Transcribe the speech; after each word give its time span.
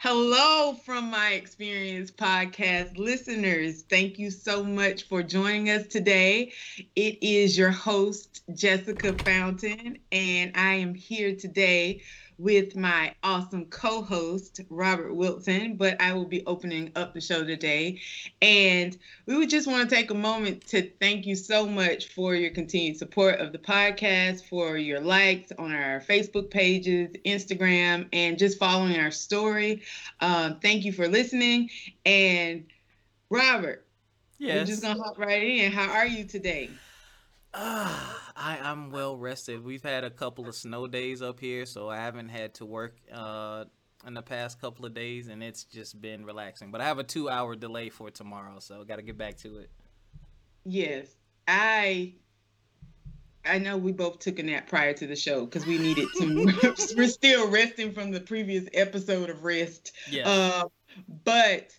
Hello 0.00 0.74
from 0.84 1.10
my 1.10 1.32
experience 1.32 2.10
podcast 2.10 2.96
listeners. 2.96 3.82
Thank 3.90 4.18
you 4.18 4.30
so 4.30 4.62
much 4.64 5.02
for 5.08 5.22
joining 5.24 5.70
us 5.70 5.86
today. 5.88 6.52
It 6.94 7.18
is 7.20 7.58
your 7.58 7.72
host, 7.72 8.42
Jessica 8.54 9.12
Fountain, 9.24 9.98
and 10.12 10.52
I 10.54 10.74
am 10.74 10.94
here 10.94 11.34
today 11.34 12.00
with 12.38 12.76
my 12.76 13.14
awesome 13.24 13.66
co 13.66 14.02
host, 14.02 14.60
Robert 14.70 15.12
Wilson, 15.12 15.76
but 15.76 16.00
I 16.00 16.12
will 16.12 16.24
be 16.24 16.46
opening 16.46 16.92
up 16.94 17.12
the 17.12 17.20
show 17.20 17.44
today. 17.44 18.00
And 18.40 18.96
we 19.26 19.36
would 19.36 19.50
just 19.50 19.66
want 19.66 19.88
to 19.88 19.94
take 19.94 20.10
a 20.10 20.14
moment 20.14 20.66
to 20.68 20.88
thank 21.00 21.26
you 21.26 21.34
so 21.34 21.66
much 21.66 22.08
for 22.08 22.34
your 22.34 22.50
continued 22.50 22.96
support 22.96 23.40
of 23.40 23.52
the 23.52 23.58
podcast, 23.58 24.44
for 24.48 24.78
your 24.78 25.00
likes 25.00 25.52
on 25.58 25.72
our 25.72 26.00
Facebook 26.00 26.50
pages, 26.50 27.10
Instagram, 27.26 28.08
and 28.12 28.38
just 28.38 28.58
following 28.58 28.98
our 28.98 29.10
story. 29.10 29.82
Um, 30.20 30.60
thank 30.60 30.84
you 30.84 30.92
for 30.92 31.08
listening. 31.08 31.70
And 32.06 32.66
Robert, 33.30 33.84
yes. 34.38 34.60
we're 34.60 34.64
just 34.64 34.82
going 34.82 34.96
to 34.96 35.02
hop 35.02 35.18
right 35.18 35.42
in. 35.42 35.72
How 35.72 35.90
are 35.90 36.06
you 36.06 36.24
today? 36.24 36.70
Uh, 37.54 38.14
I, 38.36 38.58
I'm 38.62 38.90
well 38.90 39.16
rested. 39.16 39.64
We've 39.64 39.82
had 39.82 40.04
a 40.04 40.10
couple 40.10 40.48
of 40.48 40.54
snow 40.54 40.86
days 40.86 41.22
up 41.22 41.40
here, 41.40 41.66
so 41.66 41.88
I 41.88 41.96
haven't 41.96 42.28
had 42.28 42.54
to 42.54 42.66
work 42.66 42.96
uh, 43.12 43.64
in 44.06 44.14
the 44.14 44.22
past 44.22 44.60
couple 44.60 44.84
of 44.84 44.94
days, 44.94 45.28
and 45.28 45.42
it's 45.42 45.64
just 45.64 46.00
been 46.00 46.24
relaxing. 46.24 46.70
But 46.70 46.80
I 46.80 46.84
have 46.84 46.98
a 46.98 47.04
two 47.04 47.28
hour 47.28 47.56
delay 47.56 47.88
for 47.88 48.10
tomorrow, 48.10 48.58
so 48.60 48.84
got 48.84 48.96
to 48.96 49.02
get 49.02 49.16
back 49.16 49.36
to 49.38 49.58
it. 49.58 49.70
Yes, 50.64 51.06
I. 51.46 52.14
I 53.44 53.56
know 53.56 53.78
we 53.78 53.92
both 53.92 54.18
took 54.18 54.38
a 54.40 54.42
nap 54.42 54.68
prior 54.68 54.92
to 54.92 55.06
the 55.06 55.16
show 55.16 55.46
because 55.46 55.64
we 55.64 55.78
needed 55.78 56.08
to. 56.18 56.74
we're 56.96 57.08
still 57.08 57.48
resting 57.48 57.92
from 57.92 58.10
the 58.10 58.20
previous 58.20 58.68
episode 58.74 59.30
of 59.30 59.42
rest. 59.42 59.92
Yeah. 60.10 60.28
Uh, 60.28 60.64
but 61.24 61.72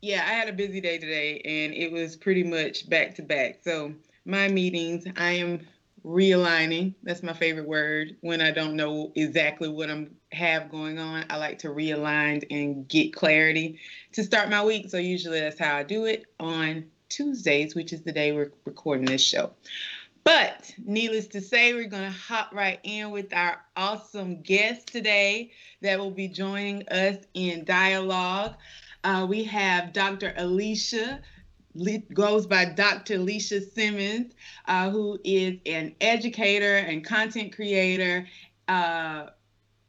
yeah, 0.00 0.22
I 0.24 0.34
had 0.34 0.48
a 0.48 0.52
busy 0.52 0.80
day 0.80 0.98
today, 0.98 1.40
and 1.44 1.74
it 1.74 1.90
was 1.90 2.14
pretty 2.14 2.44
much 2.44 2.88
back 2.88 3.16
to 3.16 3.22
back. 3.22 3.60
So 3.64 3.94
my 4.28 4.46
meetings, 4.46 5.06
I 5.16 5.32
am 5.32 5.66
realigning. 6.04 6.94
That's 7.02 7.22
my 7.22 7.32
favorite 7.32 7.66
word. 7.66 8.16
When 8.20 8.42
I 8.42 8.50
don't 8.50 8.76
know 8.76 9.10
exactly 9.14 9.68
what 9.68 9.90
I'm 9.90 10.14
have 10.32 10.70
going 10.70 10.98
on, 10.98 11.24
I 11.30 11.38
like 11.38 11.58
to 11.60 11.68
realign 11.68 12.44
and 12.50 12.86
get 12.86 13.14
clarity 13.14 13.80
to 14.12 14.22
start 14.22 14.50
my 14.50 14.62
week. 14.62 14.90
So 14.90 14.98
usually 14.98 15.40
that's 15.40 15.58
how 15.58 15.76
I 15.76 15.82
do 15.82 16.04
it 16.04 16.26
on 16.38 16.84
Tuesdays, 17.08 17.74
which 17.74 17.94
is 17.94 18.02
the 18.02 18.12
day 18.12 18.32
we're 18.32 18.52
recording 18.66 19.06
this 19.06 19.24
show. 19.24 19.50
But 20.24 20.74
needless 20.84 21.26
to 21.28 21.40
say, 21.40 21.72
we're 21.72 21.88
going 21.88 22.04
to 22.04 22.18
hop 22.18 22.52
right 22.52 22.80
in 22.82 23.10
with 23.10 23.32
our 23.32 23.64
awesome 23.76 24.42
guest 24.42 24.88
today 24.88 25.52
that 25.80 25.98
will 25.98 26.10
be 26.10 26.28
joining 26.28 26.86
us 26.88 27.16
in 27.32 27.64
dialogue. 27.64 28.56
Uh, 29.04 29.26
we 29.26 29.44
have 29.44 29.94
Dr. 29.94 30.34
Alicia 30.36 31.22
goes 32.12 32.46
by 32.46 32.64
Dr. 32.64 33.14
Alicia 33.14 33.60
Simmons, 33.60 34.34
uh, 34.66 34.90
who 34.90 35.18
is 35.24 35.58
an 35.66 35.94
educator 36.00 36.76
and 36.76 37.04
content 37.04 37.54
creator. 37.54 38.26
Uh, 38.66 39.26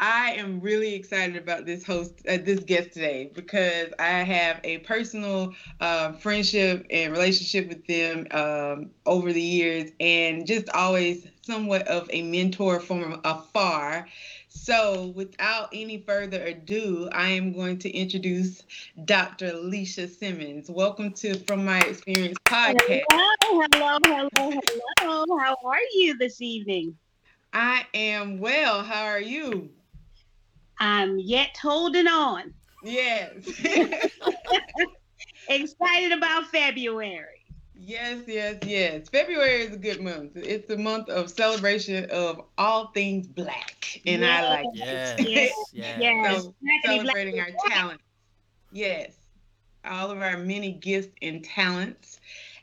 I 0.02 0.32
am 0.38 0.62
really 0.62 0.94
excited 0.96 1.36
about 1.36 1.66
this 1.66 1.86
host, 1.86 2.14
uh, 2.28 2.38
this 2.38 2.62
guest 2.62 2.94
today, 2.94 3.32
because 3.34 3.90
I 4.00 4.24
have 4.24 4.62
a 4.64 4.78
personal 4.80 5.54
uh, 5.82 6.14
friendship 6.14 6.86
and 6.90 7.12
relationship 7.12 7.68
with 7.68 7.86
them 7.86 8.28
um, 8.32 8.92
over 9.06 9.34
the 9.34 9.42
years, 9.42 9.92
and 10.00 10.48
just 10.48 10.70
always 10.70 11.28
somewhat 11.42 11.88
of 11.90 12.10
a 12.14 12.22
mentor 12.22 12.80
from 12.80 13.20
afar. 13.26 14.08
So, 14.52 15.14
without 15.16 15.70
any 15.74 16.00
further 16.00 16.44
ado, 16.44 17.08
I 17.12 17.30
am 17.30 17.54
going 17.54 17.78
to 17.80 17.90
introduce 17.92 18.64
Dr. 19.06 19.52
Alicia 19.54 20.08
Simmons. 20.08 20.72
Welcome 20.72 21.14
to 21.14 21.38
From 21.46 21.64
My 21.64 21.80
Experience 21.82 22.36
podcast. 22.46 23.04
Hello, 23.12 23.62
hello, 23.72 24.00
hello, 24.04 24.60
hello. 25.00 25.38
How 25.38 25.56
are 25.64 25.78
you 25.94 26.18
this 26.18 26.42
evening? 26.42 26.98
I 27.54 27.86
am 27.94 28.40
well. 28.40 28.82
How 28.82 29.06
are 29.06 29.22
you? 29.22 29.70
I'm 30.80 31.20
yet 31.20 31.56
holding 31.62 32.08
on. 32.08 32.52
Yes. 32.84 33.46
Excited 35.48 36.12
about 36.12 36.48
February. 36.48 37.39
Yes, 37.80 38.24
yes, 38.28 38.58
yes. 38.66 39.10
February 39.10 39.62
is 39.64 39.74
a 39.76 39.78
good 39.78 40.02
month. 40.02 40.36
It's 40.36 40.68
the 40.68 40.78
month 40.78 41.10
of 41.10 41.30
celebration 41.30 42.10
of 42.12 42.42
all 42.58 42.88
things 42.88 43.28
black, 43.28 44.02
and 44.06 44.24
yes. 44.24 44.32
I 44.32 44.48
like 44.48 44.70
yes, 44.74 45.14
yes, 45.18 45.70
yes. 45.74 45.74
yes. 45.74 46.14
So 46.22 46.56
celebrating 46.84 47.40
our 47.40 47.52
talent. 47.70 48.02
Yes, 48.72 49.16
all 49.86 50.12
of 50.12 50.20
our 50.22 50.38
many 50.38 50.72
gifts 50.72 51.14
and 51.22 51.44
talents, 51.44 52.20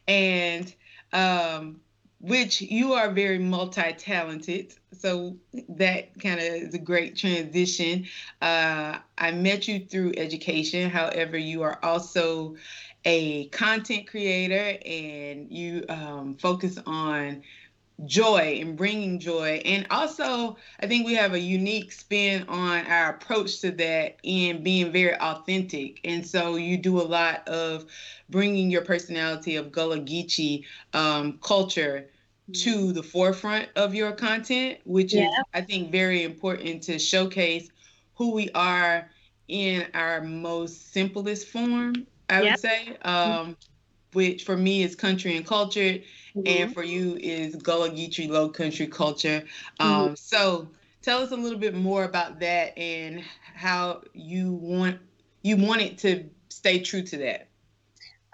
and 0.06 0.74
um, 1.12 1.80
which 2.20 2.60
you 2.62 2.92
are 2.94 3.10
very 3.10 3.38
multi-talented. 3.38 4.74
So 4.92 5.36
that 5.68 6.18
kind 6.20 6.40
of 6.40 6.46
is 6.46 6.74
a 6.74 6.78
great 6.78 7.16
transition. 7.16 8.06
Uh, 8.40 8.98
I 9.18 9.32
met 9.32 9.68
you 9.68 9.80
through 9.80 10.14
education. 10.16 10.90
However, 10.90 11.36
you 11.38 11.62
are 11.62 11.78
also 11.82 12.56
a 13.06 13.46
content 13.46 14.08
creator 14.08 14.76
and 14.84 15.50
you 15.50 15.84
um, 15.88 16.34
focus 16.34 16.76
on 16.86 17.42
joy 18.04 18.58
and 18.60 18.76
bringing 18.76 19.18
joy. 19.18 19.62
And 19.64 19.86
also, 19.90 20.56
I 20.80 20.86
think 20.86 21.06
we 21.06 21.14
have 21.14 21.32
a 21.32 21.40
unique 21.40 21.92
spin 21.92 22.44
on 22.48 22.84
our 22.86 23.10
approach 23.10 23.60
to 23.60 23.70
that 23.70 24.16
in 24.22 24.62
being 24.62 24.92
very 24.92 25.14
authentic. 25.14 26.00
And 26.04 26.26
so 26.26 26.56
you 26.56 26.76
do 26.76 27.00
a 27.00 27.02
lot 27.02 27.46
of 27.48 27.86
bringing 28.28 28.70
your 28.70 28.82
personality 28.82 29.56
of 29.56 29.72
Gullah 29.72 30.00
Geechee 30.00 30.64
um, 30.92 31.38
culture 31.42 32.10
to 32.52 32.76
mm-hmm. 32.76 32.92
the 32.92 33.02
forefront 33.02 33.68
of 33.76 33.94
your 33.94 34.12
content, 34.12 34.78
which 34.84 35.14
yeah. 35.14 35.28
is, 35.28 35.44
I 35.54 35.60
think, 35.62 35.90
very 35.90 36.24
important 36.24 36.82
to 36.84 36.98
showcase 36.98 37.70
who 38.14 38.32
we 38.32 38.50
are 38.50 39.08
in 39.48 39.86
our 39.94 40.20
most 40.22 40.92
simplest 40.92 41.46
form 41.46 42.06
I 42.28 42.42
yep. 42.42 42.52
would 42.52 42.60
say, 42.60 42.96
um, 43.02 43.56
which 44.12 44.44
for 44.44 44.56
me 44.56 44.82
is 44.82 44.94
country 44.94 45.36
and 45.36 45.46
culture, 45.46 45.98
mm-hmm. 46.34 46.42
and 46.46 46.74
for 46.74 46.82
you 46.82 47.16
is 47.20 47.56
Gullah 47.56 47.90
Geechee 47.90 48.28
Low 48.28 48.48
Country 48.48 48.86
culture. 48.86 49.44
Um, 49.78 49.90
mm-hmm. 49.90 50.14
So 50.14 50.68
tell 51.02 51.22
us 51.22 51.30
a 51.30 51.36
little 51.36 51.58
bit 51.58 51.74
more 51.74 52.04
about 52.04 52.40
that 52.40 52.76
and 52.78 53.22
how 53.54 54.02
you 54.12 54.52
want 54.52 54.98
you 55.42 55.56
want 55.56 55.80
it 55.80 55.98
to 55.98 56.24
stay 56.48 56.80
true 56.80 57.02
to 57.02 57.16
that. 57.18 57.48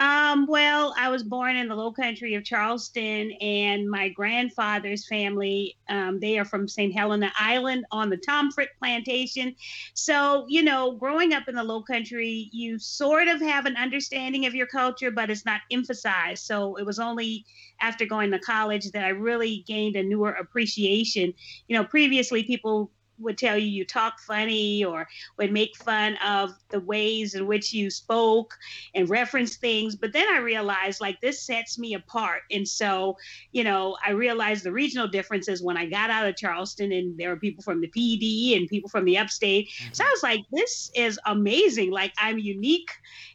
Um, 0.02 0.46
well, 0.48 0.92
I 0.98 1.10
was 1.10 1.22
born 1.22 1.54
in 1.54 1.68
the 1.68 1.76
low 1.76 1.92
country 1.92 2.34
of 2.34 2.42
Charleston, 2.42 3.30
and 3.40 3.88
my 3.88 4.08
grandfather's 4.08 5.06
family, 5.06 5.76
um, 5.88 6.18
they 6.18 6.40
are 6.40 6.44
from 6.44 6.66
St. 6.66 6.92
Helena 6.92 7.30
Island 7.38 7.84
on 7.92 8.10
the 8.10 8.16
Tomfrit 8.16 8.66
Plantation. 8.80 9.54
So, 9.94 10.44
you 10.48 10.64
know, 10.64 10.96
growing 10.96 11.34
up 11.34 11.46
in 11.46 11.54
the 11.54 11.62
low 11.62 11.84
country, 11.84 12.50
you 12.52 12.80
sort 12.80 13.28
of 13.28 13.40
have 13.42 13.64
an 13.64 13.76
understanding 13.76 14.44
of 14.44 14.56
your 14.56 14.66
culture, 14.66 15.12
but 15.12 15.30
it's 15.30 15.46
not 15.46 15.60
emphasized. 15.70 16.46
So 16.46 16.74
it 16.74 16.84
was 16.84 16.98
only 16.98 17.46
after 17.80 18.04
going 18.04 18.32
to 18.32 18.40
college 18.40 18.90
that 18.90 19.04
I 19.04 19.10
really 19.10 19.62
gained 19.68 19.94
a 19.94 20.02
newer 20.02 20.32
appreciation. 20.32 21.32
You 21.68 21.76
know, 21.76 21.84
previously 21.84 22.42
people 22.42 22.90
would 23.22 23.38
tell 23.38 23.56
you 23.56 23.66
you 23.66 23.84
talk 23.84 24.20
funny 24.20 24.84
or 24.84 25.08
would 25.38 25.52
make 25.52 25.76
fun 25.76 26.16
of 26.24 26.52
the 26.70 26.80
ways 26.80 27.34
in 27.34 27.46
which 27.46 27.72
you 27.72 27.90
spoke 27.90 28.54
and 28.94 29.08
reference 29.08 29.56
things. 29.56 29.96
But 29.96 30.12
then 30.12 30.28
I 30.28 30.38
realized 30.38 31.00
like 31.00 31.20
this 31.20 31.42
sets 31.42 31.78
me 31.78 31.94
apart. 31.94 32.42
And 32.50 32.66
so, 32.66 33.16
you 33.52 33.64
know, 33.64 33.96
I 34.04 34.10
realized 34.10 34.64
the 34.64 34.72
regional 34.72 35.08
differences 35.08 35.62
when 35.62 35.76
I 35.76 35.86
got 35.86 36.10
out 36.10 36.26
of 36.26 36.36
Charleston 36.36 36.92
and 36.92 37.18
there 37.18 37.30
were 37.30 37.36
people 37.36 37.62
from 37.62 37.80
the 37.80 37.88
Pee 37.88 38.16
Dee 38.18 38.56
and 38.56 38.68
people 38.68 38.90
from 38.90 39.04
the 39.04 39.18
upstate. 39.18 39.70
So 39.92 40.04
I 40.04 40.10
was 40.10 40.22
like, 40.22 40.40
this 40.52 40.90
is 40.94 41.18
amazing. 41.26 41.90
Like 41.90 42.12
I'm 42.18 42.38
unique 42.38 42.90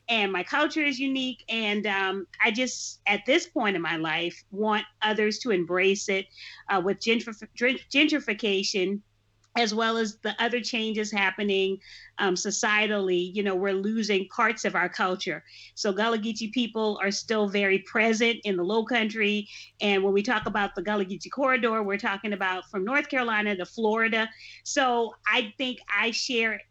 and 0.09 0.31
my 0.31 0.43
culture 0.43 0.83
is 0.83 0.99
unique. 0.99 1.43
And 1.49 1.85
um, 1.85 2.27
I 2.43 2.51
just, 2.51 3.01
at 3.05 3.21
this 3.25 3.47
point 3.47 3.75
in 3.75 3.81
my 3.81 3.97
life, 3.97 4.43
want 4.51 4.85
others 5.01 5.39
to 5.39 5.51
embrace 5.51 6.09
it 6.09 6.25
uh, 6.69 6.81
with 6.83 6.99
gentrif- 6.99 7.47
gentrification 7.57 9.01
as 9.57 9.73
well 9.73 9.97
as 9.97 10.17
the 10.19 10.35
other 10.41 10.61
changes 10.61 11.11
happening 11.11 11.79
um, 12.19 12.35
societally, 12.35 13.33
you 13.33 13.43
know, 13.43 13.55
we're 13.55 13.73
losing 13.73 14.27
parts 14.29 14.65
of 14.65 14.75
our 14.75 14.87
culture. 14.87 15.43
So 15.75 15.91
Gullah 15.91 16.19
Geechee 16.19 16.51
people 16.51 16.99
are 17.01 17.11
still 17.11 17.49
very 17.49 17.79
present 17.79 18.39
in 18.43 18.55
the 18.55 18.63
Low 18.63 18.85
Country, 18.85 19.49
and 19.81 20.03
when 20.03 20.13
we 20.13 20.21
talk 20.21 20.45
about 20.45 20.75
the 20.75 20.81
Gullah 20.81 21.05
Geechee 21.05 21.31
corridor, 21.31 21.81
we're 21.83 21.97
talking 21.97 22.33
about 22.33 22.69
from 22.69 22.85
North 22.85 23.09
Carolina 23.09 23.55
to 23.55 23.65
Florida. 23.65 24.29
So 24.63 25.13
I 25.27 25.53
think 25.57 25.79
I 25.93 26.11
share 26.11 26.61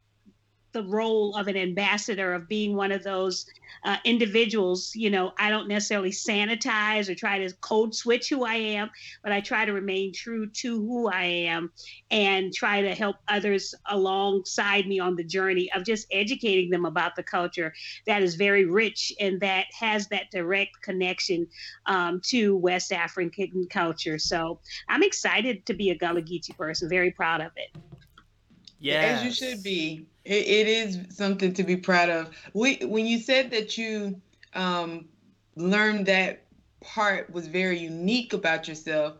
the 0.76 0.82
role 0.82 1.34
of 1.36 1.48
an 1.48 1.56
ambassador 1.56 2.34
of 2.34 2.46
being 2.48 2.76
one 2.76 2.92
of 2.92 3.02
those 3.02 3.46
uh, 3.86 3.96
individuals 4.04 4.92
you 4.94 5.08
know 5.08 5.32
i 5.38 5.48
don't 5.48 5.68
necessarily 5.68 6.10
sanitize 6.10 7.08
or 7.08 7.14
try 7.14 7.38
to 7.38 7.50
code 7.62 7.94
switch 7.94 8.28
who 8.28 8.44
i 8.44 8.54
am 8.54 8.90
but 9.22 9.32
i 9.32 9.40
try 9.40 9.64
to 9.64 9.72
remain 9.72 10.12
true 10.12 10.46
to 10.46 10.78
who 10.78 11.08
i 11.08 11.24
am 11.24 11.72
and 12.10 12.52
try 12.52 12.82
to 12.82 12.94
help 12.94 13.16
others 13.28 13.74
alongside 13.86 14.86
me 14.86 14.98
on 14.98 15.16
the 15.16 15.24
journey 15.24 15.70
of 15.74 15.82
just 15.82 16.06
educating 16.10 16.68
them 16.68 16.84
about 16.84 17.16
the 17.16 17.22
culture 17.22 17.72
that 18.06 18.22
is 18.22 18.34
very 18.34 18.66
rich 18.66 19.14
and 19.18 19.40
that 19.40 19.64
has 19.72 20.08
that 20.08 20.30
direct 20.30 20.82
connection 20.82 21.46
um, 21.86 22.20
to 22.22 22.54
west 22.54 22.92
african 22.92 23.66
culture. 23.70 24.18
So 24.18 24.60
i'm 24.90 25.02
excited 25.02 25.64
to 25.64 25.72
be 25.72 25.88
a 25.88 25.94
gullah 25.94 26.20
geechee 26.20 26.54
person 26.54 26.86
very 26.90 27.12
proud 27.12 27.40
of 27.40 27.52
it 27.56 27.95
yeah, 28.80 29.00
as 29.00 29.24
you 29.24 29.32
should 29.32 29.62
be. 29.62 30.06
It, 30.24 30.46
it 30.46 30.66
is 30.66 30.98
something 31.10 31.52
to 31.54 31.62
be 31.62 31.76
proud 31.76 32.10
of. 32.10 32.30
We, 32.52 32.76
when 32.78 33.06
you 33.06 33.18
said 33.18 33.50
that 33.52 33.78
you 33.78 34.20
um, 34.54 35.06
learned 35.54 36.06
that 36.06 36.44
part 36.80 37.32
was 37.32 37.46
very 37.46 37.78
unique 37.78 38.32
about 38.32 38.68
yourself 38.68 39.14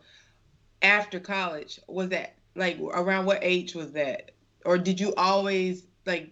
after 0.81 1.19
college, 1.19 1.79
was 1.87 2.09
that 2.09 2.35
like 2.55 2.79
around 2.79 3.25
what 3.25 3.39
age 3.41 3.73
was 3.73 3.93
that, 3.93 4.31
or 4.65 4.77
did 4.77 4.99
you 4.99 5.13
always 5.15 5.83
like 6.05 6.31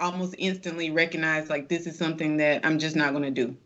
almost 0.00 0.34
instantly 0.38 0.90
recognize 0.90 1.48
like 1.48 1.68
this 1.68 1.86
is 1.86 1.96
something 1.96 2.38
that 2.38 2.64
I'm 2.64 2.78
just 2.78 2.96
not 2.96 3.12
going 3.12 3.24
to 3.24 3.30
do? 3.30 3.56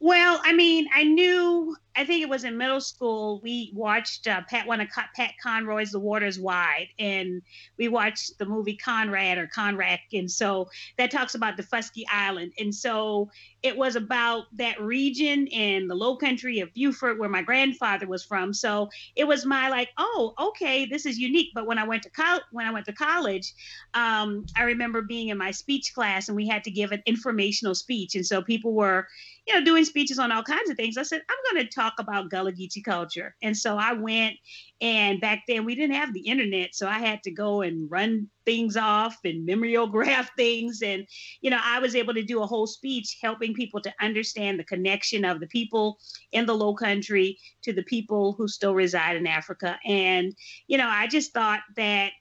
Well, 0.00 0.40
I 0.44 0.52
mean, 0.52 0.86
I 0.94 1.04
knew 1.04 1.76
I 1.98 2.04
think 2.04 2.22
it 2.22 2.28
was 2.28 2.44
in 2.44 2.56
middle 2.56 2.80
school. 2.80 3.40
We 3.42 3.72
watched 3.74 4.28
uh, 4.28 4.42
Pat 4.48 4.68
one 4.68 4.80
of 4.80 4.88
Pat 4.88 5.34
Conroy's 5.42 5.90
"The 5.90 5.98
Water's 5.98 6.38
Wide," 6.38 6.90
and 6.96 7.42
we 7.76 7.88
watched 7.88 8.38
the 8.38 8.46
movie 8.46 8.76
Conrad 8.76 9.36
or 9.36 9.48
Conrack, 9.48 9.98
and 10.12 10.30
so 10.30 10.70
that 10.96 11.10
talks 11.10 11.34
about 11.34 11.56
Daufuskie 11.56 12.04
Island, 12.08 12.52
and 12.56 12.72
so 12.72 13.30
it 13.64 13.76
was 13.76 13.96
about 13.96 14.44
that 14.56 14.80
region 14.80 15.48
in 15.48 15.88
the 15.88 15.96
Low 15.96 16.16
Country 16.16 16.60
of 16.60 16.72
Beaufort 16.72 17.18
where 17.18 17.28
my 17.28 17.42
grandfather 17.42 18.06
was 18.06 18.24
from. 18.24 18.54
So 18.54 18.88
it 19.16 19.26
was 19.26 19.44
my 19.44 19.68
like, 19.68 19.88
oh, 19.98 20.34
okay, 20.38 20.86
this 20.86 21.04
is 21.04 21.18
unique. 21.18 21.48
But 21.52 21.66
when 21.66 21.78
I 21.78 21.84
went 21.84 22.04
to 22.04 22.10
college, 22.10 22.44
when 22.52 22.66
I 22.66 22.70
went 22.70 22.86
to 22.86 22.92
college, 22.92 23.52
um, 23.94 24.46
I 24.54 24.62
remember 24.62 25.02
being 25.02 25.30
in 25.30 25.38
my 25.38 25.50
speech 25.50 25.92
class, 25.92 26.28
and 26.28 26.36
we 26.36 26.46
had 26.46 26.62
to 26.62 26.70
give 26.70 26.92
an 26.92 27.02
informational 27.06 27.74
speech, 27.74 28.14
and 28.14 28.24
so 28.24 28.40
people 28.40 28.72
were 28.72 29.08
you 29.48 29.54
know, 29.54 29.64
doing 29.64 29.84
speeches 29.84 30.18
on 30.18 30.30
all 30.30 30.42
kinds 30.42 30.68
of 30.68 30.76
things. 30.76 30.98
I 30.98 31.02
said, 31.02 31.22
I'm 31.28 31.54
going 31.54 31.66
to 31.66 31.74
talk 31.74 31.87
about 31.98 32.30
Gullah 32.30 32.52
Geechee 32.52 32.84
culture. 32.84 33.34
And 33.42 33.56
so 33.56 33.76
I 33.76 33.92
went, 33.92 34.36
and 34.80 35.20
back 35.20 35.42
then 35.48 35.64
we 35.64 35.74
didn't 35.74 35.96
have 35.96 36.12
the 36.12 36.20
internet. 36.20 36.74
So 36.74 36.88
I 36.88 36.98
had 36.98 37.22
to 37.24 37.30
go 37.30 37.62
and 37.62 37.90
run 37.90 38.28
things 38.44 38.76
off 38.76 39.16
and 39.24 39.44
mimeograph 39.46 40.30
things. 40.36 40.82
And, 40.82 41.06
you 41.40 41.50
know, 41.50 41.60
I 41.62 41.78
was 41.80 41.94
able 41.94 42.14
to 42.14 42.22
do 42.22 42.42
a 42.42 42.46
whole 42.46 42.66
speech 42.66 43.18
helping 43.20 43.54
people 43.54 43.80
to 43.82 43.92
understand 44.00 44.58
the 44.58 44.64
connection 44.64 45.24
of 45.24 45.40
the 45.40 45.46
people 45.48 45.98
in 46.32 46.46
the 46.46 46.54
low 46.54 46.74
country 46.74 47.38
to 47.62 47.72
the 47.72 47.82
people 47.82 48.32
who 48.32 48.48
still 48.48 48.74
reside 48.74 49.16
in 49.16 49.26
Africa. 49.26 49.78
And, 49.84 50.34
you 50.66 50.78
know, 50.78 50.88
I 50.88 51.06
just 51.06 51.32
thought 51.32 51.60
that 51.76 52.12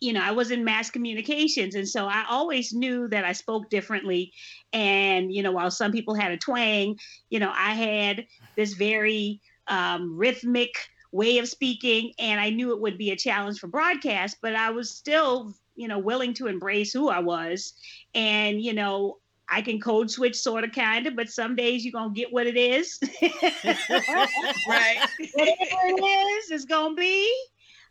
you 0.00 0.14
know, 0.14 0.22
I 0.22 0.30
was 0.30 0.50
in 0.50 0.64
mass 0.64 0.90
communications. 0.90 1.74
And 1.74 1.88
so 1.88 2.06
I 2.06 2.24
always 2.28 2.72
knew 2.72 3.06
that 3.08 3.24
I 3.24 3.32
spoke 3.32 3.68
differently. 3.68 4.32
And, 4.72 5.32
you 5.32 5.42
know, 5.42 5.52
while 5.52 5.70
some 5.70 5.92
people 5.92 6.14
had 6.14 6.32
a 6.32 6.38
twang, 6.38 6.98
you 7.28 7.38
know, 7.38 7.52
I 7.54 7.74
had 7.74 8.26
this 8.56 8.72
very 8.72 9.40
um, 9.68 10.16
rhythmic 10.16 10.72
way 11.12 11.38
of 11.38 11.48
speaking. 11.48 12.12
And 12.18 12.40
I 12.40 12.48
knew 12.50 12.72
it 12.72 12.80
would 12.80 12.96
be 12.96 13.10
a 13.10 13.16
challenge 13.16 13.58
for 13.58 13.66
broadcast, 13.66 14.38
but 14.40 14.54
I 14.54 14.70
was 14.70 14.90
still, 14.90 15.54
you 15.76 15.86
know, 15.86 15.98
willing 15.98 16.32
to 16.34 16.46
embrace 16.46 16.92
who 16.92 17.10
I 17.10 17.20
was. 17.20 17.74
And, 18.14 18.60
you 18.62 18.72
know, 18.72 19.18
I 19.50 19.60
can 19.60 19.80
code 19.80 20.10
switch 20.10 20.36
sort 20.36 20.64
of 20.64 20.72
kind 20.72 21.08
of, 21.08 21.16
but 21.16 21.28
some 21.28 21.56
days 21.56 21.84
you're 21.84 21.92
gonna 21.92 22.14
get 22.14 22.32
what 22.32 22.46
it 22.46 22.56
is. 22.56 22.98
right. 23.22 25.08
Whatever 25.34 25.58
it 25.84 26.04
is, 26.04 26.50
it's 26.52 26.64
gonna 26.64 26.94
be 26.94 27.28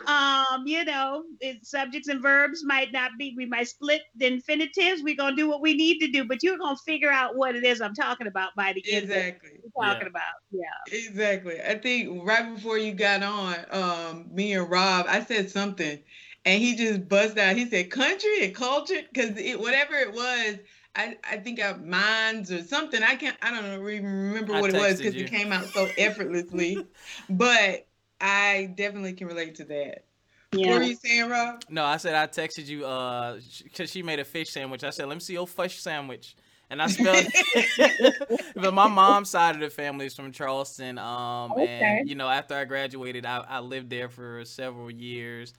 um, 0.07 0.65
you 0.65 0.85
know, 0.85 1.23
subjects 1.61 2.07
and 2.07 2.21
verbs 2.21 2.63
might 2.63 2.91
not 2.91 3.11
be, 3.17 3.33
we 3.35 3.45
might 3.45 3.67
split 3.67 4.01
the 4.15 4.27
infinitives. 4.27 5.01
We're 5.03 5.15
going 5.15 5.35
to 5.35 5.41
do 5.41 5.49
what 5.49 5.61
we 5.61 5.73
need 5.73 5.99
to 5.99 6.07
do, 6.07 6.25
but 6.25 6.41
you're 6.41 6.57
going 6.57 6.75
to 6.75 6.81
figure 6.83 7.11
out 7.11 7.35
what 7.35 7.55
it 7.55 7.65
is 7.65 7.81
I'm 7.81 7.93
talking 7.93 8.27
about 8.27 8.55
by 8.55 8.73
the 8.73 8.83
end. 8.91 9.03
Exactly. 9.03 9.49
talking 9.77 10.01
yeah. 10.01 10.07
about. 10.07 10.21
Yeah. 10.51 10.97
Exactly. 10.97 11.61
I 11.61 11.77
think 11.77 12.25
right 12.25 12.55
before 12.55 12.77
you 12.77 12.93
got 12.93 13.23
on, 13.23 13.55
um, 13.71 14.25
me 14.31 14.53
and 14.53 14.69
Rob, 14.69 15.05
I 15.09 15.23
said 15.23 15.49
something 15.49 15.99
and 16.45 16.61
he 16.61 16.75
just 16.75 17.07
buzzed 17.07 17.37
out. 17.37 17.55
He 17.55 17.69
said 17.69 17.91
country 17.91 18.45
and 18.45 18.55
culture 18.55 19.01
because 19.11 19.37
it, 19.37 19.59
whatever 19.59 19.95
it 19.95 20.13
was, 20.13 20.57
I, 20.95 21.17
I 21.29 21.37
think 21.37 21.61
I 21.61 21.73
minds 21.73 22.51
or 22.51 22.63
something. 22.63 23.03
I 23.03 23.15
can't 23.15 23.37
I 23.41 23.51
don't 23.51 23.63
know 23.63 23.79
remember 23.79 24.53
what 24.59 24.73
it 24.73 24.79
was 24.79 24.97
because 24.97 25.15
it 25.15 25.29
came 25.29 25.51
out 25.51 25.65
so 25.65 25.87
effortlessly. 25.97 26.85
but 27.29 27.85
I 28.21 28.74
definitely 28.75 29.13
can 29.13 29.27
relate 29.27 29.56
to 29.56 29.66
that. 29.66 30.06
Yeah. 30.51 30.71
What 30.71 30.80
were 30.80 30.83
you 30.83 30.95
saying, 30.95 31.30
Rob? 31.30 31.63
No, 31.69 31.86
I 31.86 31.98
said 31.98 32.16
I 32.16 32.27
texted 32.27 32.68
you 32.68 32.86
uh 32.86 33.39
because 33.63 33.92
she 33.92 34.01
made 34.01 34.19
a 34.19 34.25
fish 34.25 34.50
sandwich. 34.50 34.83
I 34.83 34.89
said, 34.89 35.07
let 35.07 35.16
me 35.16 35.21
see 35.21 35.33
your 35.33 35.48
fish 35.48 35.80
sandwich. 35.80 36.36
And 36.71 36.81
I 36.81 36.88
spelled 36.88 37.25
it. 37.33 38.44
but 38.56 38.74
my 38.75 38.88
mom's 38.88 39.30
side 39.31 39.56
of 39.56 39.62
the 39.62 39.71
family 39.71 40.06
is 40.06 40.16
from 40.16 40.31
Charleston. 40.31 41.00
Um, 41.00 41.54
okay. 41.54 41.68
and 41.68 42.10
you 42.10 42.13
know, 42.13 42.30
after 42.30 42.56
I 42.56 42.66
graduated, 42.66 43.25
I, 43.25 43.44
I 43.48 43.60
lived 43.60 43.89
there 43.89 44.07
for 44.07 44.45
several 44.45 44.92
years. 44.92 45.54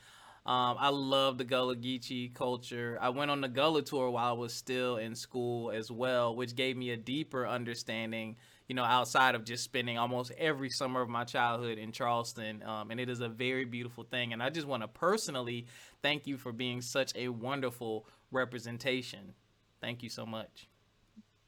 Um, 0.47 0.77
I 0.79 0.89
love 0.89 1.37
the 1.37 1.45
Gullah 1.45 1.77
Geechee 1.77 2.33
culture. 2.33 2.97
I 3.01 3.11
went 3.11 3.31
on 3.31 3.41
the 3.41 3.49
Gullah 3.49 3.83
tour 3.83 4.11
while 4.11 4.31
I 4.31 4.33
was 4.33 4.55
still 4.55 4.97
in 4.97 5.15
school 5.15 5.71
as 5.71 5.91
well, 5.91 6.35
which 6.35 6.55
gave 6.55 6.77
me 6.77 6.91
a 6.91 6.97
deeper 6.97 7.47
understanding 7.47 8.37
you 8.71 8.75
know, 8.75 8.85
outside 8.85 9.35
of 9.35 9.45
just 9.45 9.65
spending 9.65 9.99
almost 9.99 10.31
every 10.39 10.71
summer 10.71 11.01
of 11.03 11.09
my 11.09 11.25
childhood 11.25 11.77
in 11.77 11.91
Charleston. 11.91 12.63
Um, 12.63 12.93
and 12.93 13.01
it 13.01 13.09
is 13.09 13.21
a 13.21 13.29
very 13.29 13.65
beautiful 13.65 14.05
thing. 14.05 14.33
And 14.33 14.41
I 14.41 14.49
just 14.49 14.65
want 14.65 14.85
to 14.85 14.89
personally 14.89 15.67
thank 16.03 16.29
you 16.29 16.37
for 16.37 16.53
being 16.53 16.81
such 16.81 17.13
a 17.17 17.31
wonderful 17.31 18.07
representation. 18.31 19.35
Thank 19.81 20.05
you 20.05 20.09
so 20.09 20.25
much. 20.25 20.69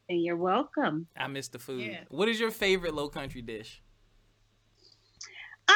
And 0.09 0.21
you're 0.21 0.37
welcome. 0.37 1.07
I 1.17 1.29
miss 1.29 1.47
the 1.47 1.61
food. 1.61 1.93
Yeah. 1.93 2.01
What 2.09 2.29
is 2.29 2.41
your 2.41 2.51
favorite 2.51 2.93
low 2.93 3.09
country 3.09 3.41
dish? 3.41 3.81
Um, 5.69 5.75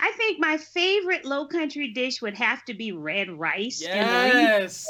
I 0.00 0.12
think 0.16 0.38
my 0.38 0.58
favorite 0.58 1.24
low 1.24 1.48
country 1.48 1.92
dish 1.92 2.22
would 2.22 2.36
have 2.36 2.64
to 2.66 2.74
be 2.74 2.92
red 2.92 3.30
rice. 3.30 3.82
Yes 3.82 4.86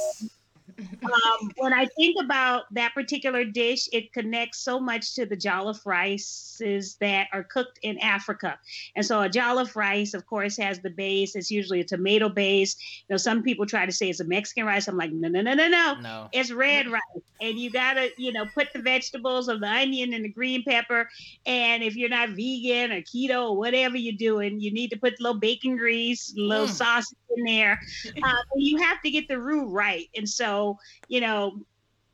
um, 1.05 1.51
when 1.57 1.73
I 1.73 1.87
think 1.97 2.17
about 2.23 2.65
that 2.73 2.95
particular 2.95 3.45
dish, 3.45 3.89
it 3.93 4.13
connects 4.13 4.59
so 4.61 4.81
much 4.81 5.15
to 5.15 5.27
the 5.27 5.37
jollof 5.37 5.85
rices 5.85 6.97
that 7.01 7.29
are 7.33 7.45
cooked 7.45 7.79
in 7.83 7.99
Africa. 7.99 8.59
And 8.97 9.05
so 9.05 9.23
a 9.23 9.29
jollof 9.29 9.77
rice, 9.77 10.15
of 10.15 10.27
course, 10.27 10.57
has 10.57 10.81
the 10.81 10.91
base. 10.91 11.37
It's 11.37 11.51
usually 11.51 11.81
a 11.81 11.85
tomato 11.85 12.29
base. 12.29 12.77
You 13.09 13.15
know, 13.15 13.17
some 13.17 13.43
people 13.43 13.67
try 13.67 13.87
to 13.87 13.93
say 13.93 14.11
it's 14.11 14.21
a 14.21 14.25
Mexican 14.25 14.67
rice. 14.67 14.89
I'm 14.89 14.97
like, 14.97 15.13
no, 15.13 15.29
no, 15.29 15.43
no, 15.43 15.55
no, 15.55 15.69
no. 15.69 15.95
No. 16.01 16.29
It's 16.33 16.51
red 16.51 16.89
rice. 16.89 17.03
And 17.41 17.59
you 17.59 17.71
gotta, 17.71 18.11
you 18.17 18.33
know, 18.33 18.47
put 18.47 18.73
the 18.73 18.81
vegetables 18.81 19.49
of 19.49 19.61
the 19.61 19.69
onion 19.69 20.15
and 20.15 20.25
the 20.25 20.29
green 20.29 20.63
pepper. 20.65 21.09
And 21.47 21.83
if 21.83 21.97
you're 21.97 22.09
not 22.09 22.31
vegan 22.31 22.93
or 22.93 23.03
keto 23.03 23.51
or 23.51 23.57
whatever 23.57 23.97
you're 23.97 24.17
doing, 24.17 24.61
you 24.61 24.73
need 24.73 24.91
to 24.91 24.97
put 24.97 25.15
a 25.15 25.23
little 25.23 25.39
bacon 25.39 25.77
grease, 25.77 26.35
a 26.37 26.41
little 26.41 26.67
mm. 26.67 26.71
sausage 26.71 27.19
in 27.37 27.45
there. 27.45 27.81
Uh, 28.25 28.37
you 28.57 28.79
have 28.79 29.03
to 29.03 29.11
get 29.11 29.29
the 29.29 29.39
roux 29.39 29.69
right. 29.69 30.09
And 30.17 30.27
so, 30.27 30.64
you 31.09 31.21
know, 31.21 31.61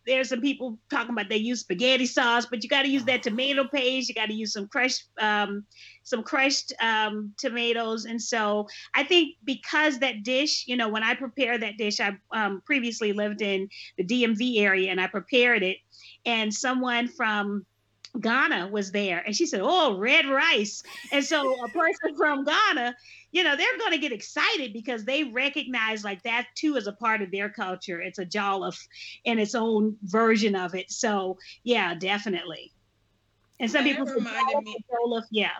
there's 0.06 0.28
some 0.30 0.40
people 0.40 0.78
talking 0.90 1.12
about 1.12 1.28
they 1.28 1.36
use 1.36 1.60
spaghetti 1.60 2.06
sauce, 2.06 2.46
but 2.46 2.62
you 2.62 2.68
got 2.68 2.82
to 2.82 2.88
use 2.88 3.04
that 3.04 3.22
tomato 3.22 3.64
paste. 3.68 4.08
You 4.08 4.14
got 4.14 4.26
to 4.26 4.34
use 4.34 4.52
some 4.52 4.66
crushed, 4.66 5.04
um, 5.20 5.64
some 6.02 6.22
crushed 6.22 6.72
um, 6.80 7.32
tomatoes. 7.36 8.06
And 8.06 8.20
so 8.20 8.66
I 8.94 9.04
think 9.04 9.36
because 9.44 9.98
that 9.98 10.22
dish, 10.22 10.64
you 10.66 10.76
know, 10.76 10.88
when 10.88 11.02
I 11.02 11.14
prepare 11.14 11.58
that 11.58 11.76
dish, 11.76 12.00
I 12.00 12.16
um, 12.32 12.62
previously 12.64 13.12
lived 13.12 13.42
in 13.42 13.68
the 13.98 14.04
DMV 14.04 14.60
area 14.60 14.90
and 14.90 15.00
I 15.00 15.06
prepared 15.06 15.62
it, 15.62 15.76
and 16.24 16.52
someone 16.52 17.08
from 17.08 17.66
Ghana 18.18 18.68
was 18.68 18.92
there, 18.92 19.22
and 19.24 19.36
she 19.36 19.46
said, 19.46 19.60
"Oh, 19.62 19.96
red 19.96 20.26
rice." 20.26 20.82
And 21.12 21.24
so 21.24 21.64
a 21.64 21.68
person 21.68 22.16
from 22.16 22.44
Ghana 22.44 22.96
you 23.32 23.44
know, 23.44 23.56
they're 23.56 23.78
going 23.78 23.92
to 23.92 23.98
get 23.98 24.12
excited 24.12 24.72
because 24.72 25.04
they 25.04 25.24
recognize 25.24 26.02
like 26.02 26.22
that 26.22 26.46
too 26.54 26.76
is 26.76 26.86
a 26.86 26.92
part 26.92 27.22
of 27.22 27.30
their 27.30 27.48
culture. 27.48 28.00
It's 28.00 28.18
a 28.18 28.26
jollof 28.26 28.76
in 29.24 29.38
its 29.38 29.54
own 29.54 29.96
version 30.02 30.56
of 30.56 30.74
it. 30.74 30.90
So 30.90 31.38
yeah, 31.62 31.94
definitely. 31.94 32.72
And 33.60 33.70
some 33.70 33.84
people 33.84 34.06
reminded 34.06 34.62
me 34.62 34.76
jollof, 34.90 35.24
yeah. 35.30 35.50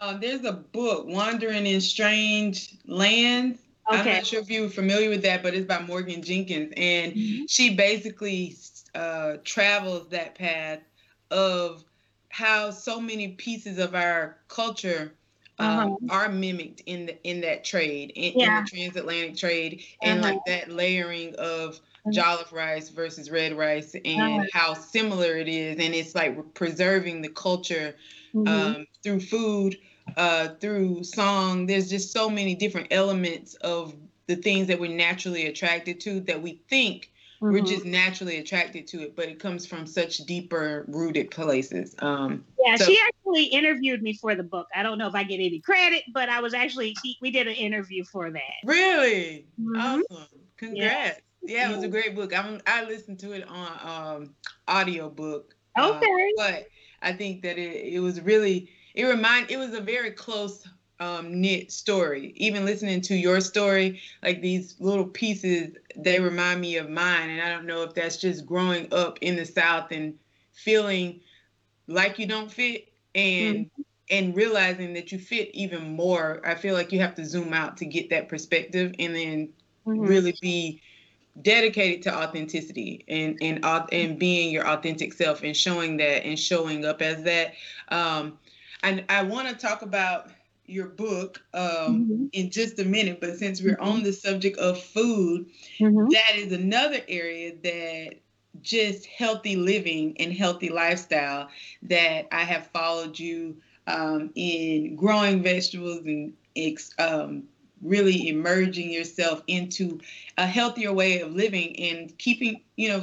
Uh, 0.00 0.16
there's 0.16 0.44
a 0.44 0.52
book, 0.52 1.06
Wandering 1.06 1.66
in 1.66 1.80
Strange 1.80 2.76
Lands. 2.86 3.58
Okay. 3.90 4.00
I'm 4.00 4.16
not 4.16 4.26
sure 4.26 4.40
if 4.40 4.50
you're 4.50 4.70
familiar 4.70 5.10
with 5.10 5.22
that, 5.22 5.42
but 5.42 5.54
it's 5.54 5.66
by 5.66 5.80
Morgan 5.80 6.22
Jerkins, 6.22 6.72
and 6.76 7.12
mm-hmm. 7.12 7.44
she 7.46 7.76
basically 7.76 8.56
uh, 8.94 9.34
travels 9.44 10.08
that 10.08 10.34
path 10.34 10.80
of 11.30 11.84
how 12.28 12.70
so 12.70 13.00
many 13.00 13.28
pieces 13.28 13.78
of 13.78 13.94
our 13.94 14.36
culture 14.48 15.12
um, 15.58 15.68
uh-huh. 15.68 15.96
are 16.10 16.28
mimicked 16.28 16.82
in 16.86 17.06
the 17.06 17.22
in 17.28 17.40
that 17.40 17.64
trade 17.64 18.12
in, 18.14 18.38
yeah. 18.38 18.58
in 18.58 18.64
the 18.64 18.70
transatlantic 18.70 19.36
trade 19.36 19.82
and 20.02 20.20
uh-huh. 20.20 20.32
like 20.32 20.40
that 20.46 20.70
layering 20.70 21.34
of 21.36 21.80
uh-huh. 22.06 22.10
jollof 22.10 22.52
rice 22.52 22.90
versus 22.90 23.30
red 23.30 23.54
rice 23.54 23.94
and 24.04 24.20
uh-huh. 24.20 24.44
how 24.52 24.74
similar 24.74 25.36
it 25.36 25.48
is 25.48 25.78
and 25.78 25.94
it's 25.94 26.14
like 26.14 26.54
preserving 26.54 27.22
the 27.22 27.28
culture 27.30 27.94
mm-hmm. 28.34 28.46
um, 28.48 28.86
through 29.02 29.20
food 29.20 29.78
uh, 30.16 30.48
through 30.60 31.02
song 31.02 31.66
there's 31.66 31.88
just 31.88 32.12
so 32.12 32.28
many 32.28 32.54
different 32.54 32.88
elements 32.90 33.54
of 33.54 33.94
the 34.26 34.36
things 34.36 34.66
that 34.66 34.78
we're 34.78 34.94
naturally 34.94 35.46
attracted 35.46 36.00
to 36.00 36.20
that 36.20 36.42
we 36.42 36.60
think 36.68 37.10
Mm-hmm. 37.36 37.52
We're 37.52 37.64
just 37.64 37.84
naturally 37.84 38.38
attracted 38.38 38.86
to 38.88 39.02
it, 39.02 39.16
but 39.16 39.28
it 39.28 39.38
comes 39.38 39.66
from 39.66 39.86
such 39.86 40.18
deeper 40.18 40.84
rooted 40.88 41.30
places. 41.30 41.94
Um, 41.98 42.44
yeah, 42.64 42.76
so- 42.76 42.86
she 42.86 42.98
actually 43.06 43.44
interviewed 43.44 44.02
me 44.02 44.14
for 44.14 44.34
the 44.34 44.42
book. 44.42 44.68
I 44.74 44.82
don't 44.82 44.98
know 44.98 45.08
if 45.08 45.14
I 45.14 45.24
get 45.24 45.36
any 45.36 45.60
credit, 45.60 46.04
but 46.12 46.28
I 46.28 46.40
was 46.40 46.54
actually 46.54 46.94
she, 47.02 47.16
we 47.20 47.30
did 47.30 47.46
an 47.46 47.54
interview 47.54 48.04
for 48.04 48.30
that. 48.30 48.54
Really 48.64 49.46
mm-hmm. 49.60 49.80
awesome! 49.80 50.28
Congrats. 50.56 51.20
Yeah. 51.42 51.56
yeah. 51.56 51.70
it 51.70 51.74
was 51.74 51.84
a 51.84 51.88
great 51.88 52.14
book. 52.14 52.36
I'm, 52.36 52.60
I 52.66 52.84
listened 52.84 53.18
to 53.20 53.32
it 53.32 53.46
on 53.48 53.78
um, 53.82 54.34
audio 54.68 55.10
book. 55.10 55.54
Uh, 55.78 55.92
okay. 55.96 56.06
Uh, 56.06 56.42
but 56.42 56.66
I 57.02 57.12
think 57.12 57.42
that 57.42 57.58
it, 57.58 57.94
it 57.94 58.00
was 58.00 58.20
really 58.20 58.70
it 58.94 59.04
remind 59.04 59.50
it 59.50 59.58
was 59.58 59.74
a 59.74 59.80
very 59.80 60.10
close 60.10 60.66
um, 61.00 61.40
knit 61.40 61.72
story. 61.72 62.32
Even 62.36 62.64
listening 62.64 63.00
to 63.02 63.14
your 63.14 63.40
story, 63.40 64.00
like 64.22 64.40
these 64.40 64.76
little 64.78 65.06
pieces, 65.06 65.76
they 65.96 66.20
remind 66.20 66.60
me 66.60 66.76
of 66.76 66.88
mine. 66.88 67.30
And 67.30 67.42
I 67.42 67.50
don't 67.50 67.66
know 67.66 67.82
if 67.82 67.94
that's 67.94 68.16
just 68.16 68.46
growing 68.46 68.92
up 68.92 69.18
in 69.20 69.36
the 69.36 69.44
South 69.44 69.90
and 69.90 70.14
feeling 70.52 71.20
like 71.86 72.18
you 72.18 72.26
don't 72.26 72.50
fit 72.50 72.92
and 73.14 73.66
mm-hmm. 73.66 73.82
and 74.10 74.36
realizing 74.36 74.94
that 74.94 75.12
you 75.12 75.18
fit 75.18 75.50
even 75.54 75.94
more. 75.94 76.40
I 76.44 76.54
feel 76.54 76.74
like 76.74 76.92
you 76.92 77.00
have 77.00 77.14
to 77.16 77.24
zoom 77.24 77.52
out 77.52 77.76
to 77.78 77.86
get 77.86 78.10
that 78.10 78.28
perspective 78.28 78.94
and 78.98 79.14
then 79.14 79.48
mm-hmm. 79.86 80.00
really 80.00 80.34
be 80.40 80.80
dedicated 81.42 82.02
to 82.02 82.14
authenticity 82.14 83.04
and 83.08 83.36
and 83.42 83.64
and 83.92 84.18
being 84.18 84.50
your 84.50 84.66
authentic 84.66 85.12
self 85.12 85.42
and 85.42 85.54
showing 85.54 85.98
that 85.98 86.24
and 86.24 86.38
showing 86.38 86.84
up 86.84 87.02
as 87.02 87.22
that. 87.24 87.52
Um, 87.88 88.38
and 88.82 89.04
I 89.08 89.22
want 89.22 89.48
to 89.48 89.54
talk 89.54 89.82
about 89.82 90.30
your 90.66 90.86
book 90.86 91.40
um, 91.54 91.62
mm-hmm. 91.62 92.26
in 92.32 92.50
just 92.50 92.78
a 92.78 92.84
minute, 92.84 93.20
but 93.20 93.36
since 93.36 93.62
we're 93.62 93.80
on 93.80 94.02
the 94.02 94.12
subject 94.12 94.58
of 94.58 94.82
food, 94.82 95.46
mm-hmm. 95.78 96.08
that 96.08 96.36
is 96.36 96.52
another 96.52 97.00
area 97.08 97.54
that 97.62 98.16
just 98.62 99.06
healthy 99.06 99.56
living 99.56 100.16
and 100.18 100.32
healthy 100.32 100.68
lifestyle 100.68 101.48
that 101.82 102.26
I 102.32 102.42
have 102.42 102.66
followed 102.68 103.18
you 103.18 103.56
um, 103.86 104.30
in 104.34 104.96
growing 104.96 105.42
vegetables 105.42 106.00
and 106.04 106.32
um, 106.98 107.44
really 107.82 108.28
emerging 108.28 108.90
yourself 108.90 109.42
into 109.46 110.00
a 110.38 110.46
healthier 110.46 110.92
way 110.92 111.20
of 111.20 111.34
living 111.34 111.78
and 111.78 112.16
keeping, 112.18 112.62
you 112.76 112.88
know, 112.88 113.02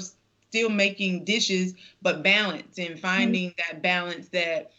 still 0.49 0.69
making 0.69 1.23
dishes, 1.23 1.73
but 2.01 2.23
balance 2.23 2.77
and 2.77 2.89
mm-hmm. 2.89 2.99
finding 2.99 3.49
mm-hmm. 3.51 3.73
that 3.73 3.81
balance 3.81 4.29
that 4.29 4.71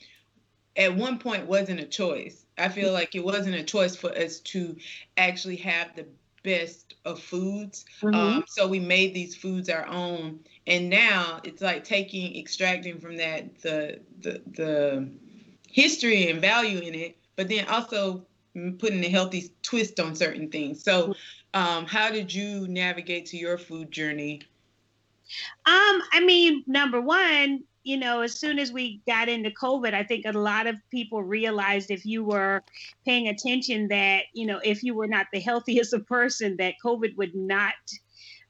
at 0.76 0.94
one 0.94 1.18
point 1.18 1.46
wasn't 1.46 1.80
a 1.80 1.86
choice 1.86 2.44
I 2.56 2.68
feel 2.68 2.92
like 2.92 3.14
it 3.14 3.24
wasn't 3.24 3.56
a 3.56 3.62
choice 3.62 3.96
for 3.96 4.16
us 4.16 4.40
to 4.40 4.76
actually 5.16 5.56
have 5.56 5.94
the 5.96 6.06
best 6.42 6.94
of 7.04 7.20
foods. 7.20 7.84
Mm-hmm. 8.00 8.14
Um, 8.14 8.44
so 8.46 8.68
we 8.68 8.78
made 8.78 9.14
these 9.14 9.34
foods 9.34 9.68
our 9.68 9.86
own, 9.86 10.40
and 10.66 10.88
now 10.88 11.40
it's 11.42 11.62
like 11.62 11.84
taking, 11.84 12.36
extracting 12.36 13.00
from 13.00 13.16
that 13.16 13.60
the 13.60 14.00
the 14.20 14.42
the 14.52 15.08
history 15.68 16.30
and 16.30 16.40
value 16.40 16.78
in 16.78 16.94
it, 16.94 17.16
but 17.36 17.48
then 17.48 17.66
also 17.66 18.24
putting 18.78 19.04
a 19.04 19.08
healthy 19.08 19.50
twist 19.62 19.98
on 19.98 20.14
certain 20.14 20.48
things. 20.48 20.84
So, 20.84 21.14
um, 21.54 21.86
how 21.86 22.10
did 22.10 22.32
you 22.32 22.68
navigate 22.68 23.26
to 23.26 23.36
your 23.36 23.58
food 23.58 23.90
journey? 23.90 24.42
Um, 25.66 26.02
I 26.12 26.22
mean, 26.24 26.62
number 26.68 27.00
one, 27.00 27.64
you 27.84 27.98
know, 27.98 28.22
as 28.22 28.38
soon 28.38 28.58
as 28.58 28.72
we 28.72 29.02
got 29.06 29.28
into 29.28 29.50
COVID, 29.50 29.92
I 29.92 30.02
think 30.02 30.24
a 30.24 30.32
lot 30.32 30.66
of 30.66 30.76
people 30.90 31.22
realized 31.22 31.90
if 31.90 32.06
you 32.06 32.24
were 32.24 32.62
paying 33.04 33.28
attention 33.28 33.88
that, 33.88 34.24
you 34.32 34.46
know, 34.46 34.58
if 34.64 34.82
you 34.82 34.94
were 34.94 35.06
not 35.06 35.26
the 35.32 35.40
healthiest 35.48 35.92
of 35.92 36.06
person, 36.06 36.56
that 36.56 36.74
COVID 36.84 37.16
would 37.16 37.34
not 37.34 37.74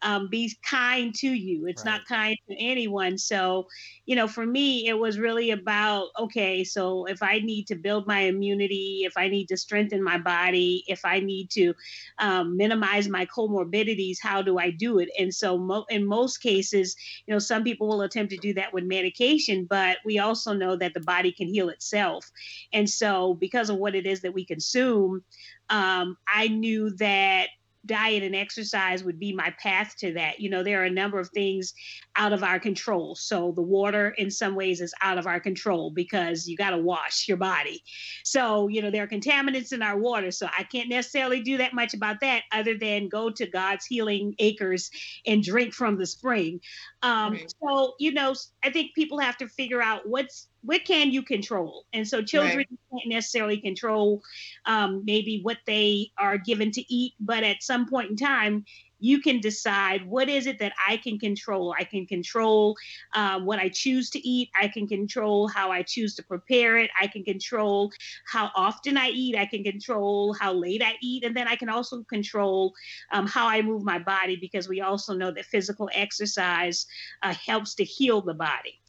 um, 0.04 0.28
be 0.28 0.54
kind 0.68 1.14
to 1.14 1.28
you. 1.28 1.66
It's 1.66 1.84
right. 1.84 1.92
not 1.92 2.06
kind 2.06 2.36
to 2.48 2.56
anyone. 2.58 3.16
So, 3.16 3.66
you 4.04 4.14
know, 4.14 4.28
for 4.28 4.44
me, 4.44 4.86
it 4.86 4.98
was 4.98 5.18
really 5.18 5.50
about 5.50 6.08
okay, 6.18 6.62
so 6.62 7.06
if 7.06 7.22
I 7.22 7.38
need 7.38 7.66
to 7.68 7.74
build 7.74 8.06
my 8.06 8.20
immunity, 8.20 9.00
if 9.04 9.14
I 9.16 9.28
need 9.28 9.46
to 9.46 9.56
strengthen 9.56 10.04
my 10.04 10.18
body, 10.18 10.84
if 10.86 11.04
I 11.06 11.20
need 11.20 11.50
to 11.52 11.72
um, 12.18 12.56
minimize 12.56 13.08
my 13.08 13.26
comorbidities, 13.26 14.18
how 14.22 14.42
do 14.42 14.58
I 14.58 14.70
do 14.70 14.98
it? 14.98 15.08
And 15.18 15.34
so, 15.34 15.56
mo- 15.56 15.86
in 15.88 16.06
most 16.06 16.38
cases, 16.38 16.94
you 17.26 17.32
know, 17.32 17.38
some 17.38 17.64
people 17.64 17.88
will 17.88 18.02
attempt 18.02 18.30
to 18.32 18.36
do 18.36 18.52
that 18.54 18.74
with 18.74 18.84
medication, 18.84 19.66
but 19.68 19.96
we 20.04 20.18
also 20.18 20.52
know 20.52 20.76
that 20.76 20.92
the 20.92 21.00
body 21.00 21.32
can 21.32 21.48
heal 21.48 21.70
itself. 21.70 22.30
And 22.74 22.88
so, 22.88 23.34
because 23.34 23.70
of 23.70 23.78
what 23.78 23.94
it 23.94 24.06
is 24.06 24.20
that 24.20 24.34
we 24.34 24.44
consume, 24.44 25.24
um, 25.70 26.18
I 26.28 26.48
knew 26.48 26.90
that 26.96 27.48
diet 27.86 28.22
and 28.22 28.34
exercise 28.34 29.04
would 29.04 29.18
be 29.18 29.32
my 29.32 29.52
path 29.60 29.94
to 29.98 30.12
that. 30.14 30.40
You 30.40 30.50
know, 30.50 30.62
there 30.62 30.82
are 30.82 30.86
a 30.86 30.90
number 30.90 31.18
of 31.18 31.30
things 31.30 31.74
out 32.16 32.32
of 32.32 32.42
our 32.42 32.58
control. 32.58 33.14
So 33.14 33.52
the 33.52 33.62
water 33.62 34.10
in 34.16 34.30
some 34.30 34.54
ways 34.54 34.80
is 34.80 34.94
out 35.02 35.18
of 35.18 35.26
our 35.26 35.40
control 35.40 35.90
because 35.90 36.46
you 36.46 36.56
got 36.56 36.70
to 36.70 36.78
wash 36.78 37.28
your 37.28 37.36
body. 37.36 37.82
So, 38.24 38.68
you 38.68 38.82
know, 38.82 38.90
there 38.90 39.04
are 39.04 39.08
contaminants 39.08 39.72
in 39.72 39.82
our 39.82 39.98
water. 39.98 40.30
So 40.30 40.46
I 40.46 40.62
can't 40.64 40.88
necessarily 40.88 41.42
do 41.42 41.58
that 41.58 41.74
much 41.74 41.94
about 41.94 42.20
that 42.20 42.42
other 42.52 42.76
than 42.76 43.08
go 43.08 43.30
to 43.30 43.46
God's 43.46 43.86
healing 43.86 44.34
acres 44.38 44.90
and 45.26 45.42
drink 45.42 45.74
from 45.74 45.98
the 45.98 46.06
spring. 46.06 46.60
Um, 47.02 47.32
right. 47.32 47.52
So, 47.62 47.94
you 47.98 48.12
know, 48.12 48.34
I 48.62 48.70
think 48.70 48.94
people 48.94 49.18
have 49.18 49.36
to 49.38 49.48
figure 49.48 49.82
out 49.82 50.08
what's 50.08 50.48
what 50.64 50.84
can 50.84 51.10
you 51.10 51.22
control? 51.22 51.84
And 51.92 52.08
so 52.08 52.22
children 52.22 52.56
right. 52.58 52.68
can't 52.68 53.08
necessarily 53.14 53.58
control 53.58 54.22
um, 54.64 55.02
maybe 55.04 55.40
what 55.42 55.58
they 55.66 56.10
are 56.18 56.38
given 56.38 56.70
to 56.72 56.94
eat, 56.94 57.12
but 57.20 57.44
at 57.44 57.62
some 57.62 57.86
point 57.86 58.10
in 58.10 58.16
time, 58.16 58.64
you 58.98 59.20
can 59.20 59.38
decide 59.40 60.06
what 60.06 60.30
is 60.30 60.46
it 60.46 60.58
that 60.60 60.72
I 60.88 60.96
can 60.96 61.18
control. 61.18 61.74
I 61.78 61.84
can 61.84 62.06
control 62.06 62.74
um, 63.14 63.44
what 63.44 63.58
I 63.58 63.68
choose 63.68 64.08
to 64.10 64.26
eat. 64.26 64.48
I 64.58 64.68
can 64.68 64.86
control 64.88 65.46
how 65.46 65.70
I 65.70 65.82
choose 65.82 66.14
to 66.14 66.22
prepare 66.22 66.78
it. 66.78 66.90
I 66.98 67.08
can 67.08 67.22
control 67.22 67.92
how 68.26 68.50
often 68.56 68.96
I 68.96 69.10
eat. 69.10 69.36
I 69.36 69.44
can 69.44 69.62
control 69.62 70.32
how 70.32 70.54
late 70.54 70.82
I 70.82 70.94
eat. 71.02 71.24
And 71.24 71.36
then 71.36 71.46
I 71.46 71.56
can 71.56 71.68
also 71.68 72.02
control 72.04 72.72
um, 73.12 73.26
how 73.26 73.46
I 73.46 73.60
move 73.60 73.84
my 73.84 73.98
body 73.98 74.38
because 74.40 74.70
we 74.70 74.80
also 74.80 75.12
know 75.12 75.30
that 75.32 75.44
physical 75.44 75.90
exercise 75.92 76.86
uh, 77.22 77.34
helps 77.34 77.74
to 77.74 77.84
heal 77.84 78.22
the 78.22 78.32
body. 78.32 78.80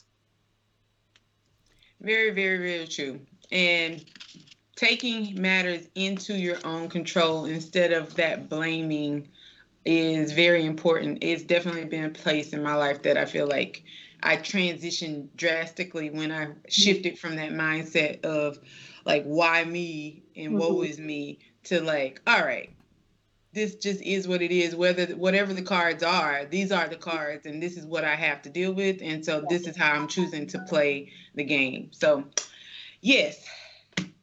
Very, 2.05 2.29
very, 2.29 2.59
very 2.59 2.88
true. 2.88 3.19
And 3.51 4.05
taking 4.75 5.41
matters 5.41 5.88
into 5.95 6.38
your 6.38 6.57
own 6.63 6.88
control 6.88 7.45
instead 7.45 7.91
of 7.91 8.13
that 8.15 8.47
blaming 8.47 9.27
is 9.85 10.31
very 10.31 10.65
important. 10.65 11.19
It's 11.21 11.41
definitely 11.41 11.85
been 11.85 12.05
a 12.05 12.09
place 12.09 12.53
in 12.53 12.62
my 12.62 12.75
life 12.75 13.01
that 13.03 13.17
I 13.17 13.25
feel 13.25 13.47
like 13.47 13.83
I 14.21 14.38
transitioned 14.38 15.29
drastically 15.35 16.12
when 16.12 16.31
I 16.31 16.50
shifted 16.69 17.17
from 17.17 17.38
that 17.38 17.51
mindset 17.51 18.24
of 18.24 18.59
like 19.05 19.24
why 19.24 19.63
me 19.63 20.24
and 20.35 20.50
mm-hmm. 20.50 20.59
woe 20.59 20.83
is 20.83 21.00
me 21.00 21.39
to 21.63 21.81
like 21.81 22.21
all 22.27 22.43
right 22.43 22.75
this 23.55 23.75
just 23.75 24.01
is 24.01 24.27
what 24.27 24.41
it 24.41 24.51
is 24.51 24.75
whether 24.75 25.05
whatever 25.15 25.53
the 25.53 25.62
cards 25.62 26.03
are 26.03 26.45
these 26.45 26.71
are 26.71 26.88
the 26.88 26.95
cards 26.95 27.45
and 27.45 27.63
this 27.63 27.77
is 27.77 27.85
what 27.85 28.03
i 28.03 28.13
have 28.13 28.41
to 28.41 28.50
deal 28.50 28.74
with. 28.74 29.00
And 29.01 29.25
so 29.25 29.43
this 29.50 29.65
is 29.65 29.75
how 29.75 29.93
i'm 29.93 30.07
choosing 30.07 30.45
to 30.47 30.59
play 30.59 31.12
the 31.33 31.43
game. 31.43 31.89
So 31.91 32.25
yes 33.01 33.43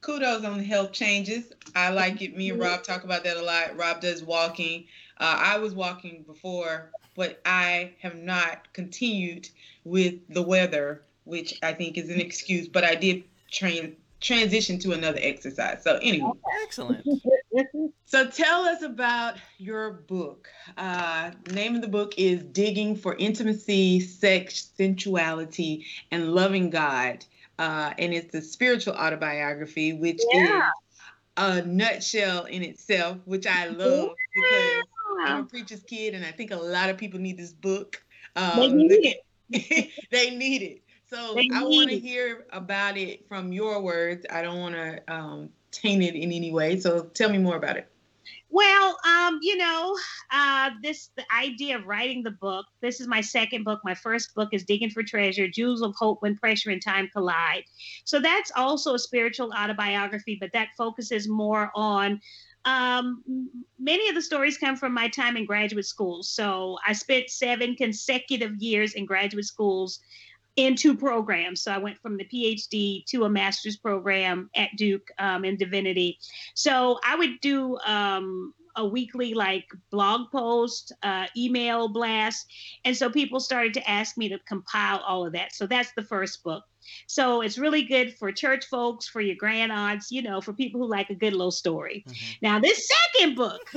kudos 0.03 0.45
on 0.45 0.59
the 0.59 0.65
health 0.65 0.93
changes. 0.93 1.53
I 1.75 1.91
like 1.91 2.21
it. 2.21 2.37
Me 2.37 2.51
and 2.51 2.61
rob 2.61 2.83
talk 2.83 3.05
about 3.05 3.25
that 3.25 3.37
a 3.37 3.43
lot. 3.43 3.77
Rob 3.77 4.01
does 4.01 4.23
walking. 4.23 4.85
Uh, 5.19 5.37
i 5.39 5.59
was 5.59 5.75
walking 5.75 6.25
before 6.27 6.91
but 7.17 7.41
i 7.45 7.93
have 8.01 8.17
not 8.17 8.73
continued 8.73 9.49
with 9.85 10.15
the 10.29 10.43
weather 10.43 11.03
which 11.25 11.59
i 11.63 11.73
think 11.73 11.97
is 11.97 12.11
an 12.11 12.21
excuse 12.21 12.67
but 12.67 12.83
i 12.83 12.95
did 12.95 13.23
train 13.51 13.97
transition 14.23 14.79
to 14.79 14.93
another 14.93 15.19
exercise. 15.21 15.83
So 15.83 15.99
anyway, 16.03 16.31
excellent. 16.63 17.07
so 18.07 18.29
tell 18.29 18.63
us 18.65 18.83
about 18.83 19.35
your 19.59 19.91
book. 19.93 20.49
Uh, 20.77 21.33
name 21.53 21.75
of 21.75 21.83
the 21.83 21.89
book 21.89 22.15
is 22.17 22.43
"Digging 22.43 22.97
for 22.97 23.15
Intimacy, 23.17 24.01
Sex, 24.01 24.71
Sensuality, 24.79 25.85
and 26.11 26.33
Loving 26.35 26.71
God," 26.71 27.25
uh, 27.59 27.93
and 27.99 28.15
it's 28.15 28.35
a 28.35 28.41
spiritual 28.41 28.95
autobiography, 28.95 29.93
which 29.93 30.21
yeah. 30.33 30.59
is 30.59 30.63
a 31.37 31.63
nutshell 31.63 32.45
in 32.45 32.63
itself, 32.63 33.19
which 33.25 33.47
I 33.47 33.67
love 33.67 34.11
because 34.35 34.83
I'm 35.25 35.41
a 35.41 35.45
preacher's 35.45 35.83
kid, 35.83 36.15
and 36.15 36.25
I 36.25 36.31
think 36.31 36.51
a 36.51 36.57
lot 36.57 36.91
of 36.91 36.97
people 36.97 37.21
need 37.21 37.37
this 37.37 37.53
book. 37.53 38.03
Um, 38.37 38.57
they 38.57 38.73
need 38.73 39.17
it. 39.53 39.91
they 40.11 40.31
need 40.31 40.63
it. 40.63 40.82
So 41.13 41.37
I 41.39 41.63
want 41.63 41.91
to 41.91 41.99
hear 41.99 42.47
about 42.53 42.97
it 42.97 43.29
from 43.29 43.53
your 43.53 43.83
words. 43.83 44.25
I 44.31 44.41
don't 44.41 44.59
want 44.59 44.75
to 44.75 45.03
um, 45.13 45.51
it 45.83 46.15
in 46.15 46.33
any 46.33 46.51
way. 46.51 46.81
So 46.81 47.03
tell 47.03 47.29
me 47.29 47.37
more 47.37 47.57
about 47.57 47.77
it. 47.77 47.87
Well, 48.49 48.97
um, 49.07 49.39
you 49.43 49.59
know, 49.59 49.95
uh, 50.31 50.71
this 50.83 51.11
the 51.17 51.25
idea 51.35 51.77
of 51.77 51.87
writing 51.87 52.23
the 52.23 52.31
book. 52.31 52.65
This 52.81 52.99
is 52.99 53.09
my 53.09 53.21
second 53.21 53.65
book. 53.65 53.81
My 53.85 53.95
first 53.95 54.35
book 54.35 54.49
is 54.53 54.65
Digging 54.65 54.89
for 54.89 55.03
Treasure: 55.03 55.49
Jewels 55.49 55.83
of 55.83 55.95
Hope 55.99 56.23
When 56.23 56.35
Pressure 56.35 56.71
and 56.71 56.81
Time 56.81 57.11
Collide. 57.13 57.65
So 58.05 58.19
that's 58.19 58.51
also 58.57 58.95
a 58.95 58.99
spiritual 58.99 59.53
autobiography, 59.53 60.39
but 60.41 60.51
that 60.55 60.69
focuses 60.79 61.29
more 61.29 61.71
on. 61.75 62.23
Um, 62.65 63.51
many 63.79 64.09
of 64.09 64.15
the 64.15 64.23
stories 64.23 64.57
come 64.57 64.77
from 64.77 64.95
my 64.95 65.09
time 65.09 65.37
in 65.37 65.45
graduate 65.45 65.85
school. 65.85 66.23
So 66.23 66.79
I 66.87 66.93
spent 66.93 67.29
seven 67.29 67.75
consecutive 67.75 68.55
years 68.59 68.95
in 68.95 69.05
graduate 69.05 69.47
schools 69.47 69.99
in 70.57 70.77
two 70.77 70.97
programs. 70.97 71.63
So 71.63 71.73
I 71.73 71.79
went 71.79 72.01
from 72.01 72.17
the 72.17 72.25
PhD 72.25 73.05
to 73.07 73.25
a 73.25 73.29
master's 73.29 73.77
program 73.77 74.51
at 74.55 74.71
Duke 74.77 75.09
um, 75.19 75.45
in 75.45 75.57
divinity. 75.57 76.19
So 76.55 76.99
I 77.05 77.17
would 77.17 77.41
do 77.41 77.79
um, 77.87 78.53
a 78.77 78.87
weekly 78.87 79.35
like 79.35 79.67
blog 79.91 80.31
post, 80.31 80.93
uh, 81.03 81.27
email 81.37 81.89
blast. 81.89 82.47
And 82.85 82.97
so 82.97 83.11
people 83.11 83.41
started 83.41 83.75
to 83.75 83.91
ask 83.91 84.17
me 84.17 84.29
to 84.29 84.39
compile 84.41 85.01
all 85.07 85.27
of 85.27 85.33
that. 85.33 85.55
So 85.55 85.67
that's 85.67 85.93
the 85.93 86.03
first 86.03 86.43
book. 86.43 86.65
So 87.07 87.43
it's 87.43 87.59
really 87.59 87.85
good 87.85 88.17
for 88.17 88.33
church 88.33 88.67
folks, 88.67 89.07
for 89.09 89.21
your 89.21 89.37
grand 89.37 89.71
aunts, 89.73 90.11
you 90.11 90.23
know, 90.23 90.41
for 90.41 90.53
people 90.53 90.81
who 90.81 90.89
like 90.89 91.11
a 91.11 91.15
good 91.15 91.33
little 91.33 91.53
story. 91.53 92.05
Mm-hmm. 92.09 92.33
Now, 92.43 92.59
this 92.59 92.89
second 92.89 93.37
book. 93.37 93.61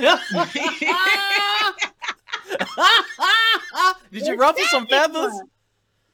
Did 4.12 4.28
you 4.28 4.36
ruffle 4.36 4.64
some 4.66 4.88
feathers? 4.88 5.32
Book, 5.32 5.50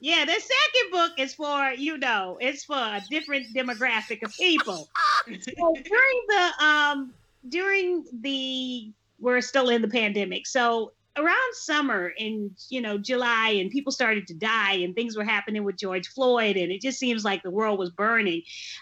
yeah, 0.02 0.26
the 0.26 0.34
second 0.34 0.92
book 0.92 1.12
is 1.20 1.36
for, 1.36 1.72
you 1.78 1.98
know, 1.98 2.38
it's 2.42 2.66
for 2.66 2.76
a 2.76 3.02
different 3.10 3.46
demographic 3.56 4.24
of 4.24 4.34
people. 4.34 4.90
so 5.28 5.74
during 5.84 6.22
the 6.28 6.66
um 6.66 7.14
during 7.48 8.04
the 8.22 8.92
we're 9.20 9.42
still 9.42 9.70
in 9.70 9.84
the 9.84 9.88
pandemic. 9.88 10.48
So 10.48 10.94
around 11.18 11.54
summer 11.54 12.14
in 12.18 12.52
you 12.70 12.82
know 12.82 12.98
July 12.98 13.50
and 13.60 13.70
people 13.70 13.92
started 13.92 14.28
to 14.28 14.34
die 14.34 14.74
and 14.74 14.96
things 14.96 15.18
were 15.18 15.24
happening 15.24 15.64
with 15.64 15.76
George 15.76 16.08
Floyd 16.08 16.56
and 16.56 16.72
it 16.72 16.82
just 16.82 17.00
seems 17.00 17.26
like 17.26 17.44
the 17.44 17.52
world 17.52 17.80
was 17.80 17.90
burning. 17.90 18.42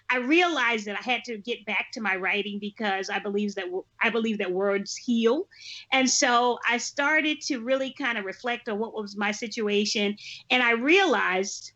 I 0.10 0.18
realized 0.18 0.86
that 0.86 0.98
I 0.98 1.02
had 1.02 1.24
to 1.26 1.38
get 1.38 1.66
back 1.66 1.88
to 1.94 2.02
my 2.02 2.16
writing 2.16 2.60
because 2.60 3.10
I 3.10 3.20
believe 3.20 3.56
that 3.56 3.66
I 4.02 4.10
believe 4.10 4.38
that 4.40 4.52
words 4.52 4.96
heal. 4.96 5.48
And 5.92 6.10
so 6.10 6.60
I 6.68 6.78
started 6.78 7.42
to 7.42 7.60
really 7.60 7.94
kind 7.98 8.18
of 8.18 8.26
reflect 8.26 8.70
on 8.70 8.78
what 8.78 8.94
was 8.94 9.18
my 9.18 9.32
situation 9.32 10.16
and 10.52 10.62
I 10.62 10.72
realized 10.72 11.72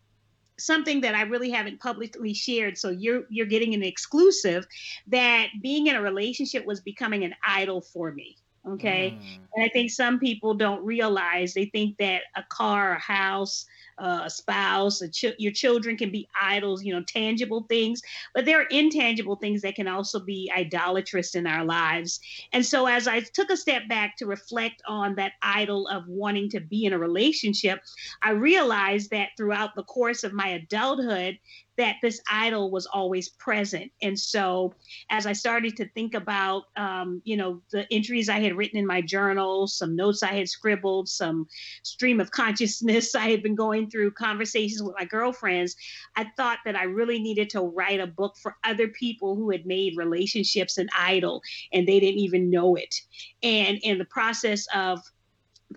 something 0.60 1.02
that 1.02 1.16
I 1.16 1.24
really 1.24 1.50
haven't 1.50 1.80
publicly 1.80 2.34
shared. 2.36 2.78
So 2.78 2.90
you're 2.90 3.24
you're 3.30 3.48
getting 3.48 3.74
an 3.74 3.84
exclusive 3.84 4.68
that 5.08 5.48
being 5.62 5.88
in 5.88 5.96
a 5.96 6.02
relationship 6.02 6.66
was 6.66 6.80
becoming 6.82 7.24
an 7.24 7.34
idol 7.46 7.82
for 7.82 8.12
me. 8.12 8.38
Okay. 8.66 9.18
Mm. 9.18 9.40
And 9.56 9.66
I 9.66 9.70
think 9.70 9.92
some 9.92 10.20
people 10.20 10.54
don't 10.54 10.84
realize 10.86 11.54
they 11.54 11.66
think 11.66 11.98
that 11.98 12.22
a 12.36 12.44
car, 12.44 12.94
a 12.94 13.00
house, 13.00 13.66
uh, 13.98 14.22
a 14.24 14.30
spouse, 14.30 15.02
a 15.02 15.10
ch- 15.10 15.36
your 15.38 15.52
children 15.52 15.98
can 15.98 16.12
be 16.12 16.28
idols, 16.40 16.84
you 16.84 16.94
know, 16.94 17.04
tangible 17.04 17.66
things, 17.70 18.02
but 18.34 18.46
there 18.46 18.60
are 18.60 18.68
intangible 18.72 19.36
things 19.36 19.62
that 19.62 19.76
can 19.76 19.88
also 19.88 20.20
be 20.20 20.52
idolatrous 20.56 21.36
in 21.36 21.46
our 21.46 21.66
lives. 21.66 22.20
And 22.54 22.66
so, 22.66 22.88
as 22.88 23.08
I 23.08 23.20
took 23.20 23.50
a 23.50 23.58
step 23.58 23.88
back 23.90 24.18
to 24.18 24.26
reflect 24.26 24.82
on 24.88 25.16
that 25.16 25.34
idol 25.42 25.88
of 25.90 26.08
wanting 26.08 26.50
to 26.52 26.60
be 26.60 26.86
in 26.86 26.94
a 26.94 26.98
relationship, 26.98 27.82
I 28.22 28.32
realized 28.32 29.12
that 29.12 29.30
throughout 29.38 29.76
the 29.76 29.84
course 29.84 30.24
of 30.24 30.34
my 30.34 30.48
adulthood, 30.48 31.38
that 31.78 31.96
this 32.02 32.22
idol 32.32 32.72
was 32.72 32.86
always 32.86 33.30
present. 33.30 33.92
And 34.02 34.20
so, 34.20 34.74
as 35.10 35.26
I 35.26 35.34
started 35.34 35.76
to 35.78 35.90
think 35.90 36.14
about, 36.14 36.64
um, 36.76 37.22
you 37.24 37.36
know, 37.36 37.62
the 37.72 37.92
entries 37.92 38.30
I 38.30 38.40
had 38.40 38.56
written 38.56 38.78
in 38.78 38.86
my 38.86 39.02
journal, 39.02 39.68
some 39.68 39.96
notes 39.96 40.24
I 40.24 40.34
had 40.34 40.50
scribbled, 40.50 41.10
some 41.10 41.48
stream 41.84 42.20
of 42.20 42.32
consciousness 42.32 43.16
I 43.24 43.30
had 43.30 43.42
been 43.42 43.56
going 43.56 43.90
through, 43.90 44.12
conversations 44.12 44.84
with 44.84 44.96
my 44.98 45.06
girlfriends, 45.06 45.76
I 46.16 46.28
thought 46.38 46.60
that 46.66 46.76
I 46.76 46.84
really 46.84 47.20
needed 47.20 47.50
to 47.52 47.62
write 47.62 48.00
a 48.00 48.08
book 48.08 48.36
for 48.42 48.56
other 48.64 48.88
people 48.90 49.36
who 49.36 49.50
had 49.50 49.66
made 49.66 49.98
relationships 49.98 50.78
an 50.78 50.90
idol 50.98 51.42
and 51.72 51.88
they 51.88 52.00
didn't 52.00 52.20
even 52.20 52.50
know 52.50 52.76
it. 52.76 52.96
And 53.42 53.80
in 53.84 53.98
the 53.98 54.06
process 54.06 54.68
of 54.74 55.00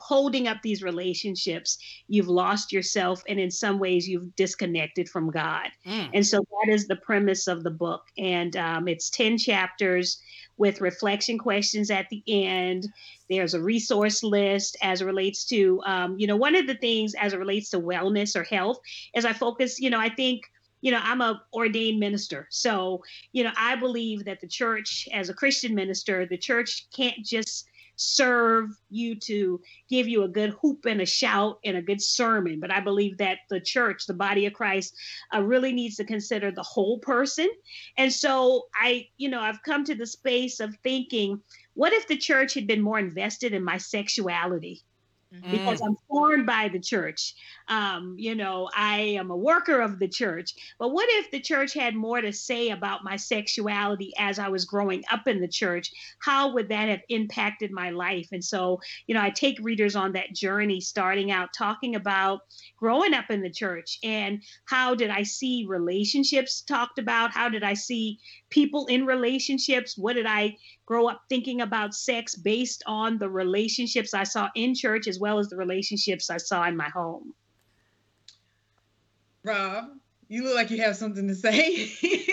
holding 0.00 0.48
up 0.48 0.58
these 0.62 0.82
relationships, 0.82 1.78
you've 2.08 2.28
lost 2.28 2.72
yourself, 2.72 3.22
and 3.28 3.38
in 3.38 3.50
some 3.50 3.78
ways, 3.78 4.08
you've 4.08 4.34
disconnected 4.36 5.08
from 5.08 5.30
God. 5.30 5.68
Mm. 5.86 6.10
And 6.14 6.26
so 6.26 6.38
that 6.38 6.72
is 6.72 6.86
the 6.86 6.96
premise 6.96 7.46
of 7.46 7.62
the 7.62 7.70
book. 7.70 8.02
And 8.18 8.56
um, 8.56 8.88
it's 8.88 9.10
10 9.10 9.38
chapters 9.38 10.20
with 10.58 10.80
reflection 10.80 11.38
questions 11.38 11.90
at 11.90 12.08
the 12.08 12.22
end. 12.26 12.88
There's 13.28 13.54
a 13.54 13.60
resource 13.60 14.22
list 14.22 14.76
as 14.82 15.02
it 15.02 15.04
relates 15.04 15.44
to, 15.46 15.82
um, 15.84 16.18
you 16.18 16.26
know, 16.26 16.36
one 16.36 16.54
of 16.54 16.66
the 16.66 16.76
things 16.76 17.14
as 17.14 17.32
it 17.32 17.38
relates 17.38 17.70
to 17.70 17.80
wellness 17.80 18.36
or 18.36 18.44
health 18.44 18.78
is 19.14 19.24
I 19.24 19.32
focus, 19.32 19.78
you 19.80 19.90
know, 19.90 20.00
I 20.00 20.08
think 20.08 20.42
you 20.82 20.92
know 20.92 21.00
i'm 21.02 21.22
a 21.22 21.42
ordained 21.54 21.98
minister 21.98 22.46
so 22.50 23.02
you 23.32 23.42
know 23.42 23.50
i 23.56 23.74
believe 23.74 24.24
that 24.26 24.40
the 24.40 24.46
church 24.46 25.08
as 25.12 25.28
a 25.28 25.34
christian 25.34 25.74
minister 25.74 26.26
the 26.26 26.36
church 26.36 26.86
can't 26.94 27.24
just 27.24 27.66
serve 27.96 28.70
you 28.90 29.16
to 29.16 29.60
give 29.90 30.06
you 30.06 30.22
a 30.22 30.28
good 30.28 30.54
hoop 30.60 30.84
and 30.86 31.00
a 31.00 31.06
shout 31.06 31.58
and 31.64 31.76
a 31.76 31.82
good 31.82 32.00
sermon. 32.00 32.60
But 32.60 32.70
I 32.70 32.80
believe 32.80 33.18
that 33.18 33.38
the 33.50 33.60
church, 33.60 34.06
the 34.06 34.14
body 34.14 34.46
of 34.46 34.52
Christ, 34.52 34.94
uh, 35.34 35.42
really 35.42 35.72
needs 35.72 35.96
to 35.96 36.04
consider 36.04 36.50
the 36.50 36.62
whole 36.62 36.98
person. 36.98 37.48
And 37.96 38.12
so 38.12 38.66
I, 38.74 39.08
you 39.16 39.28
know, 39.28 39.40
I've 39.40 39.62
come 39.62 39.84
to 39.84 39.94
the 39.94 40.06
space 40.06 40.60
of 40.60 40.76
thinking, 40.82 41.40
what 41.74 41.92
if 41.92 42.06
the 42.06 42.16
church 42.16 42.54
had 42.54 42.66
been 42.66 42.80
more 42.80 42.98
invested 42.98 43.52
in 43.52 43.64
my 43.64 43.78
sexuality? 43.78 44.82
Mm. 45.42 45.50
because 45.50 45.80
I'm 45.80 45.96
formed 46.08 46.46
by 46.46 46.68
the 46.68 46.78
church. 46.78 47.34
Um, 47.68 48.14
you 48.18 48.34
know, 48.34 48.68
I 48.74 48.98
am 48.98 49.30
a 49.30 49.36
worker 49.36 49.80
of 49.80 49.98
the 49.98 50.08
church. 50.08 50.54
But 50.78 50.92
what 50.92 51.08
if 51.10 51.30
the 51.30 51.40
church 51.40 51.74
had 51.74 51.94
more 51.94 52.20
to 52.20 52.32
say 52.32 52.70
about 52.70 53.04
my 53.04 53.16
sexuality 53.16 54.12
as 54.18 54.38
I 54.38 54.48
was 54.48 54.64
growing 54.64 55.04
up 55.10 55.26
in 55.26 55.40
the 55.40 55.48
church? 55.48 55.92
How 56.20 56.54
would 56.54 56.68
that 56.68 56.88
have 56.88 57.02
impacted 57.08 57.70
my 57.70 57.90
life? 57.90 58.28
And 58.32 58.44
so, 58.44 58.80
you 59.06 59.14
know, 59.14 59.22
I 59.22 59.30
take 59.30 59.58
readers 59.60 59.96
on 59.96 60.12
that 60.12 60.32
journey, 60.34 60.80
starting 60.80 61.30
out 61.30 61.52
talking 61.52 61.96
about 61.96 62.40
growing 62.76 63.14
up 63.14 63.30
in 63.30 63.42
the 63.42 63.50
church 63.50 63.98
and 64.02 64.42
how 64.64 64.94
did 64.94 65.10
I 65.10 65.22
see 65.22 65.66
relationships 65.68 66.60
talked 66.60 66.98
about? 66.98 67.32
How 67.32 67.48
did 67.48 67.62
I 67.62 67.74
see 67.74 68.18
people 68.50 68.86
in 68.86 69.06
relationships? 69.06 69.96
What 69.96 70.14
did 70.14 70.26
I 70.26 70.56
grow 70.86 71.08
up 71.08 71.20
thinking 71.28 71.60
about 71.60 71.94
sex 71.94 72.36
based 72.36 72.82
on 72.86 73.18
the 73.18 73.28
relationships 73.28 74.14
I 74.14 74.22
saw 74.22 74.48
in 74.54 74.74
church 74.74 75.08
as 75.08 75.18
well 75.18 75.38
as 75.38 75.48
the 75.48 75.56
relationships 75.56 76.30
I 76.30 76.38
saw 76.38 76.64
in 76.64 76.76
my 76.76 76.88
home? 76.88 77.34
Rob, 79.44 79.90
you 80.28 80.44
look 80.44 80.54
like 80.54 80.70
you 80.70 80.78
have 80.78 80.96
something 80.96 81.28
to 81.28 81.34
say. 81.34 81.92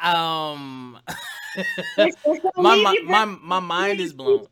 um 0.00 0.98
my, 2.56 2.76
my, 2.76 2.96
my, 3.04 3.24
my 3.24 3.60
mind 3.60 4.00
is 4.00 4.12
blown. 4.12 4.46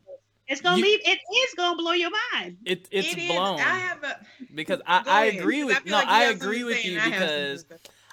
It's 0.47 0.61
gonna 0.61 0.77
you, 0.77 0.83
leave. 0.83 0.99
It 1.05 1.19
is 1.19 1.53
gonna 1.55 1.77
blow 1.77 1.93
your 1.93 2.11
mind. 2.33 2.57
It 2.65 2.87
it's 2.91 3.13
it 3.13 3.27
blown. 3.27 3.59
I 3.59 3.77
have 3.79 4.03
a 4.03 4.19
because 4.53 4.81
I, 4.85 5.03
I 5.05 5.25
agree 5.25 5.63
with 5.63 5.77
I 5.77 5.81
no 5.85 5.97
like 5.97 6.07
I 6.07 6.23
agree 6.25 6.63
with 6.63 6.83
you 6.83 6.99
because 6.99 7.65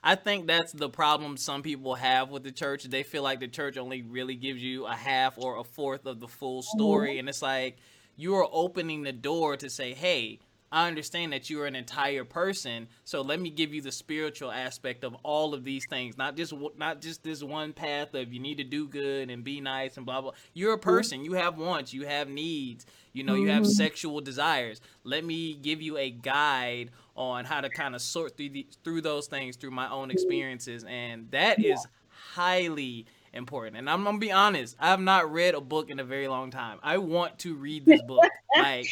I 0.06 0.14
think 0.14 0.46
that's 0.46 0.70
the 0.70 0.88
problem 0.88 1.36
some 1.36 1.62
people 1.62 1.96
have 1.96 2.30
with 2.30 2.44
the 2.44 2.52
church. 2.52 2.84
They 2.84 3.02
feel 3.02 3.24
like 3.24 3.40
the 3.40 3.48
church 3.48 3.76
only 3.76 4.02
really 4.02 4.36
gives 4.36 4.62
you 4.62 4.86
a 4.86 4.94
half 4.94 5.36
or 5.36 5.58
a 5.58 5.64
fourth 5.64 6.06
of 6.06 6.20
the 6.20 6.28
full 6.28 6.62
story, 6.62 7.10
mm-hmm. 7.10 7.18
and 7.18 7.28
it's 7.28 7.42
like 7.42 7.78
you 8.14 8.36
are 8.36 8.48
opening 8.52 9.02
the 9.02 9.12
door 9.12 9.56
to 9.56 9.68
say, 9.68 9.94
"Hey, 9.94 10.38
I 10.72 10.88
understand 10.88 11.32
that 11.32 11.48
you 11.48 11.60
are 11.62 11.66
an 11.66 11.76
entire 11.76 12.24
person, 12.24 12.88
so 13.04 13.22
let 13.22 13.40
me 13.40 13.50
give 13.50 13.72
you 13.72 13.80
the 13.80 13.92
spiritual 13.92 14.50
aspect 14.50 15.04
of 15.04 15.14
all 15.22 15.54
of 15.54 15.62
these 15.64 15.86
things, 15.86 16.18
not 16.18 16.36
just 16.36 16.52
not 16.76 17.00
just 17.00 17.22
this 17.22 17.42
one 17.42 17.72
path 17.72 18.14
of 18.14 18.32
you 18.32 18.40
need 18.40 18.58
to 18.58 18.64
do 18.64 18.88
good 18.88 19.30
and 19.30 19.44
be 19.44 19.60
nice 19.60 19.96
and 19.96 20.04
blah 20.04 20.20
blah. 20.20 20.32
You're 20.54 20.74
a 20.74 20.78
person. 20.78 21.24
You 21.24 21.34
have 21.34 21.56
wants. 21.56 21.94
You 21.94 22.06
have 22.06 22.28
needs. 22.28 22.84
You 23.12 23.24
know, 23.24 23.34
you 23.34 23.48
have 23.48 23.62
mm-hmm. 23.62 23.70
sexual 23.70 24.20
desires. 24.20 24.80
Let 25.04 25.24
me 25.24 25.54
give 25.54 25.80
you 25.80 25.96
a 25.96 26.10
guide 26.10 26.90
on 27.16 27.44
how 27.44 27.60
to 27.60 27.70
kind 27.70 27.94
of 27.94 28.02
sort 28.02 28.36
through 28.36 28.50
the, 28.50 28.66
through 28.84 29.00
those 29.00 29.26
things 29.26 29.56
through 29.56 29.70
my 29.70 29.90
own 29.90 30.10
experiences, 30.10 30.84
and 30.84 31.30
that 31.30 31.64
is 31.64 31.86
highly 32.34 33.06
important. 33.32 33.76
And 33.76 33.88
I'm 33.88 34.04
gonna 34.04 34.18
be 34.18 34.32
honest, 34.32 34.76
I 34.80 34.88
have 34.88 35.00
not 35.00 35.32
read 35.32 35.54
a 35.54 35.60
book 35.60 35.90
in 35.90 36.00
a 36.00 36.04
very 36.04 36.28
long 36.28 36.50
time. 36.50 36.78
I 36.82 36.98
want 36.98 37.38
to 37.40 37.54
read 37.54 37.86
this 37.86 38.02
book. 38.02 38.24
like 38.56 38.86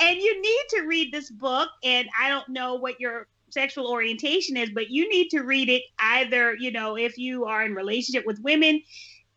and 0.00 0.16
you 0.18 0.40
need 0.40 0.64
to 0.70 0.86
read 0.86 1.12
this 1.12 1.30
book. 1.30 1.68
And 1.84 2.08
I 2.20 2.28
don't 2.28 2.48
know 2.48 2.74
what 2.74 3.00
your 3.00 3.28
sexual 3.50 3.90
orientation 3.90 4.56
is, 4.56 4.70
but 4.70 4.90
you 4.90 5.08
need 5.08 5.28
to 5.30 5.40
read 5.40 5.68
it 5.68 5.82
either, 5.98 6.54
you 6.56 6.70
know, 6.70 6.96
if 6.96 7.16
you 7.18 7.44
are 7.44 7.64
in 7.64 7.74
relationship 7.74 8.26
with 8.26 8.40
women, 8.40 8.82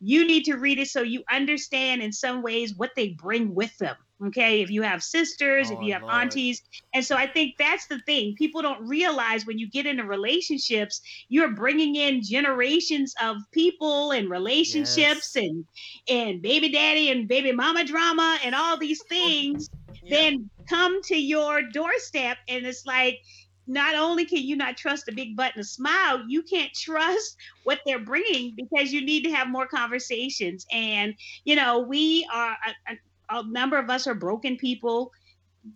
you 0.01 0.25
need 0.25 0.45
to 0.45 0.55
read 0.55 0.79
it 0.79 0.87
so 0.87 1.01
you 1.01 1.23
understand 1.31 2.01
in 2.01 2.11
some 2.11 2.41
ways 2.41 2.75
what 2.75 2.91
they 2.95 3.09
bring 3.09 3.53
with 3.53 3.77
them 3.77 3.95
okay 4.25 4.61
if 4.61 4.69
you 4.69 4.81
have 4.81 5.01
sisters 5.01 5.69
oh, 5.71 5.75
if 5.75 5.81
you 5.81 5.93
have 5.93 6.01
Lord. 6.01 6.13
aunties 6.13 6.61
and 6.93 7.03
so 7.03 7.15
i 7.15 7.27
think 7.27 7.55
that's 7.57 7.87
the 7.87 7.99
thing 7.99 8.35
people 8.35 8.61
don't 8.61 8.85
realize 8.87 9.45
when 9.45 9.57
you 9.57 9.69
get 9.69 9.85
into 9.85 10.03
relationships 10.03 11.01
you're 11.29 11.51
bringing 11.51 11.95
in 11.95 12.21
generations 12.21 13.13
of 13.21 13.37
people 13.51 14.11
and 14.11 14.29
relationships 14.29 15.33
yes. 15.33 15.35
and 15.35 15.65
and 16.09 16.41
baby 16.41 16.69
daddy 16.69 17.11
and 17.11 17.27
baby 17.27 17.51
mama 17.51 17.85
drama 17.85 18.37
and 18.43 18.55
all 18.55 18.77
these 18.77 19.01
oh, 19.05 19.09
things 19.09 19.69
then 20.07 20.49
come 20.67 21.01
to 21.03 21.15
your 21.15 21.61
doorstep 21.63 22.37
and 22.47 22.65
it's 22.65 22.85
like 22.85 23.19
not 23.67 23.95
only 23.95 24.25
can 24.25 24.39
you 24.39 24.55
not 24.55 24.77
trust 24.77 25.07
a 25.07 25.11
big 25.11 25.35
button 25.35 25.61
a 25.61 25.63
smile, 25.63 26.23
you 26.27 26.41
can't 26.41 26.73
trust 26.73 27.37
what 27.63 27.79
they're 27.85 28.03
bringing 28.03 28.55
because 28.55 28.91
you 28.91 29.05
need 29.05 29.23
to 29.23 29.31
have 29.31 29.47
more 29.47 29.67
conversations. 29.67 30.65
And, 30.71 31.13
you 31.45 31.55
know, 31.55 31.79
we 31.79 32.27
are, 32.33 32.57
a, 32.87 33.37
a 33.37 33.43
number 33.43 33.77
of 33.77 33.89
us 33.91 34.07
are 34.07 34.15
broken 34.15 34.57
people 34.57 35.11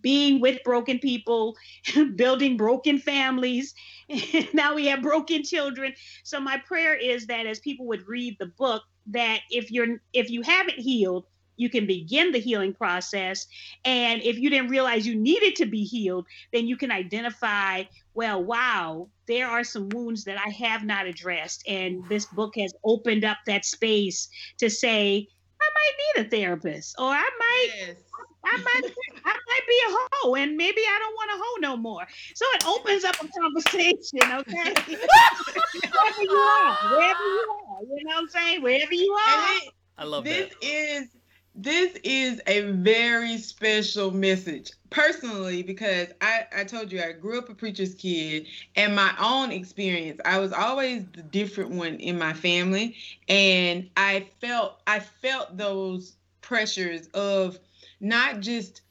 being 0.00 0.40
with 0.40 0.62
broken 0.64 0.98
people, 0.98 1.56
building 2.16 2.56
broken 2.56 2.98
families. 2.98 3.74
now 4.52 4.74
we 4.74 4.86
have 4.86 5.02
broken 5.02 5.44
children. 5.44 5.94
So 6.24 6.40
my 6.40 6.58
prayer 6.58 6.94
is 6.96 7.26
that 7.26 7.46
as 7.46 7.60
people 7.60 7.86
would 7.86 8.08
read 8.08 8.36
the 8.38 8.46
book, 8.46 8.82
that 9.06 9.40
if 9.50 9.70
you're 9.70 10.00
if 10.12 10.30
you 10.30 10.42
haven't 10.42 10.78
healed, 10.78 11.26
you 11.56 11.70
can 11.70 11.86
begin 11.86 12.32
the 12.32 12.40
healing 12.40 12.74
process. 12.74 13.46
And 13.84 14.22
if 14.22 14.38
you 14.38 14.50
didn't 14.50 14.68
realize 14.68 15.06
you 15.06 15.14
needed 15.14 15.56
to 15.56 15.66
be 15.66 15.84
healed, 15.84 16.26
then 16.52 16.66
you 16.66 16.76
can 16.76 16.90
identify, 16.90 17.84
well, 18.14 18.42
wow, 18.42 19.08
there 19.26 19.48
are 19.48 19.64
some 19.64 19.88
wounds 19.90 20.24
that 20.24 20.38
I 20.38 20.50
have 20.50 20.84
not 20.84 21.06
addressed. 21.06 21.66
And 21.68 22.06
this 22.08 22.26
book 22.26 22.54
has 22.58 22.74
opened 22.84 23.24
up 23.24 23.38
that 23.46 23.64
space 23.64 24.28
to 24.58 24.68
say, 24.68 25.28
I 25.60 25.70
might 25.74 26.20
need 26.20 26.26
a 26.26 26.30
therapist, 26.30 26.96
or 26.98 27.08
I 27.10 27.30
might. 27.38 27.68
Yes. 27.76 27.96
I 28.46 28.58
might, 28.58 28.92
I 29.24 29.32
might 29.32 29.66
be 29.66 29.80
a 29.88 29.96
hoe, 30.12 30.34
and 30.34 30.54
maybe 30.54 30.82
I 30.82 30.98
don't 30.98 31.14
want 31.14 31.30
a 31.30 31.42
hoe 31.42 31.60
no 31.60 31.76
more. 31.78 32.06
So 32.34 32.44
it 32.52 32.66
opens 32.66 33.02
up 33.04 33.14
a 33.14 33.28
conversation, 33.28 34.18
okay? 34.22 34.74
wherever 35.94 36.22
you 36.22 36.30
are, 36.30 36.76
wherever 36.90 37.22
you 37.22 37.46
are, 37.50 37.82
you 37.82 38.04
know 38.04 38.14
what 38.14 38.18
I'm 38.18 38.28
saying? 38.28 38.62
Wherever 38.62 38.92
you 38.92 39.12
are. 39.12 39.56
It, 39.56 39.72
I 39.96 40.04
love 40.04 40.24
this 40.24 40.50
that. 40.50 40.60
This 40.60 40.70
is 40.70 41.08
this 41.54 41.96
is 42.02 42.40
a 42.46 42.62
very 42.72 43.38
special 43.38 44.10
message. 44.10 44.72
Personally 44.90 45.62
because 45.62 46.08
I, 46.20 46.46
I 46.56 46.64
told 46.64 46.92
you 46.92 47.00
I 47.00 47.12
grew 47.12 47.38
up 47.38 47.48
a 47.48 47.54
preacher's 47.54 47.94
kid 47.94 48.46
and 48.76 48.94
my 48.94 49.12
own 49.20 49.50
experience 49.50 50.20
I 50.24 50.38
was 50.38 50.52
always 50.52 51.04
the 51.12 51.22
different 51.22 51.70
one 51.70 51.96
in 51.96 52.18
my 52.18 52.32
family 52.32 52.96
and 53.28 53.90
I 53.96 54.28
felt 54.40 54.80
I 54.86 55.00
felt 55.00 55.56
those 55.56 56.16
pressures 56.42 57.08
of 57.08 57.58
not 58.00 58.40
just 58.40 58.82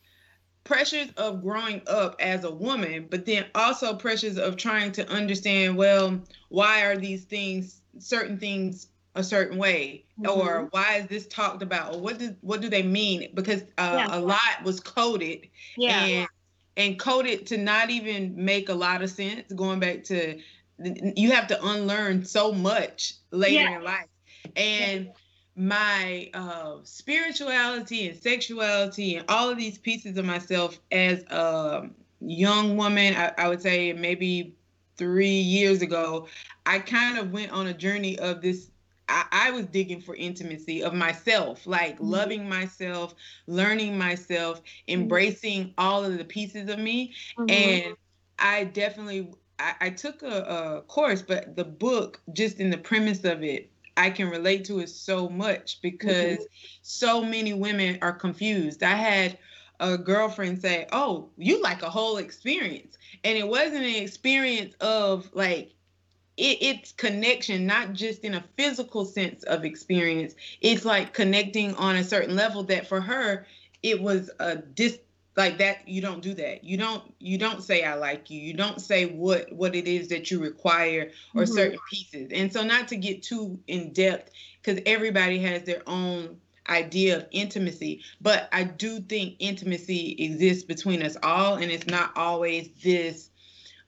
pressures 0.66 1.10
of 1.16 1.42
growing 1.42 1.82
up 1.88 2.16
as 2.20 2.44
a 2.44 2.52
woman 2.52 3.08
but 3.10 3.26
then 3.26 3.46
also 3.56 3.96
pressures 3.96 4.38
of 4.38 4.58
trying 4.58 4.92
to 4.94 5.08
understand 5.10 5.78
well 5.78 6.20
why 6.50 6.84
are 6.84 6.98
these 6.98 7.24
things 7.24 7.82
certain 8.00 8.38
things 8.38 8.88
a 9.16 9.24
certain 9.24 9.58
way 9.58 10.04
mm-hmm. 10.20 10.40
or 10.40 10.68
why 10.72 10.96
is 10.96 11.08
this 11.08 11.28
talked 11.28 11.62
about 11.62 11.94
or 11.94 12.02
what 12.02 12.18
do 12.18 12.36
what 12.42 12.62
do 12.62 12.70
they 12.70 12.84
mean 12.84 13.30
because 13.34 13.62
uh, 13.78 14.06
yeah. 14.08 14.18
a 14.18 14.20
lot 14.20 14.64
was 14.64 14.80
coded 14.80 15.48
yeah. 15.78 16.04
and 16.04 16.28
and 16.78 17.00
coded 17.00 17.46
to 17.46 17.58
not 17.58 17.90
even 17.90 18.34
make 18.36 18.70
a 18.70 18.74
lot 18.74 19.04
of 19.04 19.10
sense 19.10 19.52
going 19.54 19.80
back 19.80 20.04
to 20.04 20.40
you 20.80 21.32
have 21.32 21.48
to 21.48 21.66
unlearn 21.66 22.26
so 22.26 22.52
much 22.52 23.14
later 23.32 23.62
yeah. 23.62 23.78
in 23.78 23.84
life 23.84 24.08
and 24.56 25.12
my 25.56 26.32
uh, 26.34 26.78
spirituality 26.84 28.10
and 28.10 28.20
sexuality 28.20 29.18
and 29.18 29.26
all 29.30 29.50
of 29.50 29.58
these 29.58 29.78
pieces 29.78 30.18
of 30.18 30.26
myself 30.26 30.80
as 30.92 31.24
a 31.30 31.88
young 32.20 32.76
woman 32.76 33.14
I, 33.16 33.32
I 33.38 33.48
would 33.48 33.62
say 33.62 33.94
maybe 33.94 34.56
three 34.98 35.28
years 35.28 35.84
ago 35.84 36.28
i 36.66 36.80
kind 36.80 37.20
of 37.20 37.32
went 37.32 37.52
on 37.52 37.68
a 37.68 37.74
journey 37.74 38.18
of 38.18 38.42
this 38.42 38.70
I, 39.10 39.26
I, 39.32 39.52
was 39.52 39.66
digging 39.66 40.02
for 40.02 40.16
intimacy 40.16 40.84
of 40.84 40.94
myself, 40.94 41.68
like 41.68 41.96
mm-hmm. 41.96 42.06
loving 42.06 42.50
myself, 42.50 43.16
learning 43.48 43.98
myself, 43.98 44.60
mm-hmm. 44.60 45.02
embracing 45.02 45.62
mm-hmm. 45.66 45.74
all 45.78 46.06
of 46.06 46.18
the 46.18 46.26
pieces 46.26 46.70
of 46.70 46.80
me. 46.80 47.14
Mm-hmm. 47.38 47.50
And 47.50 47.96
I 48.40 48.64
definitely 48.66 49.30
I, 49.60 49.74
I 49.82 49.90
took 49.90 50.24
a, 50.24 50.28
a, 50.28 50.82
course, 50.82 51.22
but 51.22 51.56
the 51.56 51.64
book, 51.64 52.22
just 52.34 52.60
in 52.60 52.70
the 52.70 52.78
premise 52.78 53.24
of 53.24 53.44
it, 53.44 53.70
I 53.96 54.10
can 54.10 54.30
relate 54.30 54.66
to 54.66 54.80
it 54.80 54.90
so 54.90 55.30
much 55.30 55.82
because 55.82 56.38
mm-hmm. 56.38 56.78
so 56.82 57.24
many 57.24 57.54
women 57.54 58.00
are 58.02 58.14
confused. 58.14 58.84
I 58.84 58.96
had 58.96 59.38
a 59.80 59.98
girlfriend 59.98 60.62
say, 60.62 60.88
Oh, 60.92 61.30
you 61.38 61.62
like 61.62 61.84
a 61.84 61.90
whole 61.90 62.18
experience. 62.18 62.98
And 63.24 63.38
it 63.38 63.48
wasn't 63.48 63.86
an 63.86 63.96
experience 63.96 64.76
of 64.82 65.30
like 65.34 65.74
it, 66.38 66.58
it's 66.62 66.92
connection, 66.92 67.66
not 67.66 67.94
just 67.94 68.24
in 68.24 68.34
a 68.34 68.44
physical 68.58 69.06
sense 69.06 69.44
of 69.44 69.66
experience. 69.66 70.36
It's 70.62 70.86
like 70.86 71.14
connecting 71.14 71.76
on 71.76 71.96
a 71.96 72.04
certain 72.04 72.36
level 72.36 72.64
that 72.64 72.88
for 72.88 73.02
her, 73.02 73.46
it 73.84 74.02
was 74.02 74.32
a 74.40 74.56
dis 74.56 75.00
like 75.36 75.58
that 75.58 75.88
you 75.88 76.02
don't 76.02 76.22
do 76.22 76.34
that 76.34 76.64
you 76.64 76.78
don't 76.78 77.04
you 77.20 77.38
don't 77.38 77.64
say 77.64 77.84
i 77.84 77.96
like 77.96 78.30
you 78.30 78.40
you 78.40 78.54
don't 78.54 78.80
say 78.80 79.06
what 79.06 79.52
what 79.52 79.76
it 79.76 79.88
is 79.88 80.10
that 80.10 80.30
you 80.30 80.40
require 80.40 81.12
or 81.36 81.44
mm-hmm. 81.44 81.54
certain 81.54 81.80
pieces 81.90 82.30
and 82.32 82.54
so 82.54 82.64
not 82.64 82.88
to 82.88 82.96
get 82.96 83.24
too 83.24 83.60
in 83.68 83.92
depth 83.94 84.32
because 84.62 84.82
everybody 84.86 85.40
has 85.40 85.64
their 85.64 85.82
own 85.88 86.38
idea 86.70 87.18
of 87.18 87.26
intimacy 87.32 88.02
but 88.22 88.48
i 88.54 88.64
do 88.64 89.00
think 89.00 89.36
intimacy 89.40 90.16
exists 90.20 90.64
between 90.64 91.02
us 91.02 91.18
all 91.24 91.56
and 91.56 91.72
it's 91.72 91.88
not 91.88 92.16
always 92.16 92.70
this 92.84 93.30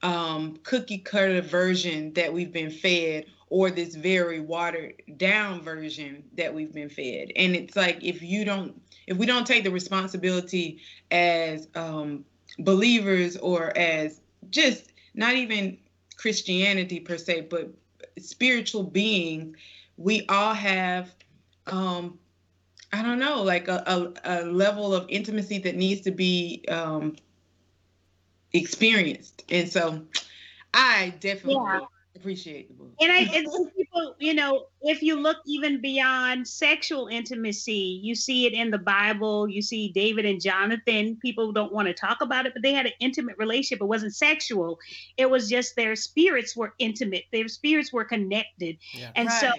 um, 0.06 0.60
cookie 0.62 1.00
cutter 1.00 1.42
version 1.42 2.14
that 2.14 2.32
we've 2.32 2.54
been 2.54 2.70
fed 2.70 3.26
or 3.50 3.72
this 3.72 3.96
very 3.96 4.40
watered 4.40 5.02
down 5.18 5.62
version 5.62 6.24
that 6.38 6.54
we've 6.54 6.72
been 6.72 6.90
fed. 6.90 7.32
And 7.36 7.56
it's 7.56 7.76
like 7.76 8.04
if 8.04 8.22
you 8.22 8.46
don't 8.46 8.80
if 9.08 9.18
we 9.18 9.26
don't 9.26 9.48
take 9.48 9.64
the 9.64 9.72
responsibility 9.72 10.80
as 11.10 11.68
um, 11.74 12.24
believers 12.60 13.36
or 13.38 13.76
as 13.76 14.22
just 14.52 14.94
not 15.16 15.34
even 15.34 15.78
christianity 16.18 17.00
per 17.00 17.18
se 17.18 17.42
but 17.42 17.70
spiritual 18.18 18.84
beings 18.84 19.58
we 19.98 20.26
all 20.30 20.54
have 20.54 21.14
um, 21.68 22.18
i 22.94 23.02
don't 23.02 23.20
know 23.20 23.42
like 23.44 23.68
a, 23.68 23.84
a, 23.86 24.14
a, 24.24 24.46
level 24.46 24.94
of 24.94 25.06
intimacy 25.10 25.58
that 25.58 25.76
needs 25.76 26.02
to 26.02 26.12
be 26.12 26.64
um, 26.70 27.16
experienced. 28.56 29.44
And 29.50 29.70
so 29.70 30.02
I 30.74 31.14
definitely 31.20 31.56
yeah. 31.56 31.80
appreciate 32.16 32.68
the 32.70 32.74
book. 32.74 32.94
And 33.00 33.12
I 33.12 33.20
and 33.20 33.48
people, 33.76 34.16
you 34.20 34.34
know, 34.34 34.66
if 34.82 35.02
you 35.02 35.20
look 35.20 35.38
even 35.46 35.82
beyond 35.82 36.48
sexual 36.48 37.08
intimacy, 37.08 38.00
you 38.04 38.16
see 38.16 38.46
it 38.46 38.54
in 38.54 38.72
the 38.72 38.78
Bible. 38.78 39.50
You 39.50 39.62
see 39.62 39.90
David 39.90 40.26
and 40.26 40.42
Jonathan. 40.42 41.18
People 41.22 41.52
don't 41.52 41.74
want 41.74 41.88
to 41.88 41.94
talk 41.94 42.22
about 42.22 42.46
it, 42.46 42.54
but 42.54 42.62
they 42.64 42.74
had 42.74 42.86
an 42.86 42.94
intimate 43.00 43.38
relationship. 43.38 43.82
It 43.82 43.86
wasn't 43.86 44.16
sexual. 44.16 44.80
It 45.18 45.30
was 45.30 45.50
just 45.50 45.76
their 45.76 45.96
spirits 45.96 46.56
were 46.56 46.74
intimate. 46.80 47.24
Their 47.32 47.48
spirits 47.48 47.92
were 47.92 48.06
connected. 48.06 48.78
Yeah. 48.94 49.12
And 49.16 49.28
right. 49.28 49.42
so 49.42 49.52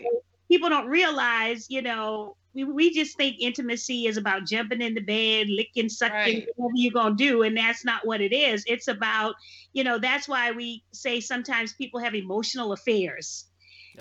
people 0.49 0.69
don't 0.69 0.89
realize, 0.89 1.67
you 1.69 1.83
know, 1.83 2.37
we, 2.55 2.65
we 2.65 2.93
just 2.93 3.17
think 3.17 3.37
intimacy 3.39 4.07
is 4.07 4.17
about 4.17 4.47
jumping 4.47 4.81
in 4.81 4.95
the 4.95 5.01
bed, 5.01 5.49
licking, 5.49 5.89
sucking, 5.89 6.17
right. 6.17 6.49
whatever 6.57 6.77
you're 6.77 6.93
gonna 6.93 7.15
do, 7.15 7.43
and 7.43 7.57
that's 7.57 7.85
not 7.85 8.07
what 8.07 8.21
it 8.21 8.33
is. 8.33 8.65
It's 8.67 8.89
about, 8.89 9.35
you 9.73 9.85
know, 9.85 9.99
that's 9.99 10.29
why 10.29 10.53
we 10.53 10.83
say 10.93 11.21
sometimes 11.21 11.75
people 11.75 12.01
have 12.01 12.15
emotional 12.15 12.73
affairs 12.73 13.45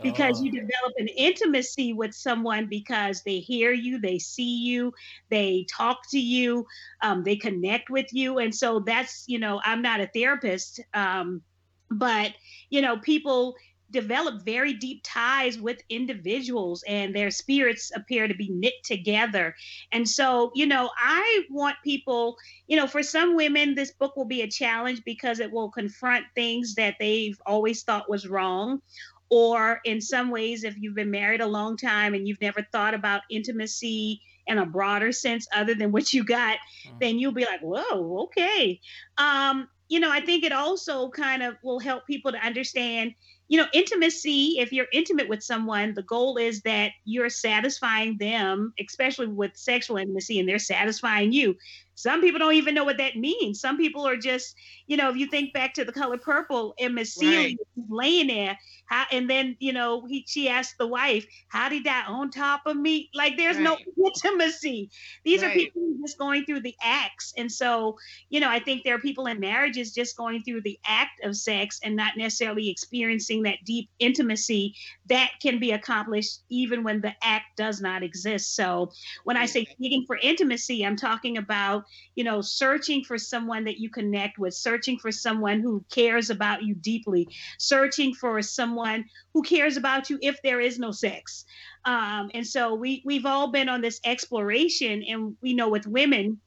because 0.01 0.39
oh. 0.39 0.43
you 0.43 0.51
develop 0.51 0.93
an 0.97 1.07
intimacy 1.07 1.93
with 1.93 2.13
someone 2.13 2.67
because 2.67 3.23
they 3.23 3.39
hear 3.39 3.71
you, 3.71 3.99
they 3.99 4.19
see 4.19 4.57
you, 4.57 4.93
they 5.29 5.65
talk 5.69 5.99
to 6.09 6.19
you, 6.19 6.65
um, 7.01 7.23
they 7.23 7.35
connect 7.35 7.89
with 7.89 8.07
you, 8.11 8.39
and 8.39 8.53
so 8.53 8.79
that's, 8.79 9.23
you 9.27 9.39
know, 9.39 9.61
I'm 9.63 9.81
not 9.81 10.01
a 10.01 10.07
therapist, 10.07 10.81
um, 10.93 11.41
but 11.89 12.31
you 12.69 12.81
know, 12.81 12.97
people 12.97 13.55
develop 13.91 14.43
very 14.43 14.73
deep 14.73 15.01
ties 15.03 15.59
with 15.59 15.81
individuals 15.89 16.83
and 16.87 17.15
their 17.15 17.31
spirits 17.31 17.91
appear 17.95 18.27
to 18.27 18.33
be 18.33 18.49
knit 18.49 18.73
together. 18.83 19.55
And 19.91 20.07
so, 20.07 20.51
you 20.55 20.65
know, 20.65 20.89
I 20.97 21.43
want 21.49 21.77
people, 21.83 22.37
you 22.67 22.77
know, 22.77 22.87
for 22.87 23.03
some 23.03 23.35
women, 23.35 23.75
this 23.75 23.91
book 23.91 24.15
will 24.15 24.25
be 24.25 24.41
a 24.41 24.49
challenge 24.49 25.03
because 25.05 25.39
it 25.39 25.51
will 25.51 25.69
confront 25.69 26.25
things 26.35 26.75
that 26.75 26.95
they've 26.99 27.39
always 27.45 27.83
thought 27.83 28.09
was 28.09 28.27
wrong. 28.27 28.81
Or 29.29 29.81
in 29.85 30.01
some 30.01 30.29
ways, 30.29 30.63
if 30.63 30.75
you've 30.77 30.95
been 30.95 31.11
married 31.11 31.41
a 31.41 31.47
long 31.47 31.77
time 31.77 32.13
and 32.13 32.27
you've 32.27 32.41
never 32.41 32.61
thought 32.71 32.93
about 32.93 33.21
intimacy 33.29 34.21
in 34.47 34.59
a 34.59 34.65
broader 34.65 35.11
sense 35.11 35.47
other 35.53 35.73
than 35.73 35.91
what 35.91 36.13
you 36.13 36.23
got, 36.23 36.57
mm. 36.87 36.99
then 36.99 37.17
you'll 37.17 37.31
be 37.31 37.45
like, 37.45 37.61
whoa, 37.61 38.23
okay. 38.23 38.79
Um, 39.17 39.67
you 39.87 39.99
know, 39.99 40.11
I 40.11 40.21
think 40.21 40.43
it 40.43 40.51
also 40.51 41.09
kind 41.09 41.43
of 41.43 41.55
will 41.63 41.79
help 41.79 42.07
people 42.07 42.31
to 42.31 42.37
understand 42.39 43.13
you 43.47 43.57
know, 43.59 43.67
intimacy, 43.73 44.55
if 44.59 44.73
you're 44.73 44.87
intimate 44.91 45.29
with 45.29 45.43
someone, 45.43 45.93
the 45.93 46.03
goal 46.03 46.37
is 46.37 46.61
that 46.61 46.91
you're 47.03 47.29
satisfying 47.29 48.17
them, 48.17 48.73
especially 48.79 49.27
with 49.27 49.55
sexual 49.55 49.97
intimacy, 49.97 50.39
and 50.39 50.49
they're 50.49 50.59
satisfying 50.59 51.31
you. 51.31 51.55
Some 51.95 52.21
people 52.21 52.39
don't 52.39 52.53
even 52.53 52.75
know 52.75 52.83
what 52.83 52.97
that 52.97 53.15
means. 53.15 53.59
Some 53.59 53.77
people 53.77 54.07
are 54.07 54.17
just, 54.17 54.55
you 54.87 54.97
know, 54.97 55.09
if 55.09 55.15
you 55.15 55.27
think 55.27 55.53
back 55.53 55.73
to 55.75 55.85
the 55.85 55.91
color 55.91 56.17
purple, 56.17 56.73
Emma 56.77 57.05
Celie 57.05 57.57
right. 57.77 57.89
laying 57.89 58.27
there, 58.27 58.59
how, 58.85 59.05
and 59.11 59.29
then, 59.29 59.55
you 59.59 59.73
know, 59.73 60.05
he, 60.05 60.23
she 60.27 60.47
asked 60.47 60.77
the 60.77 60.87
wife, 60.87 61.25
how 61.47 61.69
did 61.69 61.85
that 61.85 62.05
on 62.07 62.29
top 62.29 62.61
of 62.65 62.77
me? 62.77 63.09
Like 63.15 63.37
there's 63.37 63.55
right. 63.55 63.63
no 63.63 63.77
intimacy. 64.05 64.91
These 65.23 65.41
right. 65.41 65.51
are 65.51 65.53
people 65.53 65.81
just 66.01 66.19
going 66.19 66.45
through 66.45 66.61
the 66.61 66.75
acts. 66.83 67.33
And 67.37 67.51
so, 67.51 67.97
you 68.29 68.39
know, 68.39 68.49
I 68.49 68.59
think 68.59 68.83
there 68.83 68.95
are 68.95 68.99
people 68.99 69.25
in 69.27 69.39
marriages 69.39 69.93
just 69.93 70.17
going 70.17 70.43
through 70.43 70.61
the 70.61 70.77
act 70.85 71.23
of 71.23 71.35
sex 71.35 71.79
and 71.83 71.95
not 71.95 72.17
necessarily 72.17 72.69
experiencing 72.69 73.43
that 73.43 73.57
deep 73.65 73.89
intimacy 73.99 74.75
that 75.07 75.31
can 75.41 75.59
be 75.59 75.71
accomplished 75.71 76.41
even 76.49 76.83
when 76.83 77.01
the 77.01 77.13
act 77.23 77.57
does 77.57 77.81
not 77.81 78.03
exist. 78.03 78.55
So 78.55 78.91
when 79.23 79.37
I 79.37 79.45
say 79.45 79.65
seeking 79.79 80.05
for 80.05 80.17
intimacy, 80.21 80.85
I'm 80.85 80.95
talking 80.95 81.37
about 81.37 81.84
you 82.15 82.23
know, 82.23 82.41
searching 82.41 83.03
for 83.03 83.17
someone 83.17 83.65
that 83.65 83.79
you 83.79 83.89
connect 83.89 84.37
with, 84.37 84.53
searching 84.53 84.97
for 84.97 85.11
someone 85.11 85.59
who 85.59 85.83
cares 85.91 86.29
about 86.29 86.63
you 86.63 86.75
deeply, 86.75 87.27
searching 87.57 88.13
for 88.13 88.41
someone 88.41 89.05
who 89.33 89.41
cares 89.41 89.77
about 89.77 90.09
you 90.09 90.17
if 90.21 90.41
there 90.41 90.59
is 90.59 90.79
no 90.79 90.91
sex. 90.91 91.45
Um, 91.85 92.31
and 92.33 92.45
so 92.45 92.73
we 92.73 93.01
we've 93.05 93.25
all 93.25 93.51
been 93.51 93.69
on 93.69 93.81
this 93.81 93.99
exploration, 94.03 95.03
and 95.03 95.35
we 95.41 95.53
know 95.53 95.69
with 95.69 95.87
women, 95.87 96.39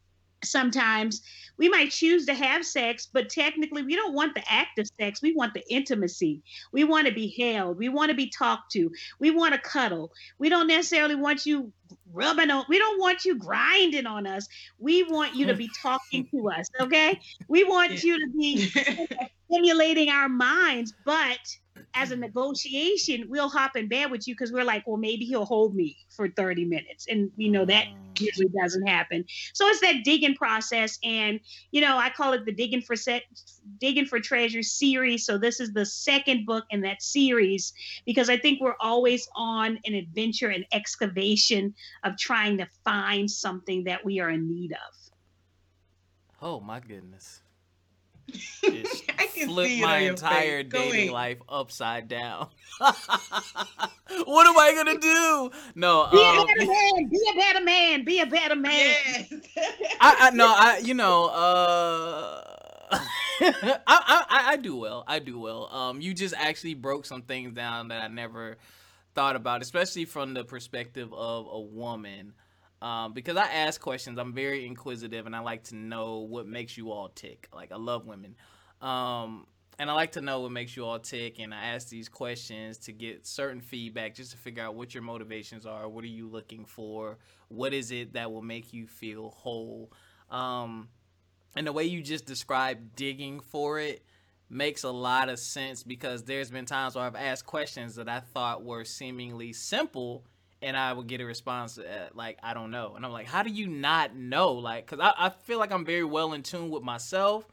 sometimes 0.44 1.22
we 1.56 1.68
might 1.68 1.90
choose 1.90 2.24
to 2.26 2.34
have 2.34 2.64
sex, 2.64 3.08
but 3.12 3.28
technically 3.28 3.82
we 3.82 3.96
don't 3.96 4.14
want 4.14 4.34
the 4.34 4.42
act 4.48 4.78
of 4.78 4.88
sex. 5.00 5.20
We 5.20 5.34
want 5.34 5.54
the 5.54 5.64
intimacy. 5.68 6.42
We 6.72 6.84
want 6.84 7.08
to 7.08 7.12
be 7.12 7.34
held. 7.38 7.78
We 7.78 7.88
want 7.88 8.10
to 8.10 8.16
be 8.16 8.30
talked 8.30 8.70
to. 8.72 8.90
We 9.18 9.30
want 9.30 9.54
to 9.54 9.60
cuddle. 9.60 10.12
We 10.38 10.48
don't 10.48 10.68
necessarily 10.68 11.16
want 11.16 11.46
you 11.46 11.72
rubbing 12.12 12.50
on 12.50 12.64
we 12.68 12.78
don't 12.78 13.00
want 13.00 13.24
you 13.24 13.38
grinding 13.38 14.06
on 14.06 14.26
us 14.26 14.46
we 14.78 15.02
want 15.04 15.34
you 15.34 15.46
to 15.46 15.54
be 15.54 15.70
talking 15.80 16.28
to 16.30 16.50
us 16.50 16.66
okay 16.80 17.18
we 17.48 17.64
want 17.64 17.92
yeah. 17.92 18.00
you 18.02 18.20
to 18.20 18.36
be 18.36 18.66
stimulating 19.50 20.10
our 20.10 20.28
minds 20.28 20.92
but 21.06 21.38
as 21.94 22.10
a 22.10 22.16
negotiation 22.16 23.26
we'll 23.28 23.48
hop 23.48 23.76
in 23.76 23.88
bed 23.88 24.10
with 24.10 24.26
you 24.26 24.34
because 24.34 24.52
we're 24.52 24.64
like 24.64 24.86
well 24.86 24.96
maybe 24.96 25.24
he'll 25.24 25.44
hold 25.44 25.74
me 25.74 25.96
for 26.08 26.28
30 26.28 26.64
minutes 26.64 27.06
and 27.08 27.30
you 27.36 27.50
know 27.50 27.64
that 27.64 27.86
mm. 27.86 28.20
usually 28.20 28.48
doesn't 28.60 28.86
happen 28.86 29.24
so 29.52 29.66
it's 29.68 29.80
that 29.80 30.04
digging 30.04 30.34
process 30.34 30.98
and 31.04 31.40
you 31.70 31.80
know 31.80 31.96
i 31.96 32.10
call 32.10 32.32
it 32.32 32.44
the 32.44 32.52
digging 32.52 32.82
for 32.82 32.96
set 32.96 33.22
digging 33.78 34.06
for 34.06 34.20
treasure 34.20 34.62
series 34.62 35.24
so 35.24 35.38
this 35.38 35.60
is 35.60 35.72
the 35.72 35.86
second 35.86 36.46
book 36.46 36.64
in 36.70 36.80
that 36.80 37.02
series 37.02 37.72
because 38.06 38.28
i 38.28 38.36
think 38.36 38.60
we're 38.60 38.76
always 38.80 39.28
on 39.34 39.78
an 39.84 39.94
adventure 39.94 40.48
and 40.48 40.64
excavation 40.72 41.74
of 42.04 42.16
trying 42.16 42.58
to 42.58 42.66
find 42.84 43.30
something 43.30 43.84
that 43.84 44.04
we 44.04 44.20
are 44.20 44.30
in 44.30 44.48
need 44.48 44.72
of. 44.72 45.12
Oh 46.40 46.60
my 46.60 46.80
goodness. 46.80 47.42
I 48.64 49.28
can 49.34 49.48
flip 49.48 49.80
my 49.80 49.98
entire 49.98 50.62
dating 50.62 51.12
life 51.12 51.38
upside 51.48 52.08
down. 52.08 52.48
what 52.78 54.46
am 54.46 54.58
I 54.58 54.72
gonna 54.74 54.98
do? 54.98 55.50
No, 55.74 56.08
be 56.12 56.18
um, 56.18 56.38
a 56.38 56.46
better 56.46 56.66
man. 56.66 57.08
Be 57.08 57.20
a 57.30 57.36
better 57.36 57.64
man. 57.64 58.04
Be 58.04 58.20
a 58.20 58.26
better 58.26 58.56
man. 58.56 58.72
Yes. 58.72 59.32
I, 60.00 60.16
I 60.20 60.30
no, 60.30 60.46
I 60.46 60.80
you 60.84 60.94
know, 60.94 61.26
uh, 61.26 62.42
I, 63.40 63.78
I 63.86 64.44
I 64.52 64.56
do 64.56 64.76
well. 64.76 65.04
I 65.06 65.18
do 65.18 65.38
well. 65.38 65.68
Um, 65.72 66.00
you 66.00 66.14
just 66.14 66.34
actually 66.36 66.74
broke 66.74 67.06
some 67.06 67.22
things 67.22 67.52
down 67.52 67.88
that 67.88 68.02
I 68.02 68.08
never 68.08 68.58
thought 69.14 69.36
about, 69.36 69.62
especially 69.62 70.04
from 70.04 70.34
the 70.34 70.44
perspective 70.44 71.12
of 71.12 71.48
a 71.50 71.60
woman. 71.60 72.34
Um, 72.80 73.12
because 73.12 73.36
I 73.36 73.46
ask 73.46 73.80
questions, 73.80 74.18
I'm 74.18 74.32
very 74.32 74.64
inquisitive, 74.66 75.26
and 75.26 75.34
I 75.34 75.40
like 75.40 75.64
to 75.64 75.76
know 75.76 76.18
what 76.18 76.46
makes 76.46 76.76
you 76.76 76.92
all 76.92 77.08
tick. 77.08 77.48
Like 77.52 77.72
I 77.72 77.76
love 77.76 78.06
women, 78.06 78.36
um, 78.80 79.46
and 79.80 79.90
I 79.90 79.94
like 79.94 80.12
to 80.12 80.20
know 80.20 80.40
what 80.40 80.52
makes 80.52 80.76
you 80.76 80.84
all 80.84 80.98
tick. 80.98 81.40
And 81.40 81.52
I 81.52 81.66
ask 81.66 81.88
these 81.88 82.08
questions 82.08 82.78
to 82.78 82.92
get 82.92 83.26
certain 83.26 83.60
feedback, 83.60 84.14
just 84.14 84.30
to 84.32 84.36
figure 84.36 84.62
out 84.62 84.74
what 84.74 84.94
your 84.94 85.02
motivations 85.02 85.66
are. 85.66 85.88
What 85.88 86.04
are 86.04 86.08
you 86.08 86.28
looking 86.28 86.64
for? 86.64 87.18
What 87.48 87.74
is 87.74 87.90
it 87.90 88.12
that 88.12 88.30
will 88.30 88.42
make 88.42 88.72
you 88.72 88.86
feel 88.86 89.30
whole? 89.30 89.92
Um, 90.30 90.88
and 91.56 91.66
the 91.66 91.72
way 91.72 91.84
you 91.84 92.02
just 92.02 92.26
described 92.26 92.94
digging 92.94 93.40
for 93.40 93.80
it 93.80 94.04
makes 94.50 94.84
a 94.84 94.90
lot 94.90 95.28
of 95.28 95.38
sense 95.38 95.82
because 95.82 96.24
there's 96.24 96.50
been 96.50 96.64
times 96.64 96.94
where 96.94 97.04
I've 97.04 97.16
asked 97.16 97.46
questions 97.46 97.96
that 97.96 98.08
I 98.08 98.20
thought 98.20 98.64
were 98.64 98.84
seemingly 98.84 99.52
simple 99.52 100.24
and 100.62 100.76
I 100.76 100.92
would 100.92 101.06
get 101.06 101.20
a 101.20 101.24
response 101.24 101.78
uh, 101.78 102.08
like 102.14 102.38
I 102.42 102.54
don't 102.54 102.70
know, 102.70 102.94
and 102.96 103.04
I'm 103.04 103.12
like, 103.12 103.26
how 103.26 103.42
do 103.42 103.50
you 103.50 103.68
not 103.68 104.14
know? 104.16 104.52
Like, 104.52 104.86
cause 104.86 104.98
I, 105.00 105.12
I 105.16 105.28
feel 105.30 105.58
like 105.58 105.72
I'm 105.72 105.84
very 105.84 106.04
well 106.04 106.32
in 106.32 106.42
tune 106.42 106.70
with 106.70 106.82
myself, 106.82 107.46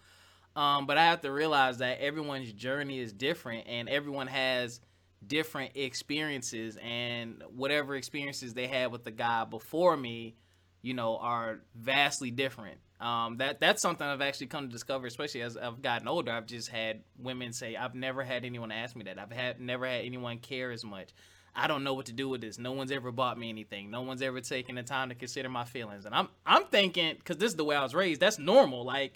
um, 0.55 0.85
but 0.85 0.97
I 0.97 1.05
have 1.05 1.21
to 1.21 1.31
realize 1.31 1.79
that 1.79 1.99
everyone's 1.99 2.51
journey 2.51 2.99
is 2.99 3.13
different, 3.13 3.67
and 3.67 3.89
everyone 3.89 4.27
has 4.27 4.79
different 5.25 5.71
experiences, 5.75 6.77
and 6.81 7.43
whatever 7.55 7.95
experiences 7.95 8.53
they 8.53 8.67
had 8.67 8.91
with 8.91 9.03
the 9.03 9.11
guy 9.11 9.45
before 9.45 9.95
me, 9.95 10.35
you 10.81 10.93
know, 10.93 11.17
are 11.17 11.59
vastly 11.75 12.31
different. 12.31 12.77
Um, 12.99 13.37
that 13.37 13.59
that's 13.59 13.81
something 13.81 14.05
I've 14.07 14.21
actually 14.21 14.47
come 14.47 14.67
to 14.67 14.71
discover, 14.71 15.05
especially 15.05 15.41
as 15.41 15.57
I've 15.57 15.81
gotten 15.81 16.07
older. 16.07 16.31
I've 16.31 16.45
just 16.45 16.69
had 16.69 17.03
women 17.17 17.51
say, 17.51 17.75
"I've 17.75 17.93
never 17.93 18.23
had 18.23 18.45
anyone 18.45 18.71
ask 18.71 18.95
me 18.95 19.03
that. 19.03 19.19
I've 19.19 19.31
had 19.31 19.59
never 19.59 19.85
had 19.85 20.05
anyone 20.05 20.39
care 20.39 20.71
as 20.71 20.85
much. 20.85 21.09
I 21.55 21.67
don't 21.67 21.83
know 21.83 21.93
what 21.93 22.07
to 22.07 22.13
do 22.13 22.27
with 22.27 22.41
this. 22.41 22.59
No 22.59 22.71
one's 22.73 22.91
ever 22.91 23.11
bought 23.11 23.37
me 23.37 23.49
anything. 23.49 23.89
No 23.89 24.01
one's 24.01 24.21
ever 24.21 24.41
taken 24.41 24.75
the 24.75 24.83
time 24.83 25.09
to 25.09 25.15
consider 25.15 25.49
my 25.49 25.65
feelings." 25.65 26.05
And 26.05 26.13
I'm 26.13 26.27
I'm 26.45 26.65
thinking, 26.65 27.15
because 27.17 27.37
this 27.37 27.51
is 27.51 27.57
the 27.57 27.65
way 27.65 27.75
I 27.75 27.83
was 27.83 27.95
raised. 27.95 28.21
That's 28.21 28.39
normal. 28.39 28.83
Like 28.85 29.13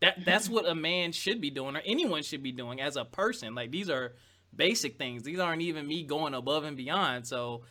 that 0.00 0.24
that's 0.24 0.48
what 0.48 0.68
a 0.68 0.74
man 0.74 1.12
should 1.12 1.40
be 1.40 1.50
doing, 1.50 1.76
or 1.76 1.82
anyone 1.84 2.22
should 2.22 2.42
be 2.42 2.52
doing 2.52 2.80
as 2.80 2.96
a 2.96 3.04
person. 3.04 3.54
Like 3.54 3.70
these 3.70 3.90
are 3.90 4.12
basic 4.54 4.98
things. 4.98 5.22
These 5.22 5.38
aren't 5.38 5.62
even 5.62 5.86
me 5.86 6.04
going 6.04 6.34
above 6.34 6.64
and 6.64 6.76
beyond. 6.76 7.26
So 7.26 7.62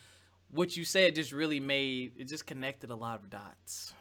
what 0.50 0.76
you 0.76 0.84
said 0.84 1.14
just 1.14 1.32
really 1.32 1.60
made 1.60 2.12
it 2.16 2.28
just 2.28 2.46
connected 2.46 2.90
a 2.90 2.96
lot 2.96 3.20
of 3.20 3.30
dots 3.30 3.94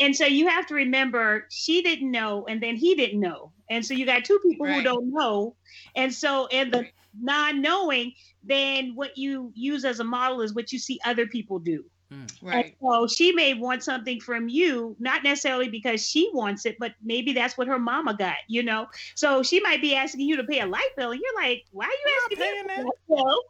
and 0.00 0.16
so 0.16 0.24
you 0.24 0.48
have 0.48 0.66
to 0.66 0.74
remember 0.74 1.46
she 1.50 1.82
didn't 1.82 2.10
know 2.10 2.46
and 2.48 2.62
then 2.62 2.76
he 2.76 2.94
didn't 2.94 3.20
know. 3.20 3.52
And 3.68 3.84
so 3.84 3.94
you 3.94 4.06
got 4.06 4.24
two 4.24 4.40
people 4.42 4.66
right. 4.66 4.76
who 4.76 4.82
don't 4.82 5.12
know. 5.12 5.54
And 5.94 6.12
so 6.12 6.46
in 6.46 6.70
the 6.70 6.86
non-knowing 7.20 8.12
then 8.42 8.94
what 8.94 9.18
you 9.18 9.52
use 9.54 9.84
as 9.84 10.00
a 10.00 10.04
model 10.04 10.40
is 10.40 10.54
what 10.54 10.72
you 10.72 10.78
see 10.78 10.98
other 11.04 11.26
people 11.26 11.58
do. 11.58 11.84
Hmm. 12.10 12.24
right. 12.42 12.64
and 12.64 12.74
so 12.82 13.06
she 13.06 13.30
may 13.30 13.54
want 13.54 13.84
something 13.84 14.20
from 14.20 14.48
you 14.48 14.96
not 14.98 15.22
necessarily 15.22 15.68
because 15.68 16.04
she 16.04 16.28
wants 16.34 16.66
it 16.66 16.74
but 16.80 16.92
maybe 17.04 17.32
that's 17.32 17.56
what 17.56 17.68
her 17.68 17.78
mama 17.78 18.16
got 18.16 18.34
you 18.48 18.64
know? 18.64 18.88
So 19.14 19.44
she 19.44 19.60
might 19.60 19.80
be 19.80 19.94
asking 19.94 20.26
you 20.26 20.36
to 20.36 20.44
pay 20.44 20.58
a 20.60 20.66
light 20.66 20.90
bill 20.96 21.12
and 21.12 21.20
you're 21.20 21.42
like 21.42 21.66
why 21.70 21.84
are 21.84 21.88
you 21.88 22.16
asking 22.24 22.38
me 22.38 22.64
that 22.66 23.42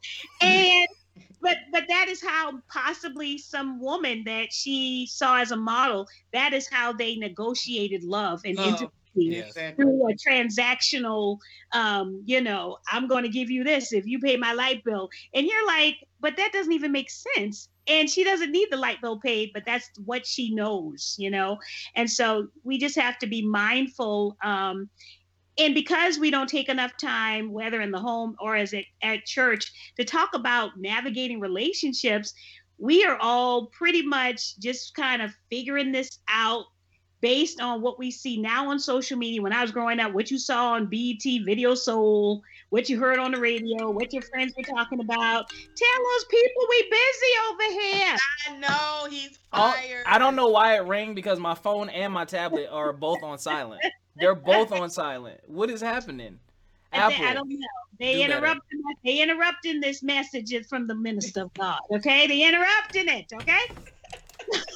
and 0.43 0.89
but 1.40 1.57
but 1.72 1.85
that 1.88 2.09
is 2.09 2.22
how 2.22 2.53
possibly 2.72 3.38
some 3.38 3.81
woman 3.81 4.24
that 4.24 4.53
she 4.53 5.07
saw 5.11 5.38
as 5.38 5.50
a 5.50 5.57
model 5.57 6.07
that 6.33 6.53
is 6.53 6.68
how 6.70 6.92
they 6.92 7.16
negotiated 7.16 8.05
love 8.05 8.40
and 8.44 8.57
oh, 8.59 8.90
through 9.76 10.09
a 10.09 10.14
transactional 10.14 11.38
um 11.72 12.22
you 12.26 12.40
know 12.40 12.76
i'm 12.92 13.09
going 13.09 13.24
to 13.24 13.29
give 13.29 13.50
you 13.50 13.64
this 13.64 13.92
if 13.92 14.07
you 14.07 14.18
pay 14.20 14.37
my 14.37 14.53
light 14.53 14.83
bill. 14.85 15.09
And 15.35 15.46
you're 15.46 15.66
like 15.66 15.96
but 16.20 16.37
that 16.37 16.53
doesn't 16.53 16.72
even 16.72 16.92
make 16.92 17.11
sense. 17.11 17.68
And 17.87 18.09
she 18.09 18.24
doesn't 18.24 18.53
need 18.53 18.68
the 18.70 18.76
light 18.76 19.00
bill 19.00 19.18
paid 19.20 19.50
but 19.55 19.64
that's 19.66 19.90
what 20.05 20.26
she 20.26 20.55
knows 20.55 21.16
you 21.18 21.31
know? 21.31 21.59
And 21.96 22.11
so 22.11 22.48
we 22.64 22.79
just 22.79 22.96
have 22.96 23.18
to 23.18 23.26
be 23.26 23.46
mindful 23.46 24.37
um 24.44 24.88
and 25.59 25.75
because 25.75 26.19
we 26.19 26.31
don't 26.31 26.49
take 26.49 26.69
enough 26.69 26.97
time 26.97 27.53
whether 27.53 27.81
in 27.81 27.91
the 27.91 27.99
home 27.99 28.37
or 28.41 28.57
as 28.57 28.73
at, 28.75 28.85
at 29.03 29.25
church 29.25 29.73
to 29.97 30.05
talk 30.05 30.31
about 30.35 30.79
navigating 30.79 31.41
relationships 31.41 32.35
we 32.79 33.05
are 33.05 33.19
all 33.21 33.67
pretty 33.67 34.03
much 34.03 34.59
just 34.59 34.95
kind 34.95 35.21
of 35.21 35.33
figuring 35.51 35.93
this 35.93 36.19
out 36.29 36.65
based 37.21 37.61
on 37.61 37.83
what 37.83 37.99
we 37.99 38.11
see 38.11 38.41
now 38.41 38.71
on 38.71 38.79
social 38.79 39.17
media. 39.19 39.43
When 39.43 39.53
I 39.53 39.63
was 39.63 39.71
growing 39.71 40.01
up, 40.01 40.13
what 40.13 40.31
you 40.31 40.39
saw 40.39 40.73
on 40.73 40.87
BET, 40.87 41.23
Video 41.45 41.75
Soul, 41.75 42.43
what 42.71 42.89
you 42.89 42.99
heard 42.99 43.19
on 43.19 43.33
the 43.33 43.41
radio, 43.41 43.91
what 43.91 44.13
your 44.13 44.23
friends 44.23 44.55
were 44.57 44.63
talking 44.63 45.01
about. 45.01 45.51
Tell 45.51 46.05
those 46.13 46.25
people 46.31 46.67
we 46.69 46.83
busy 46.91 47.33
over 47.51 47.81
here. 47.83 48.17
I 48.49 48.57
know 48.57 49.11
he's 49.11 49.39
fired. 49.53 50.05
Oh, 50.07 50.11
I 50.11 50.19
don't 50.19 50.37
know 50.37 50.49
why 50.49 50.77
it 50.77 50.81
rang 50.81 51.15
because 51.15 51.39
my 51.39 51.55
phone 51.55 51.89
and 51.91 52.13
my 52.13 52.25
tablet 52.25 52.69
are 52.71 52.93
both 52.93 53.23
on 53.23 53.39
silent. 53.39 53.83
They're 54.16 54.35
both 54.35 54.73
on 54.73 54.90
silent. 54.90 55.40
What 55.46 55.70
is 55.70 55.81
happening? 55.81 56.40
Apple. 56.92 57.25
I 57.25 57.35
don't 57.35 57.49
know. 57.49 57.57
They 57.99 58.23
interrupting. 58.25 58.83
They 59.05 59.23
interrupting 59.23 59.81
this 59.81 60.03
message 60.03 60.53
from 60.68 60.87
the 60.87 60.94
minister 60.94 61.42
of 61.42 61.55
God. 61.55 61.81
Okay, 61.90 62.27
they 62.27 62.46
interrupting 62.46 63.09
it. 63.09 63.33
Okay. 63.33 63.59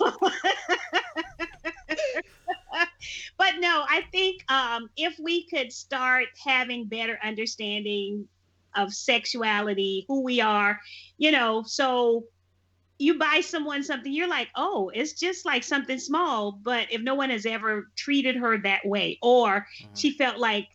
but 3.39 3.55
no, 3.59 3.85
I 3.89 4.03
think 4.13 4.43
um, 4.51 4.89
if 4.97 5.19
we 5.19 5.49
could 5.49 5.73
start 5.73 6.27
having 6.45 6.87
better 6.87 7.19
understanding 7.25 8.29
of 8.77 8.93
sexuality, 8.93 10.05
who 10.09 10.23
we 10.23 10.41
are, 10.41 10.79
you 11.17 11.31
know. 11.31 11.63
So 11.67 12.25
you 12.99 13.19
buy 13.19 13.41
someone 13.41 13.83
something, 13.83 14.13
you're 14.13 14.29
like, 14.29 14.49
oh, 14.57 14.91
it's 14.95 15.13
just 15.13 15.45
like 15.45 15.65
something 15.65 15.99
small. 15.99 16.53
But 16.53 16.93
if 16.93 17.01
no 17.01 17.15
one 17.15 17.31
has 17.31 17.47
ever 17.47 17.91
treated 17.97 18.37
her 18.37 18.59
that 18.59 18.87
way, 18.87 19.19
or 19.23 19.67
mm-hmm. 19.81 19.95
she 19.95 20.13
felt 20.13 20.39
like, 20.39 20.69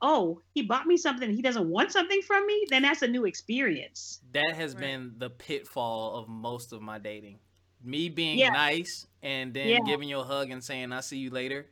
oh, 0.00 0.40
he 0.52 0.62
bought 0.62 0.86
me 0.86 0.96
something, 0.96 1.30
he 1.30 1.42
doesn't 1.42 1.68
want 1.68 1.92
something 1.92 2.20
from 2.22 2.46
me, 2.46 2.66
then 2.68 2.82
that's 2.82 3.02
a 3.02 3.08
new 3.08 3.24
experience. 3.24 4.20
That 4.32 4.54
has 4.54 4.74
right. 4.74 4.80
been 4.80 5.14
the 5.18 5.30
pitfall 5.30 6.16
of 6.16 6.28
most 6.28 6.72
of 6.72 6.82
my 6.82 6.98
dating. 6.98 7.38
Me 7.84 8.08
being 8.08 8.38
yeah. 8.38 8.50
nice 8.50 9.06
and 9.22 9.54
then 9.54 9.68
yeah. 9.68 9.78
giving 9.86 10.08
you 10.08 10.20
a 10.20 10.24
hug 10.24 10.50
and 10.50 10.62
saying, 10.62 10.92
I'll 10.92 11.02
see 11.02 11.18
you 11.18 11.30
later. 11.30 11.66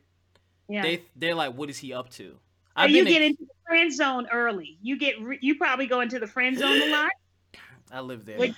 Yeah. 0.67 0.81
They 0.81 1.03
they're 1.15 1.35
like, 1.35 1.55
what 1.55 1.69
is 1.69 1.77
he 1.77 1.93
up 1.93 2.09
to? 2.11 2.37
I've 2.75 2.89
you 2.89 3.05
get 3.05 3.21
in- 3.21 3.31
into 3.31 3.43
the 3.43 3.53
friend 3.67 3.93
zone 3.93 4.27
early. 4.31 4.77
You 4.81 4.97
get 4.97 5.15
you 5.41 5.55
probably 5.55 5.87
go 5.87 6.01
into 6.01 6.19
the 6.19 6.27
friend 6.27 6.57
zone 6.57 6.81
a 6.81 6.89
lot. 6.89 7.11
I 7.91 8.01
live 8.01 8.25
there. 8.25 8.39
I 8.39 8.53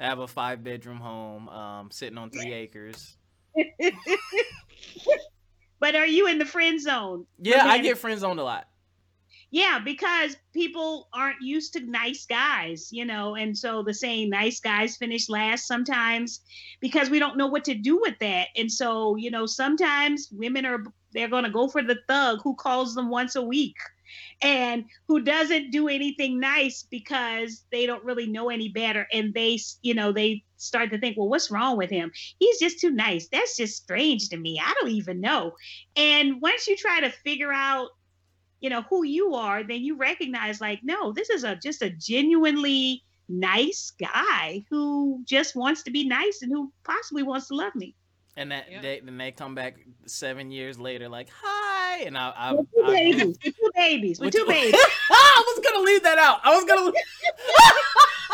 have 0.00 0.20
a 0.20 0.26
five 0.26 0.64
bedroom 0.64 0.98
home, 0.98 1.48
um, 1.48 1.90
sitting 1.90 2.18
on 2.18 2.30
three 2.30 2.52
acres. 2.52 3.16
but 5.80 5.94
are 5.94 6.06
you 6.06 6.26
in 6.26 6.38
the 6.38 6.46
friend 6.46 6.80
zone? 6.80 7.26
Yeah, 7.38 7.64
I 7.66 7.78
get 7.78 7.98
friend 7.98 8.18
zoned 8.18 8.40
a 8.40 8.44
lot. 8.44 8.68
Yeah, 9.50 9.80
because 9.84 10.34
people 10.54 11.08
aren't 11.12 11.42
used 11.42 11.74
to 11.74 11.80
nice 11.80 12.24
guys, 12.24 12.88
you 12.90 13.04
know, 13.04 13.34
and 13.34 13.56
so 13.56 13.82
the 13.82 13.92
saying 13.92 14.30
nice 14.30 14.60
guys 14.60 14.96
finish 14.96 15.28
last 15.28 15.66
sometimes 15.66 16.40
because 16.80 17.10
we 17.10 17.18
don't 17.18 17.36
know 17.36 17.48
what 17.48 17.64
to 17.64 17.74
do 17.74 18.00
with 18.00 18.18
that. 18.20 18.48
And 18.56 18.72
so, 18.72 19.16
you 19.16 19.30
know, 19.30 19.44
sometimes 19.44 20.30
women 20.32 20.64
are 20.64 20.82
they're 21.12 21.28
going 21.28 21.44
to 21.44 21.50
go 21.50 21.68
for 21.68 21.82
the 21.82 21.98
thug 22.08 22.40
who 22.42 22.54
calls 22.54 22.94
them 22.94 23.10
once 23.10 23.36
a 23.36 23.42
week 23.42 23.76
and 24.42 24.84
who 25.06 25.22
doesn't 25.22 25.70
do 25.70 25.88
anything 25.88 26.40
nice 26.40 26.84
because 26.90 27.64
they 27.70 27.86
don't 27.86 28.04
really 28.04 28.26
know 28.26 28.50
any 28.50 28.68
better. 28.68 29.06
And 29.12 29.32
they 29.32 29.58
you 29.82 29.94
know 29.94 30.12
they 30.12 30.42
start 30.56 30.90
to 30.90 30.98
think 30.98 31.16
well 31.16 31.28
what's 31.28 31.50
wrong 31.50 31.76
with 31.76 31.90
him? 31.90 32.12
He's 32.38 32.58
just 32.58 32.80
too 32.80 32.90
nice. 32.90 33.28
That's 33.28 33.56
just 33.56 33.76
strange 33.76 34.28
to 34.30 34.36
me. 34.36 34.60
I 34.62 34.74
don't 34.80 34.90
even 34.90 35.20
know. 35.20 35.52
And 35.96 36.40
once 36.42 36.66
you 36.66 36.76
try 36.76 37.00
to 37.00 37.10
figure 37.10 37.52
out 37.52 37.88
you 38.60 38.70
know 38.70 38.82
who 38.88 39.04
you 39.04 39.34
are 39.34 39.64
then 39.64 39.82
you 39.82 39.96
recognize 39.96 40.60
like 40.60 40.78
no 40.84 41.12
this 41.12 41.30
is 41.30 41.42
a 41.42 41.56
just 41.56 41.82
a 41.82 41.90
genuinely 41.90 43.02
nice 43.28 43.92
guy 43.98 44.64
who 44.70 45.20
just 45.24 45.56
wants 45.56 45.82
to 45.82 45.90
be 45.90 46.06
nice 46.06 46.42
and 46.42 46.52
who 46.52 46.72
possibly 46.84 47.24
wants 47.24 47.48
to 47.48 47.56
love 47.56 47.74
me 47.74 47.94
and 48.36 48.50
that 48.50 48.70
yep. 48.70 48.82
they 48.82 49.00
then 49.00 49.18
they 49.18 49.30
come 49.30 49.54
back 49.54 49.76
seven 50.06 50.50
years 50.50 50.78
later, 50.78 51.08
like 51.08 51.28
hi, 51.42 51.98
and 52.04 52.16
I, 52.16 52.32
I, 52.36 52.52
with 52.52 52.66
two 52.74 52.82
I, 52.84 52.90
babies, 52.90 53.22
I, 53.22 53.26
with 53.44 53.56
two 53.56 53.70
babies, 53.74 54.20
with, 54.20 54.26
with 54.26 54.34
two 54.34 54.46
babies. 54.46 54.74
I 55.10 55.44
was 55.46 55.64
gonna 55.64 55.84
leave 55.84 56.02
that 56.02 56.18
out. 56.18 56.40
I 56.44 56.54
was 56.54 56.64
gonna. 56.64 56.92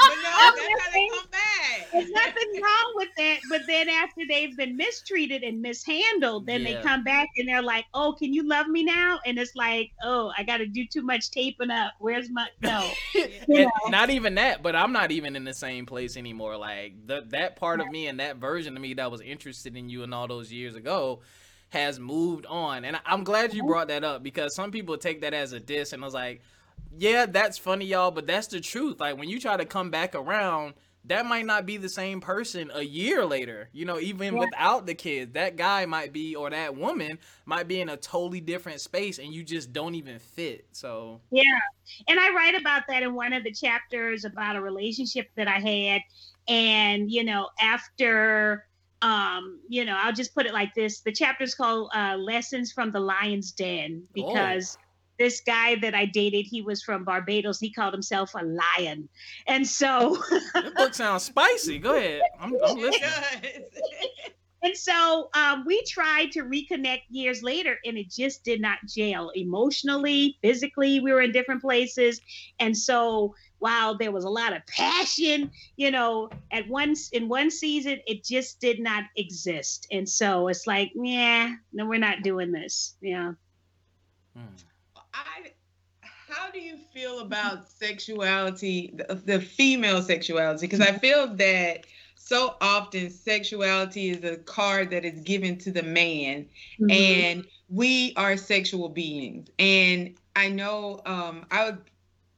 but 0.09 0.17
no, 0.23 0.31
that's 0.31 0.85
how 0.85 0.91
they 0.93 1.09
come 1.09 1.31
back. 1.31 1.89
There's 1.93 2.11
nothing 2.11 2.63
wrong 2.63 2.93
with 2.95 3.09
that. 3.17 3.39
But 3.49 3.63
then 3.67 3.89
after 3.89 4.23
they've 4.29 4.57
been 4.57 4.77
mistreated 4.77 5.43
and 5.43 5.61
mishandled, 5.61 6.47
then 6.47 6.63
yeah. 6.63 6.75
they 6.75 6.83
come 6.83 7.05
back 7.05 7.29
and 7.37 7.49
they're 7.49 7.63
like, 7.63 7.87
"Oh, 7.95 8.13
can 8.13 8.33
you 8.33 8.47
love 8.47 8.69
me 8.69 8.85
now?" 8.85 9.19
And 9.27 9.39
it's 9.39 9.55
like, 9.55 9.93
"Oh, 10.03 10.33
I 10.37 10.43
got 10.43 10.59
to 10.59 10.67
do 10.67 10.87
too 10.87 11.03
much 11.03 11.31
taping 11.31 11.71
up. 11.71 11.93
Where's 11.99 12.31
my 12.31 12.49
no?" 12.63 12.91
not 13.89 14.11
even 14.11 14.35
that. 14.37 14.63
But 14.63 14.77
I'm 14.77 14.93
not 14.93 15.11
even 15.11 15.37
in 15.37 15.45
the 15.45 15.55
same 15.55 15.87
place 15.87 16.17
anymore. 16.17 16.57
Like 16.57 17.07
the, 17.07 17.25
that 17.29 17.57
part 17.57 17.81
of 17.81 17.89
me 17.89 18.07
and 18.07 18.21
that 18.21 18.37
version 18.37 18.77
of 18.77 18.83
me 18.83 18.95
that 18.95 19.11
was 19.11 19.21
interested 19.21 19.77
in 19.77 19.89
you 19.89 20.03
and 20.03 20.15
all 20.15 20.29
those 20.29 20.53
years 20.53 20.77
ago 20.77 21.21
has 21.71 21.99
moved 21.99 22.47
on. 22.47 22.85
And 22.85 22.99
I'm 23.05 23.25
glad 23.25 23.53
you 23.53 23.63
mm-hmm. 23.63 23.69
brought 23.69 23.89
that 23.89 24.05
up 24.05 24.23
because 24.23 24.55
some 24.55 24.71
people 24.71 24.97
take 24.97 25.21
that 25.23 25.35
as 25.35 25.53
a 25.53 25.61
diss 25.61 25.93
and 25.93 26.03
I 26.03 26.07
was 26.07 26.15
like, 26.15 26.43
yeah, 26.97 27.27
that's 27.27 27.59
funny, 27.59 27.87
y'all, 27.87 28.11
but 28.11 28.27
that's 28.27 28.47
the 28.49 28.61
truth. 28.61 29.01
Like 29.01 29.19
when 29.19 29.29
you 29.29 29.41
try 29.41 29.57
to 29.57 29.65
come 29.65 29.91
back 29.91 30.15
around, 30.15 30.75
that 31.05 31.27
might 31.27 31.47
not 31.47 31.65
be 31.67 31.77
the 31.77 31.89
same 31.89 32.21
person 32.21 32.71
a 32.75 32.83
year 32.83 33.25
later. 33.25 33.69
You 33.73 33.87
know, 33.87 33.99
even 33.99 34.35
yeah. 34.35 34.41
without 34.41 34.87
the 34.87 34.95
kids, 34.95 35.33
that 35.33 35.57
guy 35.57 35.87
might 35.87 36.13
be 36.13 36.35
or 36.35 36.51
that 36.51 36.77
woman 36.77 37.19
might 37.47 37.67
be 37.67 37.81
in 37.81 37.89
a 37.89 37.97
totally 37.97 38.41
different 38.41 38.81
space 38.81 39.19
and 39.19 39.33
you 39.33 39.43
just 39.43 39.73
don't 39.73 39.95
even 39.95 40.19
fit. 40.19 40.67
So 40.73 41.21
Yeah. 41.31 41.43
And 42.09 42.21
I 42.21 42.33
write 42.35 42.55
about 42.55 42.83
that 42.89 43.03
in 43.03 43.15
one 43.15 43.33
of 43.33 43.43
the 43.43 43.53
chapters 43.53 44.25
about 44.25 44.57
a 44.57 44.61
relationship 44.61 45.29
that 45.37 45.49
I 45.49 45.59
had. 45.61 46.03
And, 46.47 47.11
you 47.11 47.25
know, 47.25 47.49
after 47.61 48.65
um 49.01 49.61
you 49.69 49.85
know 49.85 49.97
i'll 49.97 50.13
just 50.13 50.35
put 50.35 50.45
it 50.45 50.53
like 50.53 50.75
this 50.75 51.03
the 51.03 51.13
chapter 51.13 51.45
is 51.45 51.55
called 51.55 51.89
uh 51.95 52.17
lessons 52.17 52.73
from 52.73 52.91
the 52.91 52.99
lion's 52.99 53.53
den 53.53 54.03
oh. 54.03 54.09
because 54.13 54.77
oh. 54.77 54.88
This 55.19 55.41
guy 55.41 55.75
that 55.77 55.95
i 55.95 56.05
dated 56.05 56.47
he 56.47 56.63
was 56.63 56.83
from 56.83 57.05
barbados 57.05 57.59
he 57.59 57.73
called 57.73 57.93
himself 57.93 58.35
a 58.35 58.45
lion 58.45 59.09
and 59.47 59.67
so 59.67 60.17
that 60.55 60.75
book 60.75 60.95
sounds 60.95 61.25
spicy 61.25 61.79
go 61.79 61.95
ahead 61.95 62.23
i'm, 62.41 62.55
I'm 62.65 62.77
listening 62.79 63.11
and 64.61 64.77
so 64.77 65.31
um, 65.35 65.63
we 65.67 65.81
tried 65.85 66.33
to 66.33 66.43
reconnect 66.43 67.03
years 67.11 67.45
later 67.45 67.79
and 67.85 67.97
it 67.97 68.11
just 68.11 68.43
did 68.45 68.61
not 68.61 68.79
gel 68.87 69.31
emotionally 69.35 70.37
physically 70.43 71.01
we 71.01 71.13
were 71.13 71.23
in 71.23 71.33
different 71.33 71.61
places 71.61 72.21
and 72.59 72.77
so 72.77 73.35
while 73.59 73.97
there 73.97 74.13
was 74.13 74.25
a 74.25 74.31
lot 74.31 74.53
of 74.53 74.65
passion, 74.67 75.51
you 75.77 75.91
know, 75.91 76.31
at 76.53 76.69
once 76.69 77.11
in 77.11 77.29
one 77.29 77.51
season 77.51 77.99
it 78.07 78.25
just 78.25 78.61
did 78.61 78.81
not 78.81 79.05
exist. 79.17 79.87
And 79.91 80.09
so 80.09 80.49
it's 80.49 80.67
like, 80.67 80.93
yeah, 80.95 81.55
no, 81.73 81.87
we're 81.87 81.99
not 81.99 82.23
doing 82.23 82.53
this. 82.53 82.97
Yeah. 83.01 83.33
Hmm. 84.37 84.55
I 85.15 85.53
how 86.29 86.51
do 86.51 86.61
you 86.61 86.77
feel 86.93 87.21
about 87.21 87.69
sexuality, 87.71 88.95
the, 88.95 89.15
the 89.15 89.41
female 89.41 90.03
sexuality? 90.03 90.67
Because 90.67 90.81
I 90.81 90.93
feel 90.93 91.27
that 91.37 91.87
so 92.17 92.57
often 92.61 93.09
sexuality 93.11 94.11
is 94.11 94.23
a 94.25 94.37
card 94.37 94.91
that 94.91 95.05
is 95.05 95.21
given 95.21 95.57
to 95.59 95.71
the 95.71 95.83
man, 95.83 96.47
mm-hmm. 96.79 96.91
and 96.91 97.47
we 97.71 98.13
are 98.17 98.37
sexual 98.37 98.89
beings. 98.89 99.49
And 99.59 100.15
I 100.37 100.49
know 100.49 101.01
um, 101.07 101.47
I 101.51 101.65
would 101.67 101.79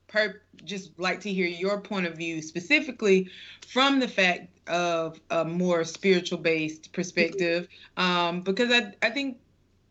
per- 0.06 0.42
just 0.64 0.98
like 0.98 1.20
to 1.22 1.32
hear 1.32 1.46
your 1.46 1.80
point 1.80 2.06
of 2.06 2.16
view 2.16 2.42
specifically 2.42 3.28
from 3.66 4.00
the 4.00 4.08
fact 4.08 4.48
of 4.68 5.20
a 5.30 5.44
more 5.44 5.84
spiritual 5.84 6.38
based 6.38 6.92
perspective 6.92 7.66
um, 7.96 8.40
because 8.42 8.70
I, 8.70 8.92
I 9.02 9.10
think 9.10 9.38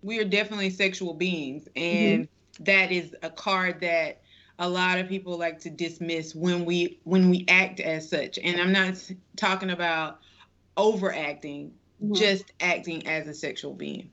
we 0.01 0.19
are 0.19 0.25
definitely 0.25 0.69
sexual 0.69 1.13
beings 1.13 1.67
and 1.75 2.23
mm-hmm. 2.23 2.33
That 2.59 2.91
is 2.91 3.15
a 3.23 3.29
card 3.29 3.79
that 3.81 4.21
a 4.59 4.67
lot 4.67 4.99
of 4.99 5.07
people 5.07 5.37
like 5.37 5.59
to 5.59 5.69
dismiss 5.69 6.35
when 6.35 6.65
we 6.65 6.99
when 7.03 7.29
we 7.29 7.45
act 7.47 7.79
as 7.79 8.09
such 8.09 8.37
and 8.39 8.59
i'm 8.59 8.71
not 8.71 8.95
talking 9.35 9.71
about 9.71 10.19
overacting 10.77 11.71
mm-hmm. 12.03 12.13
just 12.13 12.51
acting 12.59 13.05
as 13.07 13.27
a 13.27 13.33
sexual 13.33 13.73
being 13.73 14.09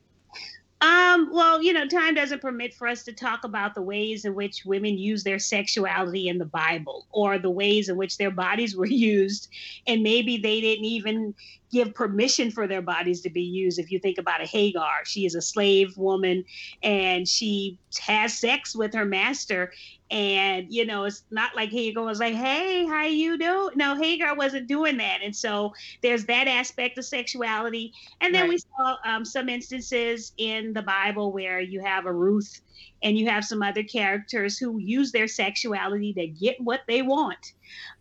um, 0.83 1.31
well, 1.33 1.63
you 1.63 1.73
know, 1.73 1.87
time 1.87 2.15
doesn't 2.15 2.43
permit 2.43 2.75
for 2.75 2.87
us 2.87 3.03
to 3.05 3.13
talk 3.13 3.45
about 3.45 3.75
the 3.75 3.81
ways 3.81 4.27
in 4.27 4.35
which 4.35 4.67
women 4.67 4.99
use 4.99 5.25
their 5.25 5.39
sexuality 5.39 6.29
in 6.29 6.37
the 6.37 6.45
Bible 6.45 7.07
or 7.13 7.39
the 7.39 7.51
ways 7.51 7.89
in 7.89 7.97
which 7.97 8.19
their 8.19 8.31
bodies 8.31 8.77
were 8.77 8.87
used. 8.87 9.49
And 9.87 10.03
maybe 10.03 10.37
they 10.37 10.61
didn't 10.61 10.85
even 10.85 11.35
give 11.73 11.95
permission 11.95 12.51
for 12.51 12.67
their 12.67 12.83
bodies 12.83 13.21
to 13.23 13.31
be 13.31 13.43
used. 13.43 13.79
If 13.79 13.91
you 13.91 13.99
think 13.99 14.19
about 14.19 14.43
a 14.43 14.47
Hagar, 14.47 15.05
she 15.05 15.27
is 15.27 15.35
a 15.35 15.43
slave 15.43 15.97
woman 15.97 16.45
and 16.83 17.27
she 17.27 17.79
has 18.01 18.39
sex 18.39 18.75
with 18.77 18.95
her 18.95 19.05
master 19.05 19.73
and 20.11 20.67
you 20.71 20.87
know 20.87 21.05
it's 21.05 21.25
not 21.31 21.57
like 21.57 21.71
hagar 21.71 22.05
was 22.05 22.21
like 22.21 22.35
hey 22.35 22.87
how 22.87 23.05
you 23.05 23.37
do 23.37 23.71
no 23.75 23.97
hagar 23.97 24.37
wasn't 24.37 24.67
doing 24.69 24.97
that 24.97 25.19
and 25.23 25.35
so 25.35 25.73
there's 26.03 26.25
that 26.27 26.47
aspect 26.47 26.97
of 26.97 27.05
sexuality 27.05 27.93
and 28.21 28.33
then 28.33 28.43
right. 28.43 28.51
we 28.51 28.59
saw 28.59 28.97
um, 29.05 29.25
some 29.25 29.49
instances 29.49 30.33
in 30.37 30.73
the 30.73 30.83
bible 30.83 31.33
where 31.33 31.61
you 31.61 31.81
have 31.81 32.07
a 32.07 32.13
ruth 32.13 32.61
and 33.03 33.19
you 33.19 33.29
have 33.29 33.45
some 33.45 33.63
other 33.63 33.83
characters 33.83 34.59
who 34.59 34.79
use 34.79 35.13
their 35.13 35.29
sexuality 35.29 36.13
to 36.13 36.27
get 36.27 36.61
what 36.61 36.81
they 36.87 37.03
want 37.03 37.53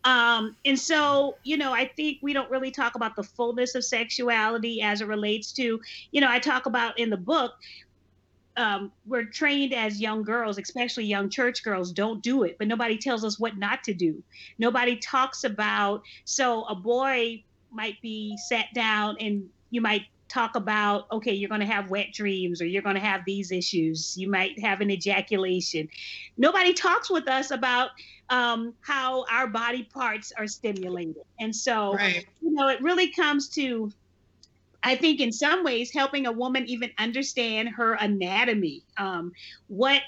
um, 0.03 0.55
and 0.65 0.79
so 0.79 1.35
you 1.43 1.57
know 1.57 1.73
i 1.73 1.85
think 1.85 2.17
we 2.21 2.33
don't 2.33 2.49
really 2.49 2.71
talk 2.71 2.95
about 2.95 3.15
the 3.15 3.23
fullness 3.23 3.75
of 3.75 3.83
sexuality 3.83 4.81
as 4.81 5.01
it 5.01 5.07
relates 5.07 5.51
to 5.51 5.79
you 6.11 6.21
know 6.21 6.29
i 6.29 6.39
talk 6.39 6.65
about 6.65 6.97
in 6.99 7.09
the 7.09 7.17
book 7.17 7.53
um, 8.57 8.91
we're 9.05 9.25
trained 9.25 9.73
as 9.73 9.99
young 9.99 10.23
girls, 10.23 10.57
especially 10.57 11.05
young 11.05 11.29
church 11.29 11.63
girls, 11.63 11.91
don't 11.91 12.21
do 12.21 12.43
it, 12.43 12.57
but 12.57 12.67
nobody 12.67 12.97
tells 12.97 13.25
us 13.25 13.39
what 13.39 13.57
not 13.57 13.83
to 13.83 13.93
do. 13.93 14.23
Nobody 14.57 14.95
talks 14.95 15.43
about, 15.43 16.03
so 16.23 16.63
a 16.65 16.75
boy 16.75 17.43
might 17.71 18.01
be 18.01 18.37
sat 18.37 18.67
down 18.73 19.17
and 19.19 19.49
you 19.69 19.81
might 19.81 20.03
talk 20.27 20.55
about, 20.55 21.09
okay, 21.11 21.33
you're 21.33 21.49
going 21.49 21.61
to 21.61 21.67
have 21.67 21.89
wet 21.89 22.11
dreams 22.13 22.61
or 22.61 22.65
you're 22.65 22.81
going 22.81 22.95
to 22.95 23.01
have 23.01 23.21
these 23.25 23.51
issues. 23.51 24.17
You 24.17 24.29
might 24.29 24.59
have 24.59 24.81
an 24.81 24.91
ejaculation. 24.91 25.87
Nobody 26.37 26.73
talks 26.73 27.09
with 27.09 27.27
us 27.27 27.51
about 27.51 27.91
um, 28.29 28.73
how 28.81 29.25
our 29.31 29.47
body 29.47 29.83
parts 29.83 30.33
are 30.37 30.47
stimulated. 30.47 31.23
And 31.39 31.55
so, 31.55 31.93
right. 31.93 32.25
you 32.41 32.51
know, 32.51 32.67
it 32.69 32.81
really 32.81 33.11
comes 33.11 33.49
to 33.49 33.91
I 34.85 34.95
think 34.95 35.19
in 35.19 35.31
some 35.31 35.63
ways 35.63 35.91
helping 35.91 36.27
a 36.27 36.31
woman 36.31 36.67
even 36.67 36.91
understand 36.99 37.69
her 37.69 37.93
anatomy, 37.93 38.83
um, 38.97 39.33
what 39.67 40.03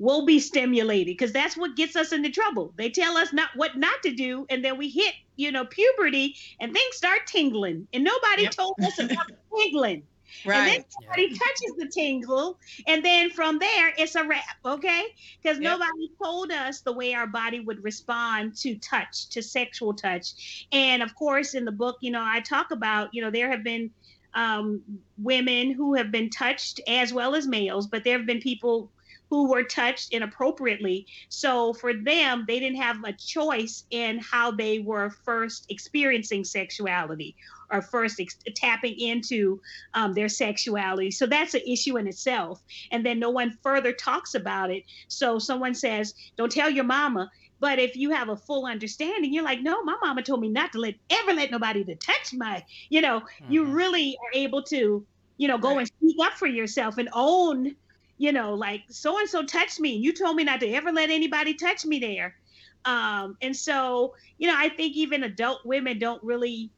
we'll 0.00 0.24
be 0.24 0.40
stimulated 0.40 1.06
because 1.06 1.30
that's 1.30 1.56
what 1.56 1.76
gets 1.76 1.94
us 1.94 2.12
into 2.12 2.30
trouble. 2.30 2.72
They 2.76 2.88
tell 2.88 3.16
us 3.16 3.32
not 3.32 3.50
what 3.54 3.76
not 3.76 4.02
to 4.02 4.10
do, 4.10 4.46
and 4.48 4.64
then 4.64 4.78
we 4.78 4.88
hit, 4.88 5.14
you 5.36 5.52
know, 5.52 5.66
puberty 5.66 6.34
and 6.58 6.72
things 6.72 6.96
start 6.96 7.26
tingling. 7.26 7.86
And 7.92 8.02
nobody 8.02 8.44
yep. 8.44 8.52
told 8.52 8.74
us 8.82 8.98
about 8.98 9.30
tingling. 9.56 10.02
Right. 10.46 10.56
And 10.56 10.70
then 10.70 10.84
somebody 10.88 11.22
yeah. 11.24 11.38
touches 11.38 11.76
the 11.76 11.88
tingle, 11.88 12.58
and 12.86 13.04
then 13.04 13.30
from 13.30 13.58
there 13.58 13.92
it's 13.98 14.14
a 14.14 14.24
wrap, 14.24 14.56
okay? 14.64 15.04
Because 15.42 15.58
yep. 15.60 15.78
nobody 15.78 16.10
told 16.22 16.50
us 16.50 16.80
the 16.80 16.92
way 16.92 17.12
our 17.14 17.26
body 17.26 17.60
would 17.60 17.84
respond 17.84 18.56
to 18.58 18.76
touch, 18.76 19.28
to 19.30 19.42
sexual 19.42 19.92
touch. 19.92 20.66
And 20.72 21.02
of 21.02 21.14
course, 21.14 21.54
in 21.54 21.66
the 21.66 21.72
book, 21.72 21.98
you 22.00 22.10
know, 22.10 22.24
I 22.24 22.40
talk 22.40 22.70
about, 22.70 23.12
you 23.12 23.20
know, 23.20 23.30
there 23.30 23.50
have 23.50 23.62
been 23.62 23.90
um, 24.32 24.80
women 25.18 25.72
who 25.72 25.94
have 25.94 26.10
been 26.10 26.30
touched 26.30 26.80
as 26.88 27.12
well 27.12 27.34
as 27.34 27.46
males, 27.46 27.86
but 27.86 28.04
there 28.04 28.16
have 28.16 28.26
been 28.26 28.40
people 28.40 28.90
who 29.30 29.48
were 29.48 29.62
touched 29.62 30.12
inappropriately. 30.12 31.06
So 31.28 31.72
for 31.72 31.94
them, 31.94 32.44
they 32.48 32.58
didn't 32.58 32.80
have 32.80 33.02
a 33.04 33.12
choice 33.12 33.84
in 33.90 34.18
how 34.18 34.50
they 34.50 34.80
were 34.80 35.10
first 35.24 35.66
experiencing 35.70 36.42
sexuality 36.44 37.36
or 37.70 37.80
first 37.80 38.18
ex- 38.18 38.36
tapping 38.56 38.98
into 38.98 39.60
um, 39.94 40.12
their 40.14 40.28
sexuality. 40.28 41.12
So 41.12 41.26
that's 41.26 41.54
an 41.54 41.62
issue 41.64 41.96
in 41.96 42.08
itself. 42.08 42.60
And 42.90 43.06
then 43.06 43.20
no 43.20 43.30
one 43.30 43.56
further 43.62 43.92
talks 43.92 44.34
about 44.34 44.70
it. 44.70 44.82
So 45.06 45.38
someone 45.38 45.74
says, 45.74 46.14
don't 46.36 46.50
tell 46.50 46.68
your 46.68 46.84
mama. 46.84 47.30
But 47.60 47.78
if 47.78 47.94
you 47.94 48.10
have 48.10 48.30
a 48.30 48.36
full 48.36 48.66
understanding, 48.66 49.32
you're 49.32 49.44
like, 49.44 49.60
no, 49.60 49.84
my 49.84 49.96
mama 50.02 50.22
told 50.22 50.40
me 50.40 50.48
not 50.48 50.72
to 50.72 50.78
let 50.80 50.94
ever 51.10 51.34
let 51.34 51.52
nobody 51.52 51.84
to 51.84 51.94
touch 51.94 52.32
my, 52.32 52.64
you 52.88 53.00
know, 53.00 53.20
mm-hmm. 53.20 53.52
you 53.52 53.64
really 53.64 54.16
are 54.24 54.32
able 54.32 54.62
to, 54.64 55.06
you 55.36 55.46
know, 55.46 55.58
go 55.58 55.76
right. 55.76 55.80
and 55.80 55.86
speak 55.86 56.16
up 56.20 56.32
for 56.32 56.46
yourself 56.48 56.98
and 56.98 57.08
own 57.12 57.76
you 58.20 58.32
know, 58.32 58.52
like 58.52 58.82
so 58.90 59.18
and 59.18 59.26
so 59.26 59.42
touched 59.42 59.80
me. 59.80 59.94
And 59.94 60.04
you 60.04 60.12
told 60.12 60.36
me 60.36 60.44
not 60.44 60.60
to 60.60 60.70
ever 60.70 60.92
let 60.92 61.08
anybody 61.08 61.54
touch 61.54 61.86
me 61.86 61.98
there. 61.98 62.36
Um, 62.84 63.38
and 63.40 63.56
so, 63.56 64.14
you 64.36 64.46
know, 64.46 64.54
I 64.54 64.68
think 64.68 64.94
even 64.94 65.24
adult 65.24 65.64
women 65.64 65.98
don't 65.98 66.22
really 66.22 66.68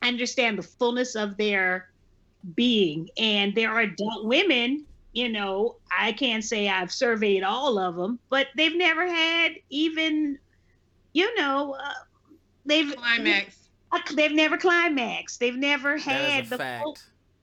understand 0.00 0.56
the 0.56 0.62
fullness 0.62 1.16
of 1.16 1.36
their 1.38 1.90
being. 2.54 3.10
And 3.18 3.52
there 3.52 3.70
are 3.70 3.80
adult 3.80 4.26
women, 4.26 4.86
you 5.12 5.28
know, 5.28 5.74
I 5.90 6.12
can't 6.12 6.44
say 6.44 6.68
I've 6.68 6.92
surveyed 6.92 7.42
all 7.42 7.80
of 7.80 7.96
them, 7.96 8.20
but 8.30 8.46
they've 8.56 8.76
never 8.76 9.08
had 9.08 9.56
even, 9.70 10.38
you 11.14 11.34
know, 11.34 11.74
uh, 11.82 11.94
they've 12.64 12.94
climax. 12.94 13.56
They've 14.14 14.32
never 14.32 14.56
climaxed. 14.56 15.40
They've 15.40 15.56
never 15.56 15.96
had 15.96 16.48
the 16.48 16.58
fact. 16.58 16.84
Full, 16.84 16.96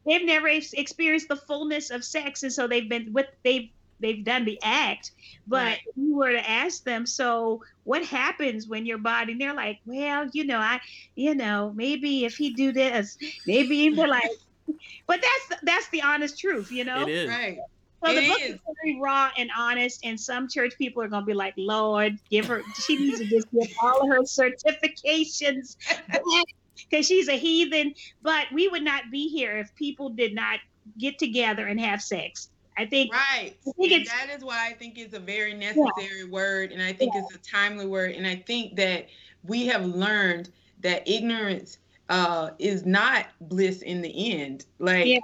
they've 0.06 0.26
never 0.26 0.48
experienced 0.48 1.28
the 1.28 1.36
fullness 1.36 1.92
of 1.92 2.04
sex, 2.04 2.44
and 2.44 2.52
so 2.52 2.68
they've 2.68 2.90
been 2.90 3.14
with 3.14 3.28
they've 3.44 3.70
they've 4.00 4.24
done 4.24 4.46
the 4.46 4.60
act. 4.62 5.12
But 5.48 5.58
right. 5.58 5.80
if 5.86 5.94
you 5.96 6.16
were 6.16 6.32
to 6.32 6.50
ask 6.50 6.84
them, 6.84 7.06
so 7.06 7.64
what 7.86 8.06
happens 8.06 8.68
when 8.68 8.86
your 8.86 8.98
body? 8.98 9.32
And 9.32 9.42
they're 9.42 9.54
like, 9.54 9.80
well, 9.86 10.30
you 10.34 10.46
know, 10.46 10.60
I, 10.60 10.80
you 11.16 11.34
know, 11.34 11.74
maybe 11.76 12.26
if 12.26 12.36
he 12.36 12.54
do 12.54 12.72
this, 12.72 13.18
maybe 13.48 13.90
they're 13.90 14.08
like, 14.08 14.30
but 15.08 15.22
that's 15.22 15.62
that's 15.64 15.90
the 15.90 16.02
honest 16.02 16.40
truth, 16.40 16.72
you 16.72 16.84
know. 16.84 17.02
It 17.02 17.10
is 17.10 17.30
right. 17.30 17.58
So 18.06 18.12
it 18.12 18.22
the 18.22 18.28
book 18.28 18.42
is. 18.42 18.50
is 18.56 18.60
very 18.82 19.00
raw 19.00 19.32
and 19.38 19.50
honest, 19.58 20.02
and 20.04 20.20
some 20.20 20.50
church 20.50 20.74
people 20.78 21.02
are 21.02 21.08
gonna 21.08 21.26
be 21.26 21.34
like, 21.34 21.54
"Lord, 21.58 22.20
give 22.30 22.46
her. 22.48 22.62
She 22.86 22.98
needs 22.98 23.20
to 23.20 23.26
just 23.26 23.48
give 23.52 23.74
all 23.82 24.02
of 24.02 24.10
her 24.10 24.24
certifications 24.24 25.78
because 26.76 27.08
she's 27.08 27.28
a 27.28 27.38
heathen. 27.38 27.94
But 28.22 28.48
we 28.54 28.68
would 28.68 28.84
not 28.84 29.04
be 29.12 29.28
here 29.28 29.58
if 29.58 29.74
people 29.76 30.10
did 30.10 30.34
not 30.34 30.60
get 30.98 31.20
together 31.20 31.68
and 31.68 31.80
have 31.80 32.02
sex. 32.02 32.50
I 32.78 32.86
think 32.86 33.14
right. 33.14 33.56
I 33.68 33.72
think 33.88 34.08
that 34.08 34.30
is 34.36 34.44
why 34.44 34.68
I 34.68 34.74
think 34.74 34.98
it's 34.98 35.14
a 35.14 35.20
very 35.20 35.54
necessary 35.54 36.20
yeah. 36.20 36.30
word, 36.30 36.72
and 36.72 36.82
I 36.82 36.92
think 36.92 37.14
yeah. 37.14 37.22
it's 37.22 37.36
a 37.36 37.38
timely 37.40 37.86
word, 37.86 38.16
and 38.16 38.26
I 38.26 38.36
think 38.36 38.76
that 38.78 39.08
we 39.44 39.68
have 39.68 39.86
learned 39.86 40.50
that 40.82 41.08
ignorance 41.08 41.78
uh, 42.10 42.52
is 42.60 42.86
not 42.86 43.28
bliss 43.42 43.82
in 43.82 44.02
the 44.02 44.32
end. 44.34 44.66
Like 44.80 45.06
yeah. 45.06 45.20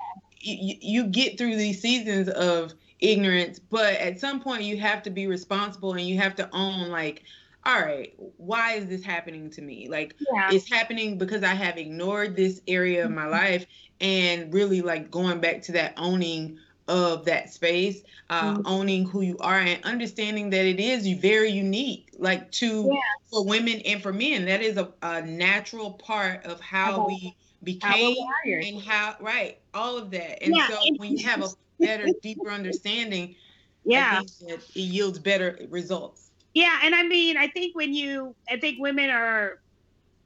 y- 0.45 0.77
you 0.81 1.05
get 1.05 1.37
through 1.37 1.55
these 1.55 1.81
seasons 1.81 2.29
of 2.29 2.73
ignorance, 2.99 3.59
but 3.59 3.93
at 3.95 4.19
some 4.19 4.39
point 4.39 4.63
you 4.63 4.77
have 4.77 5.03
to 5.03 5.09
be 5.09 5.27
responsible 5.27 5.93
and 5.93 6.01
you 6.01 6.17
have 6.17 6.35
to 6.35 6.49
own 6.53 6.89
like 6.89 7.23
all 7.65 7.79
right, 7.81 8.13
why 8.37 8.73
is 8.73 8.87
this 8.87 9.03
happening 9.03 9.49
to 9.51 9.61
me? 9.61 9.89
Like, 9.89 10.15
yeah. 10.33 10.49
it's 10.51 10.69
happening 10.69 11.17
because 11.17 11.43
I 11.43 11.53
have 11.53 11.77
ignored 11.77 12.35
this 12.35 12.61
area 12.67 13.05
of 13.05 13.11
my 13.11 13.23
mm-hmm. 13.23 13.31
life 13.31 13.65
and 14.01 14.53
really 14.53 14.81
like 14.81 15.11
going 15.11 15.39
back 15.39 15.61
to 15.63 15.73
that 15.73 15.93
owning 15.97 16.57
of 16.87 17.25
that 17.25 17.53
space, 17.53 18.01
uh, 18.29 18.55
mm-hmm. 18.55 18.61
owning 18.65 19.05
who 19.05 19.21
you 19.21 19.37
are 19.39 19.59
and 19.59 19.83
understanding 19.83 20.49
that 20.49 20.65
it 20.65 20.79
is 20.79 21.07
very 21.19 21.51
unique, 21.51 22.09
like 22.17 22.49
to 22.51 22.89
yes. 22.91 23.29
for 23.29 23.45
women 23.45 23.81
and 23.85 24.01
for 24.01 24.11
men. 24.11 24.45
That 24.45 24.61
is 24.61 24.77
a, 24.77 24.91
a 25.01 25.21
natural 25.21 25.91
part 25.91 26.45
of 26.45 26.59
how 26.59 27.07
we 27.07 27.35
became 27.63 28.15
how 28.15 28.51
and 28.51 28.81
how 28.81 29.15
right, 29.19 29.59
all 29.73 29.97
of 29.97 30.11
that. 30.11 30.43
And 30.43 30.55
yeah. 30.55 30.67
so 30.67 30.77
when 30.97 31.15
you 31.15 31.27
have 31.27 31.43
a 31.43 31.49
better, 31.79 32.07
deeper 32.23 32.49
understanding, 32.49 33.35
yeah, 33.83 34.21
it 34.41 34.75
yields 34.75 35.19
better 35.19 35.59
results. 35.69 36.28
Yeah, 36.53 36.79
and 36.83 36.95
I 36.95 37.03
mean, 37.03 37.37
I 37.37 37.47
think 37.47 37.75
when 37.75 37.93
you, 37.93 38.35
I 38.49 38.57
think 38.57 38.79
women 38.79 39.09
are, 39.09 39.59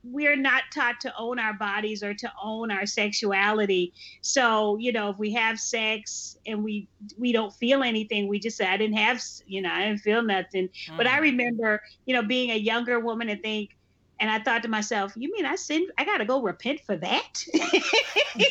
we're 0.03 0.35
not 0.35 0.63
taught 0.73 0.99
to 1.01 1.13
own 1.17 1.39
our 1.39 1.53
bodies 1.53 2.03
or 2.03 2.13
to 2.13 2.31
own 2.41 2.71
our 2.71 2.85
sexuality. 2.85 3.93
So, 4.21 4.77
you 4.77 4.91
know, 4.91 5.09
if 5.09 5.17
we 5.17 5.31
have 5.33 5.59
sex 5.59 6.37
and 6.45 6.61
we 6.63 6.89
we 7.17 7.31
don't 7.31 7.53
feel 7.53 7.83
anything, 7.83 8.27
we 8.27 8.37
just 8.39 8.57
say, 8.57 8.65
I 8.65 8.75
didn't 8.75 8.97
have, 8.97 9.21
you 9.47 9.61
know, 9.61 9.71
I 9.71 9.85
didn't 9.85 10.01
feel 10.01 10.21
nothing. 10.21 10.69
Mm. 10.89 10.97
But 10.97 11.07
I 11.07 11.19
mm. 11.19 11.21
remember, 11.21 11.81
you 12.05 12.13
know, 12.13 12.21
being 12.21 12.51
a 12.51 12.57
younger 12.57 12.99
woman 12.99 13.29
and 13.29 13.41
think, 13.41 13.77
and 14.19 14.29
I 14.29 14.39
thought 14.39 14.63
to 14.63 14.69
myself, 14.69 15.13
you 15.15 15.31
mean 15.31 15.45
I 15.45 15.55
sin? 15.55 15.87
I 15.97 16.03
gotta 16.03 16.25
go 16.25 16.41
repent 16.41 16.81
for 16.85 16.97
that? 16.97 17.45
I 17.55 18.43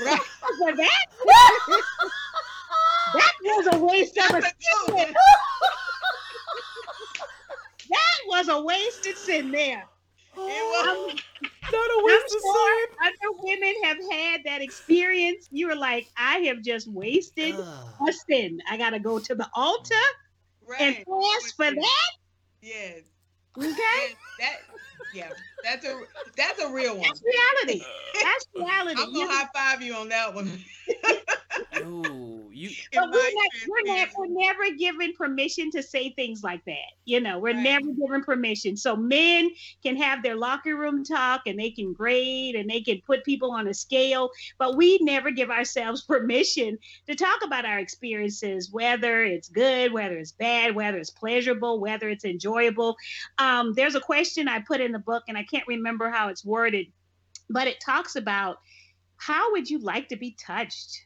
gotta 0.00 0.20
for 0.58 0.76
that? 0.76 1.04
That 3.14 3.32
was 3.42 3.66
a 3.72 3.78
waste 3.78 4.18
of 4.18 4.34
a 4.34 4.42
sin. 4.42 4.52
that 7.90 8.18
was 8.26 8.48
a 8.48 8.60
wasted 8.62 9.16
sin 9.16 9.50
there. 9.50 9.84
It 10.36 10.86
was 10.86 11.14
not 11.72 11.90
a 11.90 12.04
wasted 12.04 12.40
sure 12.40 12.86
sin. 12.86 12.96
Other 13.06 13.30
women 13.42 13.74
have 13.84 13.98
had 14.10 14.40
that 14.44 14.62
experience. 14.62 15.48
You 15.50 15.68
were 15.68 15.76
like, 15.76 16.08
I 16.16 16.38
have 16.40 16.62
just 16.62 16.88
wasted 16.88 17.54
a 17.54 18.12
sin. 18.28 18.60
I 18.70 18.76
gotta 18.76 19.00
go 19.00 19.18
to 19.18 19.34
the 19.34 19.48
altar 19.54 19.94
right. 20.66 20.80
and 20.80 20.96
fast 20.96 21.56
for 21.56 21.70
that. 21.70 22.10
Yes. 22.62 23.02
Okay. 23.56 24.14
that 24.38 24.60
yeah, 25.14 25.30
that's 25.64 25.86
a 25.86 26.00
that's 26.36 26.62
a 26.62 26.70
real 26.70 26.94
one. 26.94 27.02
That's 27.02 27.22
reality. 27.22 27.84
That's 28.22 28.46
reality. 28.54 29.00
I'm 29.00 29.12
gonna 29.12 29.32
high 29.32 29.48
five 29.54 29.82
you 29.82 29.94
on 29.94 30.08
that 30.10 30.34
one. 30.34 30.64
Ooh, 31.78 32.37
you. 32.58 32.70
But 32.92 33.10
we're, 33.10 33.32
not, 33.32 33.50
we're, 33.68 33.94
not, 33.94 34.08
we're 34.16 34.26
never 34.26 34.70
given 34.76 35.12
permission 35.14 35.70
to 35.72 35.82
say 35.82 36.10
things 36.10 36.42
like 36.42 36.64
that. 36.66 36.92
You 37.04 37.20
know, 37.20 37.38
we're 37.38 37.54
right. 37.54 37.62
never 37.62 37.86
given 37.92 38.22
permission. 38.22 38.76
So 38.76 38.96
men 38.96 39.50
can 39.82 39.96
have 39.96 40.22
their 40.22 40.36
locker 40.36 40.76
room 40.76 41.04
talk 41.04 41.42
and 41.46 41.58
they 41.58 41.70
can 41.70 41.92
grade 41.92 42.54
and 42.54 42.68
they 42.68 42.80
can 42.80 43.00
put 43.06 43.24
people 43.24 43.50
on 43.50 43.68
a 43.68 43.74
scale, 43.74 44.30
but 44.58 44.76
we 44.76 44.98
never 45.02 45.30
give 45.30 45.50
ourselves 45.50 46.02
permission 46.08 46.78
to 47.06 47.14
talk 47.14 47.44
about 47.44 47.64
our 47.64 47.78
experiences, 47.78 48.70
whether 48.70 49.22
it's 49.22 49.48
good, 49.48 49.92
whether 49.92 50.18
it's 50.18 50.32
bad, 50.32 50.74
whether 50.74 50.98
it's 50.98 51.10
pleasurable, 51.10 51.80
whether 51.80 52.08
it's 52.08 52.24
enjoyable. 52.24 52.96
Um, 53.38 53.72
there's 53.74 53.94
a 53.94 54.00
question 54.00 54.48
I 54.48 54.60
put 54.60 54.80
in 54.80 54.92
the 54.92 54.98
book, 54.98 55.24
and 55.28 55.38
I 55.38 55.44
can't 55.44 55.66
remember 55.66 56.10
how 56.10 56.28
it's 56.28 56.44
worded, 56.44 56.86
but 57.48 57.66
it 57.66 57.80
talks 57.84 58.16
about 58.16 58.58
how 59.16 59.52
would 59.52 59.68
you 59.68 59.78
like 59.78 60.08
to 60.08 60.16
be 60.16 60.36
touched? 60.38 61.04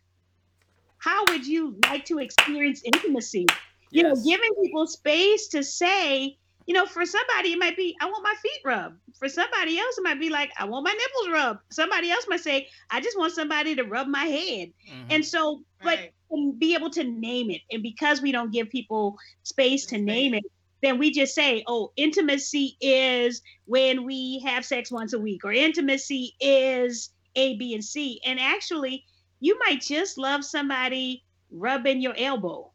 How 1.02 1.24
would 1.28 1.44
you 1.44 1.76
like 1.88 2.04
to 2.04 2.18
experience 2.18 2.80
intimacy? 2.84 3.46
You 3.90 4.04
yes. 4.04 4.18
know, 4.18 4.24
giving 4.24 4.50
people 4.62 4.86
space 4.86 5.48
to 5.48 5.64
say, 5.64 6.38
you 6.66 6.74
know, 6.74 6.86
for 6.86 7.04
somebody 7.04 7.52
it 7.52 7.58
might 7.58 7.76
be, 7.76 7.96
I 8.00 8.06
want 8.06 8.22
my 8.22 8.34
feet 8.40 8.60
rubbed. 8.64 8.98
For 9.18 9.28
somebody 9.28 9.78
else, 9.80 9.98
it 9.98 10.02
might 10.02 10.20
be 10.20 10.30
like, 10.30 10.52
I 10.56 10.64
want 10.64 10.84
my 10.84 10.92
nipples 10.92 11.34
rubbed. 11.34 11.60
Somebody 11.70 12.08
else 12.10 12.26
might 12.28 12.40
say, 12.40 12.68
I 12.88 13.00
just 13.00 13.18
want 13.18 13.32
somebody 13.32 13.74
to 13.74 13.82
rub 13.82 14.06
my 14.06 14.24
head. 14.24 14.72
Mm-hmm. 14.88 15.06
And 15.10 15.26
so, 15.26 15.62
but 15.82 15.98
right. 15.98 16.58
be 16.58 16.74
able 16.76 16.90
to 16.90 17.02
name 17.02 17.50
it. 17.50 17.62
And 17.72 17.82
because 17.82 18.22
we 18.22 18.30
don't 18.30 18.52
give 18.52 18.70
people 18.70 19.16
space 19.42 19.86
to 19.86 19.98
name 19.98 20.34
it, 20.34 20.44
then 20.82 20.98
we 20.98 21.10
just 21.10 21.34
say, 21.34 21.64
oh, 21.66 21.90
intimacy 21.96 22.76
is 22.80 23.42
when 23.64 24.04
we 24.04 24.40
have 24.46 24.64
sex 24.64 24.92
once 24.92 25.12
a 25.14 25.18
week, 25.18 25.44
or 25.44 25.52
intimacy 25.52 26.34
is 26.40 27.10
A, 27.34 27.56
B, 27.56 27.74
and 27.74 27.84
C. 27.84 28.20
And 28.24 28.38
actually, 28.38 29.04
you 29.42 29.58
might 29.66 29.80
just 29.80 30.18
love 30.18 30.44
somebody 30.44 31.24
rubbing 31.50 32.00
your 32.00 32.14
elbow. 32.16 32.70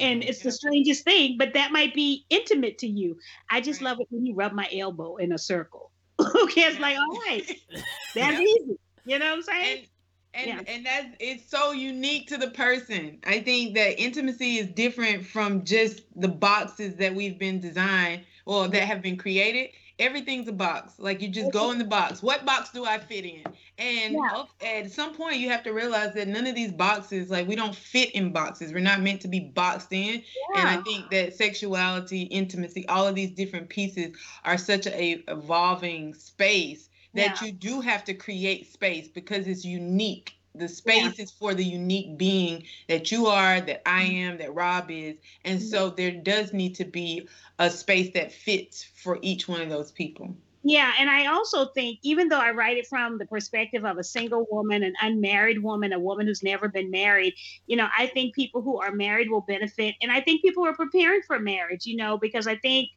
And 0.00 0.22
mm-hmm. 0.22 0.28
it's 0.28 0.42
the 0.42 0.50
strangest 0.50 1.04
thing, 1.04 1.36
but 1.38 1.52
that 1.52 1.70
might 1.70 1.94
be 1.94 2.24
intimate 2.30 2.78
to 2.78 2.86
you. 2.86 3.18
I 3.50 3.60
just 3.60 3.82
love 3.82 4.00
it 4.00 4.06
when 4.10 4.24
you 4.24 4.34
rub 4.34 4.52
my 4.52 4.68
elbow 4.72 5.16
in 5.16 5.32
a 5.32 5.38
circle. 5.38 5.92
okay, 6.20 6.62
it's 6.62 6.80
like, 6.80 6.96
all 6.96 7.20
right, 7.26 7.44
that's 8.14 8.40
easy. 8.40 8.78
You 9.04 9.18
know 9.18 9.26
what 9.26 9.34
I'm 9.34 9.42
saying? 9.42 9.78
And, 9.78 9.86
And 10.34 10.66
yeah. 10.66 10.72
and 10.74 10.86
that's 10.86 11.16
it's 11.20 11.50
so 11.50 11.72
unique 11.72 12.28
to 12.28 12.38
the 12.38 12.50
person. 12.50 13.18
I 13.26 13.40
think 13.40 13.74
that 13.74 14.00
intimacy 14.00 14.56
is 14.58 14.68
different 14.68 15.26
from 15.26 15.64
just 15.64 16.02
the 16.16 16.28
boxes 16.28 16.96
that 16.96 17.14
we've 17.14 17.38
been 17.38 17.60
designed 17.60 18.24
or 18.46 18.66
that 18.68 18.82
have 18.82 19.02
been 19.02 19.18
created 19.18 19.70
everything's 19.98 20.48
a 20.48 20.52
box. 20.52 20.94
Like 20.98 21.20
you 21.20 21.28
just 21.28 21.52
go 21.52 21.70
in 21.70 21.78
the 21.78 21.84
box. 21.84 22.22
What 22.22 22.44
box 22.44 22.70
do 22.70 22.84
I 22.84 22.98
fit 22.98 23.24
in? 23.24 23.44
And 23.78 24.14
yeah. 24.14 24.44
at 24.60 24.90
some 24.90 25.14
point, 25.14 25.36
you 25.36 25.48
have 25.50 25.62
to 25.62 25.72
realize 25.72 26.12
that 26.14 26.26
none 26.26 26.46
of 26.48 26.56
these 26.56 26.72
boxes, 26.72 27.30
like 27.30 27.46
we 27.46 27.54
don't 27.54 27.74
fit 27.74 28.10
in 28.10 28.32
boxes. 28.32 28.72
We're 28.72 28.80
not 28.80 29.00
meant 29.00 29.20
to 29.20 29.28
be 29.28 29.40
boxed 29.40 29.92
in. 29.92 30.22
Yeah. 30.54 30.60
And 30.60 30.68
I 30.68 30.82
think 30.82 31.10
that 31.10 31.34
sexuality, 31.34 32.22
intimacy, 32.22 32.86
all 32.88 33.06
of 33.06 33.14
these 33.14 33.30
different 33.30 33.68
pieces 33.68 34.16
are 34.44 34.58
such 34.58 34.88
a 34.88 35.22
evolving 35.28 36.14
space 36.14 36.88
that 37.14 37.40
yeah. 37.40 37.46
you 37.46 37.52
do 37.52 37.80
have 37.80 38.04
to 38.04 38.14
create 38.14 38.72
space 38.72 39.08
because 39.08 39.46
it's 39.46 39.64
unique 39.64 40.34
the 40.54 40.68
space 40.68 41.18
is 41.18 41.30
for 41.30 41.54
the 41.54 41.64
unique 41.64 42.18
being 42.18 42.64
that 42.88 43.12
you 43.12 43.26
are 43.26 43.60
that 43.60 43.86
i 43.88 44.02
mm-hmm. 44.02 44.16
am 44.16 44.38
that 44.38 44.54
rob 44.54 44.90
is 44.90 45.16
and 45.44 45.60
mm-hmm. 45.60 45.68
so 45.68 45.90
there 45.90 46.10
does 46.10 46.52
need 46.52 46.74
to 46.74 46.84
be 46.84 47.28
a 47.58 47.70
space 47.70 48.12
that 48.14 48.32
fits 48.32 48.82
for 48.82 49.18
each 49.22 49.46
one 49.46 49.60
of 49.60 49.68
those 49.68 49.92
people 49.92 50.34
yeah 50.62 50.92
and 50.98 51.08
i 51.08 51.26
also 51.26 51.66
think 51.66 51.98
even 52.02 52.28
though 52.28 52.40
i 52.40 52.50
write 52.50 52.76
it 52.76 52.86
from 52.86 53.18
the 53.18 53.26
perspective 53.26 53.84
of 53.84 53.98
a 53.98 54.04
single 54.04 54.46
woman 54.50 54.82
an 54.82 54.94
unmarried 55.02 55.62
woman 55.62 55.92
a 55.92 55.98
woman 55.98 56.26
who's 56.26 56.42
never 56.42 56.68
been 56.68 56.90
married 56.90 57.34
you 57.66 57.76
know 57.76 57.88
i 57.96 58.06
think 58.06 58.34
people 58.34 58.60
who 58.60 58.80
are 58.80 58.92
married 58.92 59.30
will 59.30 59.42
benefit 59.42 59.94
and 60.02 60.10
i 60.10 60.20
think 60.20 60.42
people 60.42 60.64
are 60.64 60.74
preparing 60.74 61.20
for 61.26 61.38
marriage 61.38 61.86
you 61.86 61.96
know 61.96 62.18
because 62.18 62.46
i 62.46 62.56
think 62.56 62.88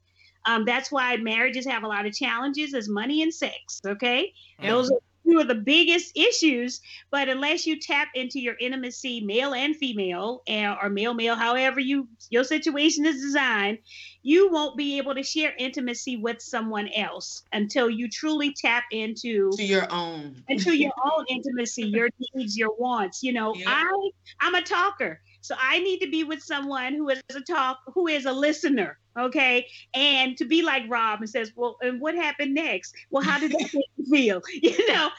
um, 0.43 0.65
that's 0.65 0.91
why 0.91 1.17
marriages 1.17 1.67
have 1.67 1.83
a 1.83 1.87
lot 1.87 2.07
of 2.07 2.13
challenges 2.13 2.73
is 2.73 2.89
money 2.89 3.21
and 3.21 3.33
sex 3.33 3.79
okay 3.85 4.33
yeah. 4.59 4.71
those 4.71 4.89
are 4.89 4.97
two 5.25 5.39
of 5.39 5.47
the 5.47 5.55
biggest 5.55 6.17
issues. 6.17 6.81
But 7.09 7.29
unless 7.29 7.65
you 7.65 7.79
tap 7.79 8.09
into 8.15 8.39
your 8.39 8.55
intimacy, 8.59 9.21
male 9.21 9.53
and 9.53 9.75
female, 9.75 10.43
or 10.47 10.89
male 10.89 11.13
male, 11.13 11.35
however 11.35 11.79
you 11.79 12.07
your 12.29 12.43
situation 12.43 13.05
is 13.05 13.21
designed, 13.21 13.79
you 14.23 14.51
won't 14.51 14.77
be 14.77 14.97
able 14.97 15.15
to 15.15 15.23
share 15.23 15.53
intimacy 15.57 16.17
with 16.17 16.41
someone 16.41 16.87
else 16.89 17.43
until 17.51 17.89
you 17.89 18.09
truly 18.09 18.53
tap 18.53 18.83
into 18.91 19.51
to 19.51 19.63
your 19.63 19.87
own 19.91 20.43
into 20.47 20.75
your 20.75 20.93
own 21.03 21.25
intimacy, 21.29 21.83
your 21.83 22.09
needs, 22.35 22.57
your 22.57 22.75
wants. 22.77 23.23
You 23.23 23.33
know, 23.33 23.55
I 23.65 24.09
I'm 24.39 24.55
a 24.55 24.61
talker. 24.61 25.21
So 25.41 25.55
I 25.59 25.79
need 25.79 25.99
to 25.99 26.09
be 26.09 26.23
with 26.23 26.41
someone 26.41 26.93
who 26.93 27.09
is 27.09 27.21
a 27.35 27.41
talk, 27.41 27.79
who 27.93 28.07
is 28.07 28.25
a 28.25 28.31
listener, 28.31 28.97
okay, 29.17 29.67
and 29.93 30.37
to 30.37 30.45
be 30.45 30.61
like 30.61 30.83
Rob 30.87 31.19
and 31.19 31.29
says, 31.29 31.51
well, 31.55 31.77
and 31.81 31.99
what 31.99 32.15
happened 32.15 32.53
next? 32.53 32.95
Well, 33.09 33.23
how 33.23 33.39
did 33.39 33.51
that 33.51 33.69
make 33.73 33.89
you 33.97 34.05
feel? 34.09 34.41
You 34.61 34.87
know, 34.87 35.09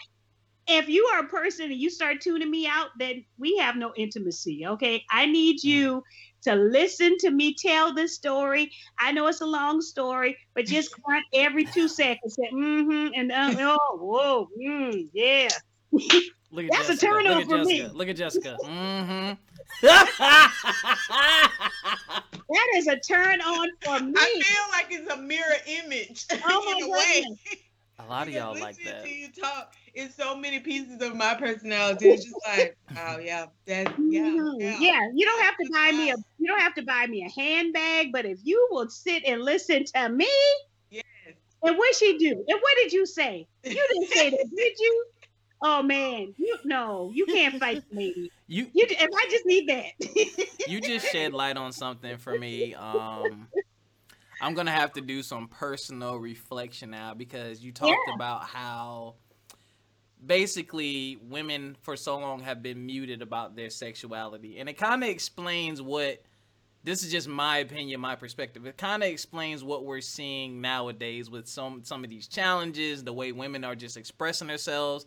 if 0.68 0.88
you 0.88 1.04
are 1.12 1.20
a 1.20 1.28
person 1.28 1.70
and 1.70 1.80
you 1.80 1.90
start 1.90 2.20
tuning 2.20 2.50
me 2.50 2.66
out, 2.66 2.88
then 2.98 3.24
we 3.38 3.56
have 3.56 3.76
no 3.76 3.92
intimacy, 3.96 4.64
okay? 4.66 5.04
I 5.10 5.26
need 5.26 5.58
mm. 5.58 5.64
you 5.64 6.04
to 6.42 6.54
listen 6.54 7.16
to 7.18 7.30
me 7.30 7.54
tell 7.54 7.94
this 7.94 8.14
story. 8.14 8.70
I 8.98 9.12
know 9.12 9.26
it's 9.26 9.40
a 9.40 9.46
long 9.46 9.80
story, 9.80 10.36
but 10.54 10.66
just 10.66 10.92
grunt 11.02 11.24
every 11.32 11.64
two 11.64 11.88
seconds, 11.88 12.36
say, 12.36 12.48
mm-hmm, 12.52 13.08
and 13.14 13.32
uh, 13.32 13.54
oh, 13.80 13.98
whoa, 13.98 14.48
mm, 14.60 15.08
yeah. 15.12 15.48
Look 16.50 16.66
at 16.66 16.70
That's 16.70 16.88
Jessica. 16.88 17.06
a 17.06 17.10
turn 17.10 17.26
on 17.26 17.44
for 17.44 17.58
Jessica. 17.58 17.88
me. 17.88 17.88
Look 17.94 18.08
at 18.08 18.16
Jessica. 18.16 18.56
Mm-hmm. 18.62 19.32
That 19.80 21.32
is 22.76 22.86
a 22.86 22.98
turn 22.98 23.40
on 23.40 23.68
for 23.82 24.00
me. 24.00 24.14
I 24.16 24.40
feel 24.44 24.62
like 24.72 24.86
it's 24.90 25.12
a 25.12 25.16
mirror 25.16 25.56
image. 25.66 26.26
Oh 26.44 26.76
in 26.76 26.84
a 26.84 26.90
way. 26.90 27.24
A 27.98 28.06
lot 28.06 28.26
of 28.26 28.34
y'all 28.34 28.58
like 28.58 28.76
that. 28.84 29.04
To 29.04 29.08
you 29.08 29.28
talk, 29.28 29.74
it's 29.94 30.14
so 30.16 30.34
many 30.36 30.60
pieces 30.60 31.00
of 31.02 31.14
my 31.14 31.34
personality. 31.34 32.10
It's 32.10 32.24
just 32.24 32.36
like, 32.46 32.76
oh 32.98 33.18
yeah, 33.18 33.46
that 33.66 33.94
yeah, 33.98 34.22
mm-hmm. 34.22 34.60
yeah. 34.60 34.76
Yeah, 34.80 35.08
you 35.14 35.24
don't 35.24 35.42
have 35.42 35.56
to 35.56 35.70
buy 35.72 35.92
me 35.92 36.10
a 36.10 36.16
you 36.38 36.46
don't 36.46 36.60
have 36.60 36.74
to 36.74 36.82
buy 36.82 37.06
me 37.06 37.24
a 37.24 37.40
handbag, 37.40 38.12
but 38.12 38.24
if 38.24 38.38
you 38.42 38.68
will 38.70 38.88
sit 38.88 39.24
and 39.24 39.42
listen 39.42 39.84
to 39.94 40.08
me, 40.08 40.28
yes. 40.90 41.04
And 41.62 41.78
what 41.78 41.94
she 41.94 42.18
do? 42.18 42.30
And 42.30 42.60
what 42.60 42.76
did 42.76 42.92
you 42.92 43.06
say? 43.06 43.46
You 43.62 43.86
didn't 43.92 44.08
say 44.08 44.30
that, 44.30 44.50
did 44.56 44.78
you? 44.78 45.04
Oh 45.64 45.80
man, 45.80 46.34
you 46.36 46.56
no, 46.64 47.12
you 47.14 47.24
can't 47.26 47.58
fight 47.60 47.84
me. 47.92 48.30
You, 48.48 48.66
you, 48.72 48.86
if 48.88 49.10
I 49.16 49.26
just 49.30 49.46
need 49.46 49.68
that. 49.68 50.48
you 50.68 50.80
just 50.80 51.06
shed 51.06 51.32
light 51.32 51.56
on 51.56 51.72
something 51.72 52.18
for 52.18 52.36
me. 52.36 52.74
Um, 52.74 53.46
I'm 54.40 54.54
gonna 54.54 54.72
have 54.72 54.92
to 54.94 55.00
do 55.00 55.22
some 55.22 55.46
personal 55.46 56.16
reflection 56.16 56.90
now 56.90 57.14
because 57.14 57.62
you 57.62 57.70
talked 57.70 57.96
yeah. 58.08 58.14
about 58.14 58.44
how 58.44 59.14
basically 60.24 61.18
women 61.22 61.76
for 61.80 61.96
so 61.96 62.18
long 62.18 62.40
have 62.40 62.62
been 62.62 62.84
muted 62.84 63.22
about 63.22 63.54
their 63.54 63.70
sexuality, 63.70 64.58
and 64.58 64.68
it 64.68 64.74
kind 64.74 65.02
of 65.02 65.08
explains 65.08 65.80
what. 65.80 66.22
This 66.84 67.04
is 67.04 67.12
just 67.12 67.28
my 67.28 67.58
opinion, 67.58 68.00
my 68.00 68.16
perspective. 68.16 68.66
It 68.66 68.76
kind 68.76 69.04
of 69.04 69.08
explains 69.08 69.62
what 69.62 69.84
we're 69.84 70.00
seeing 70.00 70.60
nowadays 70.60 71.30
with 71.30 71.46
some 71.46 71.84
some 71.84 72.02
of 72.02 72.10
these 72.10 72.26
challenges, 72.26 73.04
the 73.04 73.12
way 73.12 73.30
women 73.30 73.62
are 73.62 73.76
just 73.76 73.96
expressing 73.96 74.48
themselves 74.48 75.06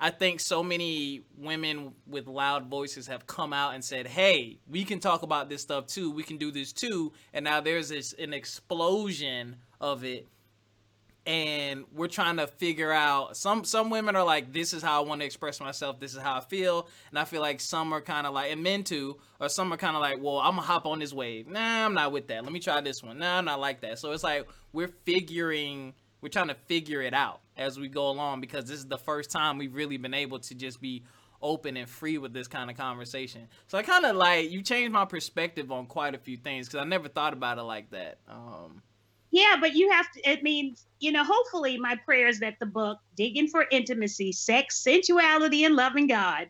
I 0.00 0.10
think 0.10 0.40
so 0.40 0.62
many 0.62 1.22
women 1.36 1.92
with 2.06 2.26
loud 2.26 2.66
voices 2.66 3.06
have 3.08 3.26
come 3.26 3.52
out 3.52 3.74
and 3.74 3.84
said, 3.84 4.06
"Hey, 4.06 4.58
we 4.68 4.84
can 4.84 4.98
talk 4.98 5.22
about 5.22 5.48
this 5.50 5.62
stuff 5.62 5.86
too. 5.86 6.10
We 6.10 6.22
can 6.22 6.38
do 6.38 6.50
this 6.50 6.72
too." 6.72 7.12
And 7.34 7.44
now 7.44 7.60
there's 7.60 7.90
this 7.90 8.14
an 8.14 8.32
explosion 8.32 9.56
of 9.80 10.04
it 10.04 10.26
and 11.26 11.84
we're 11.92 12.08
trying 12.08 12.38
to 12.38 12.46
figure 12.46 12.92
out 12.92 13.36
some 13.36 13.64
some 13.64 13.90
women 13.90 14.16
are 14.16 14.24
like 14.24 14.52
this 14.52 14.72
is 14.72 14.82
how 14.82 15.02
I 15.02 15.06
want 15.06 15.20
to 15.20 15.26
express 15.26 15.60
myself, 15.60 16.00
this 16.00 16.14
is 16.14 16.20
how 16.20 16.36
I 16.36 16.40
feel, 16.40 16.88
and 17.10 17.18
I 17.18 17.24
feel 17.24 17.40
like 17.40 17.60
some 17.60 17.92
are 17.92 18.00
kind 18.00 18.26
of 18.26 18.32
like 18.34 18.50
and 18.50 18.62
men 18.62 18.84
too, 18.84 19.18
or 19.38 19.48
some 19.48 19.72
are 19.72 19.76
kind 19.76 19.96
of 19.96 20.02
like, 20.02 20.18
"Well, 20.20 20.38
I'm 20.38 20.56
to 20.56 20.62
hop 20.62 20.86
on 20.86 20.98
this 20.98 21.12
wave." 21.12 21.46
Nah, 21.46 21.84
I'm 21.84 21.94
not 21.94 22.12
with 22.12 22.26
that. 22.28 22.42
Let 22.42 22.52
me 22.52 22.60
try 22.60 22.80
this 22.80 23.02
one. 23.02 23.18
Nah, 23.18 23.38
I'm 23.38 23.44
not 23.44 23.60
like 23.60 23.80
that. 23.82 23.98
So 23.98 24.12
it's 24.12 24.24
like 24.24 24.48
we're 24.72 24.92
figuring 25.04 25.94
we're 26.22 26.28
trying 26.28 26.48
to 26.48 26.56
figure 26.66 27.02
it 27.02 27.14
out 27.14 27.40
as 27.60 27.78
we 27.78 27.88
go 27.88 28.08
along 28.08 28.40
because 28.40 28.64
this 28.64 28.78
is 28.78 28.86
the 28.86 28.98
first 28.98 29.30
time 29.30 29.58
we've 29.58 29.74
really 29.74 29.98
been 29.98 30.14
able 30.14 30.38
to 30.40 30.54
just 30.54 30.80
be 30.80 31.04
open 31.42 31.76
and 31.76 31.88
free 31.88 32.18
with 32.18 32.32
this 32.32 32.48
kind 32.48 32.70
of 32.70 32.76
conversation. 32.76 33.46
So 33.68 33.78
I 33.78 33.82
kind 33.82 34.04
of 34.04 34.16
like 34.16 34.50
you 34.50 34.62
changed 34.62 34.92
my 34.92 35.04
perspective 35.04 35.70
on 35.70 35.86
quite 35.86 36.14
a 36.14 36.18
few 36.18 36.36
things 36.36 36.66
because 36.66 36.80
I 36.80 36.88
never 36.88 37.08
thought 37.08 37.34
about 37.34 37.58
it 37.58 37.62
like 37.62 37.90
that. 37.90 38.18
Um, 38.28 38.82
yeah, 39.30 39.56
but 39.60 39.74
you 39.74 39.90
have 39.90 40.10
to. 40.12 40.28
It 40.28 40.42
means 40.42 40.86
you 40.98 41.12
know. 41.12 41.22
Hopefully, 41.22 41.78
my 41.78 41.96
prayer 42.04 42.26
is 42.26 42.40
that 42.40 42.56
the 42.58 42.66
book 42.66 42.98
"Digging 43.14 43.46
for 43.46 43.64
Intimacy: 43.70 44.32
Sex, 44.32 44.82
Sensuality, 44.84 45.64
and 45.64 45.76
Loving 45.76 46.08
God" 46.08 46.48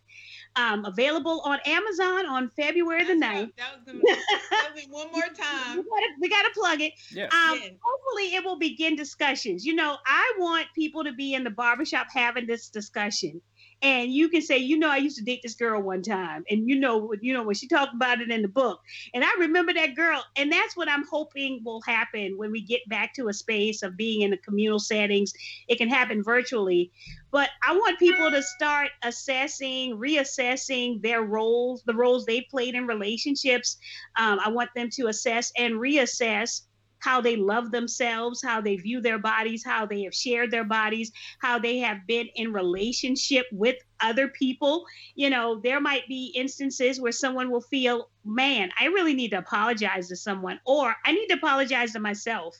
Um, 0.56 0.84
available 0.84 1.40
on 1.44 1.60
Amazon 1.64 2.26
on 2.26 2.48
February 2.50 3.04
the 3.04 3.14
9th. 3.14 3.52
That 3.56 3.86
was, 3.86 4.02
that 4.50 4.74
was 4.74 4.84
one 4.90 5.10
more 5.12 5.22
time. 5.38 5.84
we 6.20 6.28
got 6.28 6.42
to 6.42 6.50
plug 6.52 6.80
it. 6.80 6.92
Yes. 7.12 7.32
Um, 7.32 7.58
yes. 7.62 7.70
Hopefully, 7.80 8.34
it 8.34 8.44
will 8.44 8.58
begin 8.58 8.96
discussions. 8.96 9.64
You 9.64 9.74
know, 9.76 9.96
I 10.04 10.32
want 10.38 10.66
people 10.74 11.04
to 11.04 11.12
be 11.12 11.34
in 11.34 11.44
the 11.44 11.50
barbershop 11.50 12.08
having 12.12 12.46
this 12.46 12.68
discussion 12.68 13.40
and 13.82 14.12
you 14.12 14.28
can 14.28 14.42
say, 14.42 14.58
you 14.58 14.78
know, 14.78 14.90
I 14.90 14.98
used 14.98 15.16
to 15.18 15.24
date 15.24 15.40
this 15.42 15.54
girl 15.54 15.80
one 15.80 16.02
time, 16.02 16.44
and 16.50 16.68
you 16.68 16.78
know, 16.78 17.12
you 17.20 17.32
know 17.32 17.42
when 17.42 17.54
she 17.54 17.66
talked 17.66 17.94
about 17.94 18.20
it 18.20 18.30
in 18.30 18.42
the 18.42 18.48
book, 18.48 18.80
and 19.14 19.24
I 19.24 19.32
remember 19.38 19.72
that 19.74 19.94
girl, 19.94 20.22
and 20.36 20.52
that's 20.52 20.76
what 20.76 20.88
I'm 20.88 21.06
hoping 21.06 21.62
will 21.64 21.80
happen 21.82 22.36
when 22.36 22.50
we 22.50 22.60
get 22.60 22.86
back 22.88 23.14
to 23.14 23.28
a 23.28 23.32
space 23.32 23.82
of 23.82 23.96
being 23.96 24.22
in 24.22 24.30
the 24.30 24.36
communal 24.36 24.78
settings. 24.78 25.32
It 25.68 25.78
can 25.78 25.88
happen 25.88 26.22
virtually, 26.22 26.90
but 27.30 27.50
I 27.66 27.72
want 27.72 27.98
people 27.98 28.30
to 28.30 28.42
start 28.42 28.90
assessing, 29.02 29.96
reassessing 29.96 31.02
their 31.02 31.22
roles, 31.22 31.82
the 31.84 31.94
roles 31.94 32.26
they 32.26 32.42
played 32.42 32.74
in 32.74 32.86
relationships. 32.86 33.78
Um, 34.16 34.40
I 34.44 34.50
want 34.50 34.70
them 34.74 34.90
to 34.90 35.06
assess 35.06 35.52
and 35.56 35.74
reassess 35.74 36.62
how 37.00 37.20
they 37.20 37.36
love 37.36 37.70
themselves, 37.70 38.42
how 38.42 38.60
they 38.60 38.76
view 38.76 39.00
their 39.00 39.18
bodies, 39.18 39.64
how 39.64 39.84
they 39.86 40.02
have 40.02 40.14
shared 40.14 40.50
their 40.50 40.64
bodies, 40.64 41.10
how 41.40 41.58
they 41.58 41.78
have 41.78 42.06
been 42.06 42.28
in 42.36 42.52
relationship 42.52 43.46
with 43.52 43.76
other 44.00 44.28
people. 44.28 44.84
You 45.14 45.30
know, 45.30 45.60
there 45.60 45.80
might 45.80 46.06
be 46.08 46.32
instances 46.36 47.00
where 47.00 47.12
someone 47.12 47.50
will 47.50 47.62
feel, 47.62 48.10
man, 48.24 48.70
I 48.78 48.86
really 48.86 49.14
need 49.14 49.30
to 49.30 49.38
apologize 49.38 50.08
to 50.08 50.16
someone, 50.16 50.60
or 50.64 50.94
I 51.04 51.12
need 51.12 51.26
to 51.28 51.34
apologize 51.34 51.92
to 51.92 52.00
myself 52.00 52.56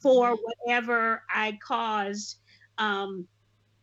for 0.00 0.32
mm-hmm. 0.32 0.42
whatever 0.42 1.22
I 1.32 1.58
caused 1.66 2.38
um, 2.78 3.26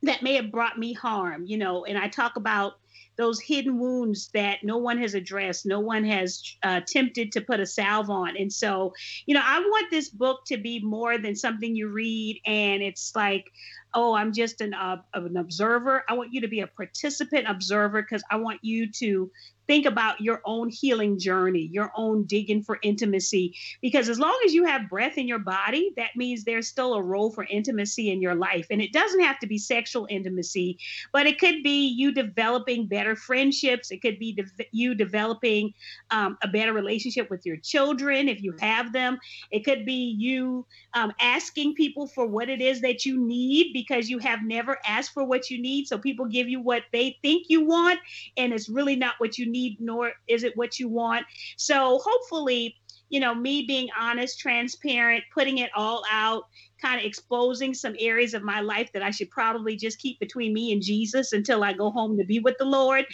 that 0.03 0.21
may 0.21 0.35
have 0.35 0.51
brought 0.51 0.77
me 0.77 0.93
harm, 0.93 1.45
you 1.45 1.57
know, 1.57 1.85
and 1.85 1.97
I 1.97 2.09
talk 2.09 2.35
about 2.35 2.73
those 3.17 3.39
hidden 3.39 3.79
wounds 3.79 4.29
that 4.33 4.63
no 4.63 4.77
one 4.77 4.97
has 4.99 5.13
addressed, 5.13 5.65
no 5.65 5.79
one 5.79 6.03
has 6.03 6.41
uh, 6.63 6.79
attempted 6.81 7.31
to 7.33 7.41
put 7.41 7.59
a 7.59 7.65
salve 7.65 8.09
on. 8.09 8.35
And 8.37 8.51
so, 8.51 8.93
you 9.25 9.35
know, 9.35 9.41
I 9.43 9.59
want 9.59 9.91
this 9.91 10.09
book 10.09 10.41
to 10.47 10.57
be 10.57 10.79
more 10.79 11.17
than 11.17 11.35
something 11.35 11.75
you 11.75 11.89
read 11.89 12.41
and 12.45 12.81
it's 12.81 13.15
like, 13.15 13.51
oh, 13.93 14.13
I'm 14.15 14.33
just 14.33 14.61
an 14.61 14.73
uh, 14.73 14.97
an 15.13 15.37
observer. 15.37 16.03
I 16.09 16.13
want 16.13 16.33
you 16.33 16.41
to 16.41 16.47
be 16.47 16.61
a 16.61 16.67
participant 16.67 17.45
observer 17.47 18.01
because 18.01 18.23
I 18.29 18.37
want 18.37 18.59
you 18.63 18.91
to 18.93 19.31
think 19.67 19.85
about 19.85 20.19
your 20.19 20.41
own 20.45 20.69
healing 20.69 21.17
journey, 21.17 21.69
your 21.71 21.91
own 21.95 22.25
digging 22.25 22.63
for 22.63 22.79
intimacy. 22.81 23.55
Because 23.81 24.09
as 24.09 24.19
long 24.19 24.37
as 24.45 24.53
you 24.53 24.65
have 24.65 24.89
breath 24.89 25.17
in 25.17 25.27
your 25.27 25.39
body, 25.39 25.91
that 25.95 26.15
means 26.15 26.43
there's 26.43 26.67
still 26.67 26.93
a 26.93 27.01
role 27.01 27.31
for 27.31 27.45
intimacy 27.45 28.11
in 28.11 28.21
your 28.21 28.35
life. 28.35 28.67
And 28.69 28.81
it 28.81 28.91
doesn't 28.91 29.21
have 29.21 29.39
to 29.39 29.47
be 29.47 29.57
sexual 29.57 30.07
intimacy, 30.09 30.79
but 31.11 31.27
it 31.27 31.39
could 31.39 31.63
be 31.63 31.87
you 31.87 32.11
developing 32.11 32.82
better 32.87 33.15
friendships. 33.15 33.91
It 33.91 34.01
could 34.01 34.19
be 34.19 34.33
de- 34.33 34.67
you 34.71 34.95
developing 34.95 35.73
um, 36.11 36.37
a 36.41 36.47
better 36.47 36.73
relationship 36.73 37.29
with 37.29 37.45
your 37.45 37.57
children 37.57 38.29
if 38.29 38.41
you 38.41 38.55
have 38.59 38.93
them. 38.93 39.19
It 39.51 39.65
could 39.65 39.85
be 39.85 40.15
you 40.17 40.65
um, 40.93 41.13
asking 41.19 41.75
people 41.75 42.07
for 42.07 42.27
what 42.27 42.49
it 42.49 42.61
is 42.61 42.81
that 42.81 43.05
you 43.05 43.19
need 43.19 43.73
because 43.73 44.09
you 44.09 44.19
have 44.19 44.39
never 44.43 44.77
asked 44.85 45.13
for 45.13 45.23
what 45.23 45.49
you 45.49 45.61
need. 45.61 45.87
So 45.87 45.97
people 45.97 46.25
give 46.25 46.47
you 46.49 46.61
what 46.61 46.83
they 46.91 47.17
think 47.21 47.45
you 47.49 47.65
want, 47.65 47.99
and 48.37 48.53
it's 48.53 48.69
really 48.69 48.95
not 48.95 49.15
what 49.17 49.37
you 49.37 49.49
need, 49.49 49.77
nor 49.79 50.11
is 50.27 50.43
it 50.43 50.55
what 50.55 50.79
you 50.79 50.89
want. 50.89 51.25
So 51.57 51.99
hopefully, 52.03 52.75
you 53.13 53.19
know, 53.19 53.35
me 53.35 53.63
being 53.67 53.89
honest, 53.95 54.39
transparent, 54.39 55.23
putting 55.31 55.59
it 55.59 55.69
all 55.75 56.03
out, 56.09 56.45
kind 56.81 56.99
of 56.99 57.05
exposing 57.05 57.71
some 57.71 57.95
areas 57.99 58.33
of 58.33 58.41
my 58.41 58.59
life 58.59 58.91
that 58.91 59.03
I 59.03 59.11
should 59.11 59.29
probably 59.29 59.75
just 59.75 59.99
keep 59.99 60.19
between 60.19 60.51
me 60.51 60.73
and 60.73 60.81
Jesus 60.81 61.31
until 61.31 61.63
I 61.63 61.73
go 61.73 61.91
home 61.91 62.17
to 62.17 62.25
be 62.25 62.39
with 62.39 62.57
the 62.57 62.65
Lord. 62.65 63.05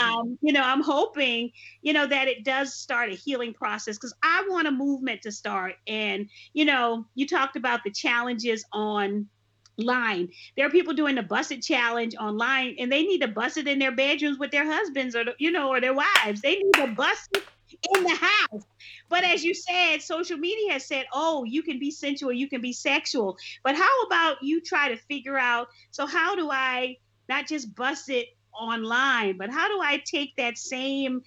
Um, 0.00 0.38
you 0.42 0.52
know, 0.52 0.62
I'm 0.62 0.80
hoping, 0.80 1.50
you 1.82 1.92
know, 1.92 2.06
that 2.06 2.28
it 2.28 2.44
does 2.44 2.72
start 2.72 3.10
a 3.10 3.16
healing 3.16 3.52
process 3.52 3.96
because 3.96 4.14
I 4.22 4.46
want 4.48 4.68
a 4.68 4.70
movement 4.70 5.22
to 5.22 5.32
start. 5.32 5.74
And, 5.88 6.28
you 6.52 6.64
know, 6.64 7.04
you 7.16 7.26
talked 7.26 7.56
about 7.56 7.80
the 7.82 7.90
challenges 7.90 8.64
on 8.72 9.26
line. 9.76 10.28
There 10.56 10.68
are 10.68 10.70
people 10.70 10.94
doing 10.94 11.16
the 11.16 11.24
Buss 11.24 11.50
It 11.50 11.64
challenge 11.64 12.14
online 12.14 12.76
and 12.78 12.92
they 12.92 13.02
need 13.02 13.22
to 13.22 13.28
bust 13.28 13.56
it 13.56 13.66
in 13.66 13.80
their 13.80 13.90
bedrooms 13.90 14.38
with 14.38 14.52
their 14.52 14.66
husbands 14.66 15.16
or 15.16 15.24
you 15.38 15.50
know 15.50 15.68
or 15.68 15.80
their 15.80 15.94
wives. 15.94 16.42
They 16.42 16.56
need 16.56 16.74
to 16.74 16.86
bust 16.88 17.28
it 17.34 17.42
in 17.94 18.02
the 18.02 18.14
house. 18.14 18.64
But 19.08 19.24
as 19.24 19.44
you 19.44 19.54
said, 19.54 20.02
social 20.02 20.36
media 20.36 20.72
has 20.72 20.86
said, 20.86 21.06
"Oh, 21.12 21.44
you 21.44 21.62
can 21.62 21.78
be 21.78 21.90
sensual, 21.90 22.32
you 22.32 22.48
can 22.48 22.60
be 22.60 22.72
sexual." 22.72 23.36
But 23.62 23.76
how 23.76 24.02
about 24.02 24.42
you 24.42 24.60
try 24.60 24.88
to 24.88 24.96
figure 24.96 25.38
out 25.38 25.68
so 25.90 26.06
how 26.06 26.34
do 26.34 26.50
I 26.50 26.96
not 27.28 27.46
just 27.46 27.74
bust 27.74 28.08
it 28.08 28.28
online, 28.52 29.36
but 29.36 29.50
how 29.50 29.68
do 29.68 29.80
I 29.80 30.02
take 30.04 30.36
that 30.36 30.58
same 30.58 31.22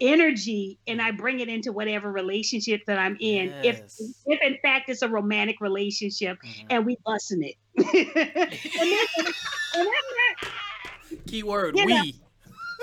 energy 0.00 0.78
and 0.86 1.00
I 1.00 1.12
bring 1.12 1.40
it 1.40 1.48
into 1.48 1.72
whatever 1.72 2.10
relationship 2.10 2.82
that 2.86 2.98
I'm 2.98 3.16
in. 3.20 3.54
Yes. 3.62 4.00
If 4.26 4.40
if 4.40 4.42
in 4.42 4.58
fact 4.60 4.88
it's 4.88 5.02
a 5.02 5.08
romantic 5.08 5.60
relationship 5.60 6.38
mm-hmm. 6.44 6.66
and 6.70 6.86
we 6.86 6.96
busting 7.04 7.42
it. 7.42 7.54
and 7.76 7.86
then, 7.86 9.32
and 9.74 9.86
then, 9.86 11.20
Keyword 11.26 11.74
we. 11.74 11.84
Know, 11.86 12.02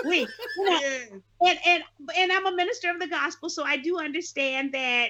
we. 0.06 0.28
You 0.58 0.66
know, 0.66 0.80
and, 1.48 1.60
and 1.66 1.84
and 2.18 2.32
I'm 2.32 2.46
a 2.46 2.56
minister 2.56 2.90
of 2.90 3.00
the 3.00 3.08
gospel, 3.08 3.50
so 3.50 3.64
I 3.64 3.78
do 3.78 4.00
understand 4.00 4.74
that, 4.74 5.10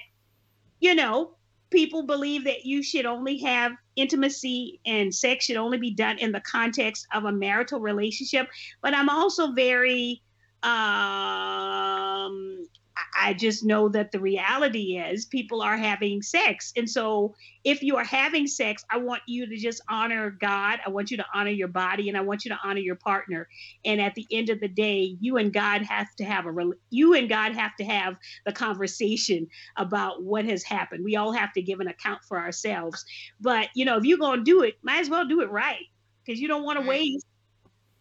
you 0.79 0.95
know, 0.95 1.35
people 1.69 2.03
believe 2.03 2.45
that 2.45 2.65
you 2.65 2.83
should 2.83 3.05
only 3.05 3.37
have 3.39 3.73
intimacy 3.95 4.79
and 4.85 5.13
sex 5.13 5.45
should 5.45 5.57
only 5.57 5.77
be 5.77 5.91
done 5.91 6.17
in 6.17 6.31
the 6.31 6.41
context 6.41 7.07
of 7.13 7.25
a 7.25 7.31
marital 7.31 7.79
relationship. 7.79 8.47
But 8.81 8.93
I'm 8.93 9.09
also 9.09 9.53
very 9.53 10.21
um, 10.63 12.65
I 13.13 13.33
just 13.33 13.63
know 13.63 13.89
that 13.89 14.11
the 14.11 14.19
reality 14.19 14.97
is 14.97 15.25
people 15.25 15.61
are 15.61 15.77
having 15.77 16.21
sex. 16.21 16.71
And 16.75 16.89
so 16.89 17.35
if 17.63 17.83
you 17.83 17.97
are 17.97 18.03
having 18.03 18.47
sex, 18.47 18.83
I 18.89 18.97
want 18.97 19.21
you 19.27 19.45
to 19.47 19.57
just 19.57 19.81
honor 19.89 20.31
God. 20.31 20.79
I 20.85 20.89
want 20.89 21.11
you 21.11 21.17
to 21.17 21.25
honor 21.33 21.51
your 21.51 21.67
body 21.67 22.09
and 22.09 22.17
I 22.17 22.21
want 22.21 22.45
you 22.45 22.49
to 22.49 22.59
honor 22.63 22.79
your 22.79 22.95
partner. 22.95 23.47
And 23.85 24.01
at 24.01 24.15
the 24.15 24.25
end 24.31 24.49
of 24.49 24.59
the 24.59 24.67
day, 24.67 25.17
you 25.19 25.37
and 25.37 25.53
God 25.53 25.83
have 25.83 26.15
to 26.15 26.23
have 26.23 26.45
a 26.45 26.71
you 26.89 27.13
and 27.13 27.29
God 27.29 27.53
have 27.53 27.75
to 27.77 27.83
have 27.83 28.15
the 28.45 28.51
conversation 28.51 29.47
about 29.77 30.23
what 30.23 30.45
has 30.45 30.63
happened. 30.63 31.03
We 31.03 31.15
all 31.15 31.31
have 31.31 31.53
to 31.53 31.61
give 31.61 31.79
an 31.79 31.87
account 31.87 32.23
for 32.23 32.39
ourselves. 32.39 33.05
But, 33.39 33.69
you 33.75 33.85
know, 33.85 33.97
if 33.97 34.05
you're 34.05 34.17
going 34.17 34.39
to 34.39 34.43
do 34.45 34.61
it, 34.61 34.77
might 34.83 34.99
as 34.99 35.09
well 35.09 35.25
do 35.25 35.41
it 35.41 35.51
right 35.51 35.85
because 36.23 36.39
you 36.39 36.47
don't 36.47 36.63
want 36.63 36.79
to 36.79 36.87
waste 36.87 37.25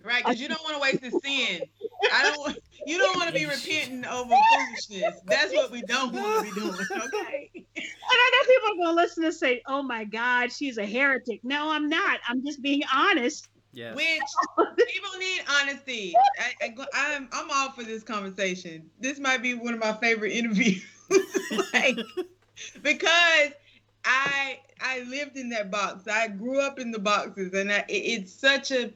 Right, 0.03 0.25
because 0.25 0.41
you 0.41 0.49
don't 0.49 0.63
want 0.63 0.77
to 0.77 0.81
waste 0.81 1.03
the 1.03 1.11
sin. 1.11 1.63
I 2.13 2.35
don't. 2.35 2.59
You 2.87 2.99
don't 2.99 3.17
want 3.17 3.29
to 3.29 3.35
be 3.35 3.45
repenting 3.45 4.07
over 4.07 4.35
foolishness. 4.35 5.21
That's 5.27 5.53
what 5.53 5.71
we 5.71 5.83
don't 5.83 6.13
want 6.15 6.47
to 6.47 6.55
be 6.55 6.61
doing. 6.61 6.75
Okay. 6.75 7.51
And 8.13 8.19
I 8.19 8.31
know 8.33 8.53
people 8.53 8.73
are 8.73 8.87
gonna 8.87 9.03
listen 9.03 9.25
and 9.25 9.35
say, 9.35 9.63
"Oh 9.67 9.83
my 9.83 10.03
God, 10.05 10.51
she's 10.51 10.79
a 10.79 10.85
heretic." 10.85 11.45
No, 11.45 11.71
I'm 11.71 11.89
not. 11.89 12.19
I'm 12.29 12.45
just 12.45 12.61
being 12.61 12.83
honest. 12.93 13.49
Yeah. 13.73 13.95
Which 13.95 14.21
people 14.59 15.11
need 15.19 15.43
honesty. 15.49 16.15
I, 16.39 16.67
I, 16.67 16.75
I'm 16.95 17.29
I'm 17.33 17.49
all 17.53 17.71
for 17.71 17.85
this 17.85 18.03
conversation. 18.03 18.91
This 18.99 19.21
might 19.21 19.43
be 19.43 19.55
one 19.55 19.75
of 19.75 19.81
my 19.81 19.93
favorite 19.93 20.33
interviews. 20.33 20.85
like, 21.73 21.99
because 22.83 23.53
I 24.05 24.59
I 24.81 25.03
lived 25.09 25.37
in 25.37 25.51
that 25.51 25.71
box. 25.71 26.09
I 26.09 26.29
grew 26.29 26.61
up 26.61 26.81
in 26.81 26.91
the 26.91 26.99
boxes, 26.99 27.55
and 27.55 27.71
I, 27.71 27.85
it, 27.89 27.93
it's 27.93 28.33
such 28.33 28.73
a 28.73 28.93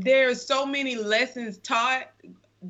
there's 0.00 0.44
so 0.44 0.64
many 0.64 0.96
lessons 0.96 1.58
taught 1.58 2.10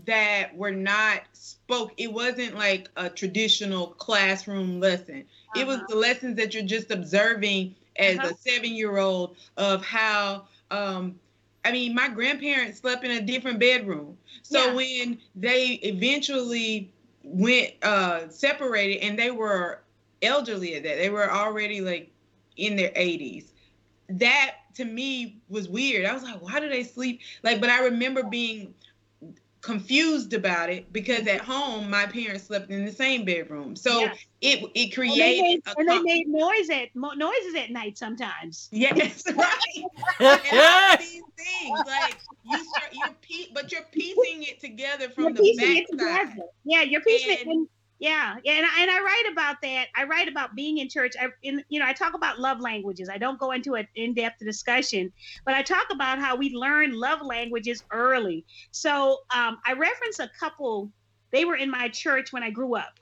that 0.04 0.56
were 0.56 0.72
not 0.72 1.22
spoke. 1.32 1.92
It 1.96 2.12
wasn't 2.12 2.56
like 2.56 2.88
a 2.96 3.08
traditional 3.08 3.88
classroom 3.88 4.80
lesson. 4.80 5.24
Uh-huh. 5.24 5.60
It 5.60 5.66
was 5.66 5.78
uh-huh. 5.78 5.86
the 5.90 5.96
lessons 5.96 6.36
that 6.36 6.54
you're 6.54 6.64
just 6.64 6.90
observing 6.90 7.74
as 7.96 8.18
uh-huh. 8.18 8.32
a 8.32 8.36
seven 8.36 8.74
year 8.74 8.98
old 8.98 9.36
of 9.56 9.84
how 9.84 10.46
um, 10.70 11.14
I 11.64 11.72
mean, 11.72 11.94
my 11.94 12.08
grandparents 12.08 12.80
slept 12.80 13.04
in 13.04 13.10
a 13.12 13.20
different 13.22 13.58
bedroom. 13.58 14.18
So 14.42 14.66
yeah. 14.66 14.74
when 14.74 15.18
they 15.34 15.80
eventually 15.82 16.90
went 17.22 17.72
uh, 17.82 18.28
separated 18.28 18.98
and 19.02 19.18
they 19.18 19.30
were 19.30 19.80
elderly 20.20 20.74
at 20.74 20.82
that, 20.82 20.98
they 20.98 21.08
were 21.08 21.30
already 21.30 21.80
like 21.80 22.10
in 22.56 22.76
their 22.76 22.90
80s. 22.90 23.46
That 24.10 24.56
to 24.74 24.84
me 24.84 25.38
was 25.48 25.68
weird. 25.68 26.06
I 26.06 26.12
was 26.12 26.22
like, 26.22 26.40
why 26.42 26.60
do 26.60 26.68
they 26.68 26.84
sleep? 26.84 27.20
Like, 27.42 27.60
but 27.60 27.70
I 27.70 27.84
remember 27.84 28.22
being 28.22 28.74
confused 29.64 30.34
about 30.34 30.68
it 30.68 30.92
because 30.92 31.26
at 31.26 31.40
home 31.40 31.88
my 31.88 32.04
parents 32.04 32.44
slept 32.44 32.70
in 32.70 32.84
the 32.84 32.92
same 32.92 33.24
bedroom 33.24 33.74
so 33.74 34.00
yeah. 34.00 34.12
it 34.42 34.62
it 34.74 34.94
created 34.94 35.18
and 35.18 35.24
they 35.24 35.40
made, 35.40 35.62
and 35.78 35.88
they 35.88 36.00
made 36.02 36.28
noise 36.28 36.68
at 36.68 36.88
noises 36.94 37.54
at 37.56 37.70
night 37.70 37.96
sometimes 37.96 38.68
yes 38.72 39.24
right 39.34 40.98
these 41.00 41.22
things 41.38 41.80
like 41.86 42.18
you 42.44 42.62
start 42.62 42.90
you're 42.92 43.14
pe- 43.22 43.50
but 43.54 43.72
you're 43.72 43.86
piecing 43.90 44.42
it 44.42 44.60
together 44.60 45.08
from 45.08 45.24
you're 45.24 45.32
the 45.32 45.56
back 45.56 45.98
side 45.98 46.42
yeah 46.64 46.82
you're 46.82 47.00
piecing 47.00 47.30
and, 47.30 47.40
it 47.40 47.46
and 47.46 47.68
yeah, 47.98 48.36
yeah, 48.44 48.52
and 48.52 48.66
I, 48.66 48.82
and 48.82 48.90
I 48.90 49.00
write 49.00 49.32
about 49.32 49.56
that. 49.62 49.86
I 49.96 50.04
write 50.04 50.28
about 50.28 50.54
being 50.54 50.78
in 50.78 50.88
church. 50.88 51.14
I, 51.20 51.28
in, 51.42 51.64
you 51.68 51.80
know, 51.80 51.86
I 51.86 51.92
talk 51.92 52.14
about 52.14 52.40
love 52.40 52.60
languages. 52.60 53.08
I 53.08 53.18
don't 53.18 53.38
go 53.38 53.52
into 53.52 53.74
an 53.74 53.86
in-depth 53.94 54.40
discussion, 54.40 55.12
but 55.44 55.54
I 55.54 55.62
talk 55.62 55.86
about 55.90 56.18
how 56.18 56.36
we 56.36 56.50
learn 56.54 56.92
love 56.92 57.20
languages 57.22 57.84
early. 57.90 58.44
So 58.72 59.18
um, 59.34 59.58
I 59.64 59.74
reference 59.74 60.18
a 60.18 60.30
couple. 60.38 60.90
They 61.30 61.44
were 61.44 61.56
in 61.56 61.70
my 61.70 61.88
church 61.88 62.32
when 62.32 62.42
I 62.42 62.50
grew 62.50 62.76
up, 62.76 62.98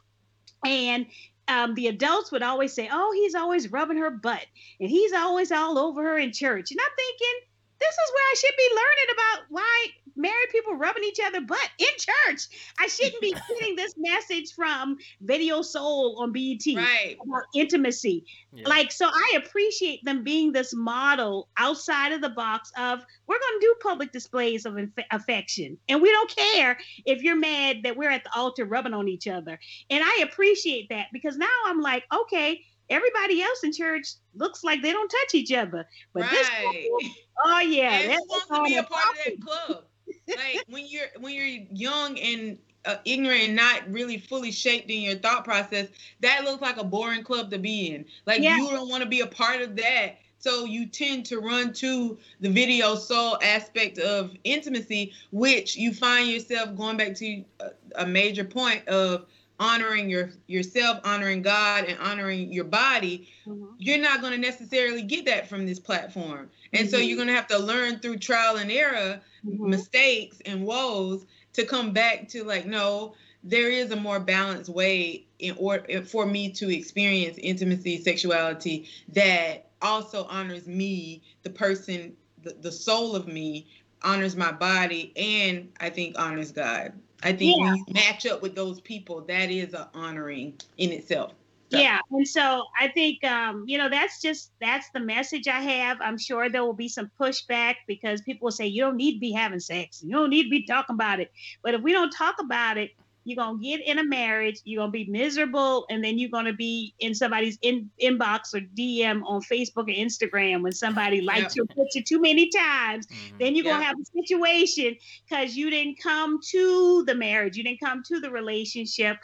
and 0.64 1.07
um, 1.49 1.74
the 1.74 1.88
adults 1.88 2.30
would 2.30 2.43
always 2.43 2.72
say, 2.72 2.88
"Oh, 2.93 3.12
he's 3.14 3.34
always 3.34 3.72
rubbing 3.72 3.97
her 3.99 4.11
butt, 4.11 4.45
and 4.78 4.90
he's 4.90 5.12
always 5.12 5.51
all 5.53 5.78
over 5.78 6.03
her 6.03 6.18
in 6.18 6.32
church." 6.32 6.70
And 6.70 6.80
I'm 6.80 6.97
thinking, 6.97 7.40
this 7.80 7.95
is 7.95 8.12
where 8.14 8.24
I 8.24 8.34
should 8.36 8.57
be 8.57 8.70
learning 8.70 9.14
about 9.14 9.47
why 9.49 9.86
married 10.16 10.48
people 10.50 10.74
rubbing 10.74 11.04
each 11.04 11.18
other 11.24 11.40
butt 11.40 11.70
in 11.78 11.88
church. 11.98 12.48
I 12.78 12.86
shouldn't 12.86 13.20
be 13.20 13.34
getting 13.48 13.76
this 13.76 13.94
message 13.96 14.52
from 14.54 14.96
Video 15.20 15.62
Soul 15.62 16.16
on 16.20 16.32
BET 16.32 16.60
right. 16.76 17.16
about 17.22 17.44
intimacy. 17.54 18.24
Yeah. 18.52 18.68
Like, 18.68 18.92
so 18.92 19.06
I 19.06 19.36
appreciate 19.36 20.04
them 20.04 20.24
being 20.24 20.52
this 20.52 20.74
model 20.74 21.48
outside 21.56 22.12
of 22.12 22.20
the 22.20 22.30
box 22.30 22.70
of 22.76 23.00
we're 23.26 23.38
going 23.38 23.60
to 23.60 23.66
do 23.66 23.74
public 23.82 24.12
displays 24.12 24.66
of 24.66 24.76
inf- 24.78 24.92
affection, 25.10 25.78
and 25.88 26.02
we 26.02 26.10
don't 26.10 26.34
care 26.34 26.78
if 27.06 27.22
you're 27.22 27.36
mad 27.36 27.78
that 27.84 27.96
we're 27.96 28.10
at 28.10 28.24
the 28.24 28.30
altar 28.34 28.64
rubbing 28.64 28.94
on 28.94 29.08
each 29.08 29.26
other. 29.26 29.58
And 29.90 30.04
I 30.04 30.20
appreciate 30.22 30.88
that 30.90 31.06
because 31.12 31.36
now 31.36 31.46
I'm 31.66 31.80
like, 31.80 32.04
okay 32.12 32.60
everybody 32.92 33.42
else 33.42 33.62
in 33.64 33.72
church 33.72 34.14
looks 34.34 34.62
like 34.62 34.82
they 34.82 34.92
don't 34.92 35.08
touch 35.08 35.34
each 35.34 35.52
other. 35.52 35.86
But 36.12 36.22
right. 36.22 36.30
this 36.30 36.48
couple, 36.48 36.98
oh 37.44 37.60
yeah, 37.60 37.92
and 37.92 38.12
who 38.12 38.18
wants 38.28 38.46
to 38.48 38.62
be 38.64 38.76
a 38.76 38.82
part 38.82 39.04
of 39.10 39.24
that 39.24 39.40
club? 39.40 39.84
Like 40.28 40.64
when 40.68 40.86
you're 40.86 41.08
when 41.18 41.34
you're 41.34 41.64
young 41.70 42.18
and 42.18 42.58
uh, 42.84 42.96
ignorant 43.04 43.42
and 43.42 43.56
not 43.56 43.82
really 43.88 44.18
fully 44.18 44.50
shaped 44.50 44.90
in 44.90 45.02
your 45.02 45.16
thought 45.16 45.44
process, 45.44 45.88
that 46.20 46.44
looks 46.44 46.62
like 46.62 46.76
a 46.76 46.84
boring 46.84 47.22
club 47.22 47.50
to 47.50 47.58
be 47.58 47.94
in. 47.94 48.04
Like 48.26 48.40
yeah. 48.40 48.56
you 48.56 48.70
don't 48.70 48.88
want 48.88 49.02
to 49.02 49.08
be 49.08 49.20
a 49.20 49.26
part 49.26 49.60
of 49.60 49.76
that. 49.76 50.18
So 50.38 50.64
you 50.64 50.86
tend 50.86 51.24
to 51.26 51.38
run 51.38 51.72
to 51.74 52.18
the 52.40 52.50
video 52.50 52.96
soul 52.96 53.38
aspect 53.42 53.98
of 53.98 54.32
intimacy, 54.42 55.12
which 55.30 55.76
you 55.76 55.94
find 55.94 56.28
yourself 56.28 56.76
going 56.76 56.96
back 56.96 57.14
to 57.16 57.44
a, 57.60 57.70
a 57.94 58.06
major 58.06 58.42
point 58.42 58.86
of 58.88 59.26
honoring 59.60 60.10
your 60.10 60.30
yourself, 60.48 60.98
honoring 61.04 61.42
God, 61.42 61.84
and 61.84 61.96
honoring 62.00 62.52
your 62.52 62.64
body, 62.64 63.28
mm-hmm. 63.46 63.66
you're 63.78 63.98
not 63.98 64.20
going 64.20 64.32
to 64.32 64.38
necessarily 64.38 65.02
get 65.02 65.24
that 65.26 65.48
from 65.48 65.64
this 65.64 65.78
platform. 65.78 66.50
And 66.72 66.86
mm-hmm. 66.86 66.90
so 66.90 66.96
you're 66.98 67.16
going 67.16 67.28
to 67.28 67.34
have 67.34 67.46
to 67.48 67.58
learn 67.58 68.00
through 68.00 68.16
trial 68.16 68.56
and 68.56 68.72
error, 68.72 69.20
mm-hmm. 69.47 69.70
mistakes 69.70 70.38
and 70.47 70.64
woes 70.64 71.26
to 71.55 71.64
come 71.64 71.93
back 71.93 72.28
to 72.28 72.45
like, 72.45 72.66
no, 72.66 73.14
there 73.45 73.70
is 73.70 73.90
a 73.90 73.97
more 73.97 74.20
balanced 74.20 74.70
way 74.70 75.24
in 75.38 75.55
order 75.59 76.03
for 76.03 76.26
me 76.26 76.51
to 76.51 76.72
experience 76.72 77.38
intimacy, 77.38 78.01
sexuality 78.01 78.88
that 79.09 79.70
also 79.82 80.24
honors 80.24 80.66
me, 80.66 81.22
the 81.43 81.51
person, 81.51 82.14
the, 82.43 82.55
the 82.61 82.72
soul 82.72 83.16
of 83.16 83.26
me, 83.26 83.66
honors 84.03 84.36
my 84.36 84.53
body, 84.53 85.12
and 85.16 85.70
I 85.80 85.90
think 85.90 86.18
honors 86.18 86.53
God. 86.53 86.93
I 87.22 87.32
think 87.32 87.57
yeah. 87.59 87.64
when 87.64 87.76
you 87.76 87.84
match 87.95 88.26
up 88.26 88.43
with 88.43 88.55
those 88.55 88.80
people, 88.80 89.20
that 89.22 89.51
is 89.51 89.74
a 89.74 89.88
honoring 89.95 90.55
in 90.78 90.90
itself. 90.90 91.34
Yeah, 91.78 92.00
and 92.10 92.26
so 92.26 92.64
I 92.78 92.88
think 92.88 93.24
um, 93.24 93.64
you 93.66 93.78
know 93.78 93.88
that's 93.88 94.20
just 94.20 94.52
that's 94.60 94.88
the 94.90 95.00
message 95.00 95.48
I 95.48 95.60
have. 95.60 95.98
I'm 96.00 96.18
sure 96.18 96.48
there 96.48 96.64
will 96.64 96.72
be 96.72 96.88
some 96.88 97.10
pushback 97.20 97.76
because 97.86 98.20
people 98.22 98.46
will 98.46 98.52
say 98.52 98.66
you 98.66 98.82
don't 98.82 98.96
need 98.96 99.14
to 99.14 99.20
be 99.20 99.32
having 99.32 99.60
sex, 99.60 100.02
you 100.02 100.12
don't 100.12 100.30
need 100.30 100.44
to 100.44 100.50
be 100.50 100.64
talking 100.64 100.94
about 100.94 101.20
it. 101.20 101.32
But 101.62 101.74
if 101.74 101.82
we 101.82 101.92
don't 101.92 102.10
talk 102.10 102.36
about 102.40 102.78
it, 102.78 102.90
you're 103.24 103.36
gonna 103.36 103.58
get 103.58 103.80
in 103.86 103.98
a 103.98 104.04
marriage, 104.04 104.60
you're 104.64 104.82
gonna 104.82 104.90
be 104.90 105.06
miserable, 105.06 105.86
and 105.90 106.02
then 106.02 106.18
you're 106.18 106.30
gonna 106.30 106.52
be 106.52 106.94
in 106.98 107.14
somebody's 107.14 107.58
in, 107.62 107.90
inbox 108.02 108.54
or 108.54 108.60
DM 108.60 109.22
on 109.24 109.40
Facebook 109.42 109.88
or 109.88 109.94
Instagram 109.94 110.62
when 110.62 110.72
somebody 110.72 111.20
likes 111.32 111.54
your 111.54 111.66
picture 111.66 112.02
too 112.06 112.20
many 112.20 112.50
times. 112.50 113.06
Mm-hmm. 113.06 113.38
Then 113.38 113.54
you're 113.54 113.64
gonna 113.64 113.84
have 113.84 113.96
a 113.98 114.20
situation 114.22 114.96
because 115.28 115.56
you 115.56 115.70
didn't 115.70 115.98
come 116.00 116.40
to 116.50 117.04
the 117.06 117.14
marriage, 117.14 117.56
you 117.56 117.64
didn't 117.64 117.80
come 117.80 118.02
to 118.04 118.20
the 118.20 118.30
relationship 118.30 119.18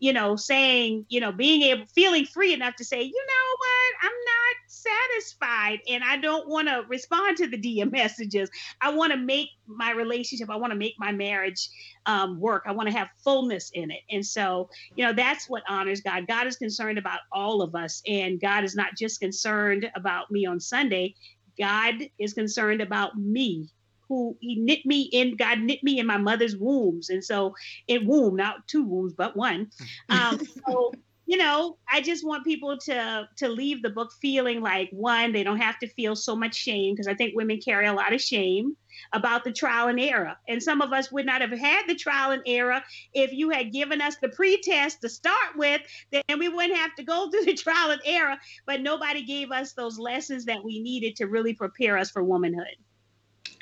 you 0.00 0.14
know, 0.14 0.34
saying, 0.34 1.04
you 1.08 1.20
know, 1.20 1.30
being 1.30 1.62
able, 1.62 1.84
feeling 1.94 2.24
free 2.24 2.54
enough 2.54 2.74
to 2.76 2.84
say, 2.84 3.02
you 3.02 3.26
know 3.26 3.56
what, 3.58 4.06
I'm 4.06 4.18
not 4.26 4.56
satisfied 4.66 5.80
and 5.88 6.02
I 6.02 6.16
don't 6.16 6.48
want 6.48 6.68
to 6.68 6.84
respond 6.88 7.36
to 7.36 7.46
the 7.46 7.58
DM 7.58 7.92
messages. 7.92 8.50
I 8.80 8.94
want 8.94 9.12
to 9.12 9.18
make 9.18 9.48
my 9.66 9.92
relationship, 9.92 10.48
I 10.50 10.56
want 10.56 10.72
to 10.72 10.78
make 10.78 10.94
my 10.98 11.12
marriage 11.12 11.68
um, 12.06 12.40
work. 12.40 12.64
I 12.66 12.72
want 12.72 12.88
to 12.88 12.96
have 12.96 13.08
fullness 13.22 13.70
in 13.74 13.90
it. 13.90 14.00
And 14.10 14.24
so, 14.24 14.70
you 14.96 15.04
know, 15.04 15.12
that's 15.12 15.48
what 15.50 15.62
honors 15.68 16.00
God. 16.00 16.26
God 16.26 16.46
is 16.46 16.56
concerned 16.56 16.98
about 16.98 17.20
all 17.30 17.60
of 17.60 17.74
us, 17.74 18.02
and 18.06 18.40
God 18.40 18.64
is 18.64 18.74
not 18.74 18.96
just 18.96 19.20
concerned 19.20 19.90
about 19.94 20.30
me 20.30 20.46
on 20.46 20.60
Sunday. 20.60 21.14
God 21.58 21.96
is 22.18 22.32
concerned 22.32 22.80
about 22.80 23.18
me 23.18 23.68
who 24.10 24.36
he 24.40 24.56
knit 24.56 24.84
me 24.84 25.02
in 25.12 25.36
god 25.36 25.60
knit 25.60 25.82
me 25.82 25.98
in 25.98 26.06
my 26.06 26.18
mother's 26.18 26.56
wombs. 26.56 27.08
And 27.08 27.24
so 27.24 27.54
in 27.88 28.06
womb 28.06 28.36
not 28.36 28.68
two 28.68 28.82
wombs 28.84 29.14
but 29.14 29.36
one. 29.36 29.70
Um, 30.10 30.40
so 30.66 30.92
you 31.26 31.36
know 31.36 31.76
i 31.88 32.00
just 32.00 32.26
want 32.26 32.44
people 32.44 32.76
to 32.76 33.28
to 33.36 33.48
leave 33.48 33.82
the 33.82 33.90
book 33.90 34.10
feeling 34.20 34.60
like 34.60 34.88
one 34.90 35.30
they 35.30 35.44
don't 35.44 35.60
have 35.60 35.78
to 35.78 35.86
feel 35.86 36.16
so 36.16 36.34
much 36.34 36.56
shame 36.56 36.92
because 36.92 37.06
i 37.06 37.14
think 37.14 37.36
women 37.36 37.60
carry 37.64 37.86
a 37.86 37.92
lot 37.92 38.12
of 38.12 38.20
shame 38.20 38.76
about 39.12 39.44
the 39.44 39.52
trial 39.52 39.88
and 39.88 40.00
error. 40.00 40.36
And 40.48 40.62
some 40.62 40.80
of 40.80 40.92
us 40.92 41.10
would 41.12 41.26
not 41.26 41.40
have 41.40 41.52
had 41.52 41.82
the 41.86 41.94
trial 41.94 42.30
and 42.30 42.42
error 42.46 42.82
if 43.12 43.32
you 43.32 43.50
had 43.50 43.72
given 43.72 44.00
us 44.00 44.16
the 44.20 44.28
pre-test 44.28 45.00
to 45.02 45.08
start 45.08 45.56
with 45.56 45.80
then 46.10 46.38
we 46.38 46.48
wouldn't 46.48 46.76
have 46.76 46.94
to 46.96 47.02
go 47.02 47.30
through 47.30 47.44
the 47.44 47.54
trial 47.54 47.90
and 47.90 48.00
error. 48.04 48.36
But 48.66 48.80
nobody 48.80 49.24
gave 49.24 49.50
us 49.50 49.72
those 49.72 49.98
lessons 49.98 50.44
that 50.46 50.64
we 50.64 50.80
needed 50.80 51.16
to 51.16 51.26
really 51.26 51.54
prepare 51.54 51.98
us 51.98 52.10
for 52.10 52.22
womanhood 52.22 52.76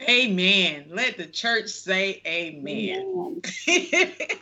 Amen. 0.02 0.86
Let 0.90 1.16
the 1.16 1.26
church 1.26 1.68
say 1.68 2.22
amen. 2.26 3.42
amen. 3.66 4.18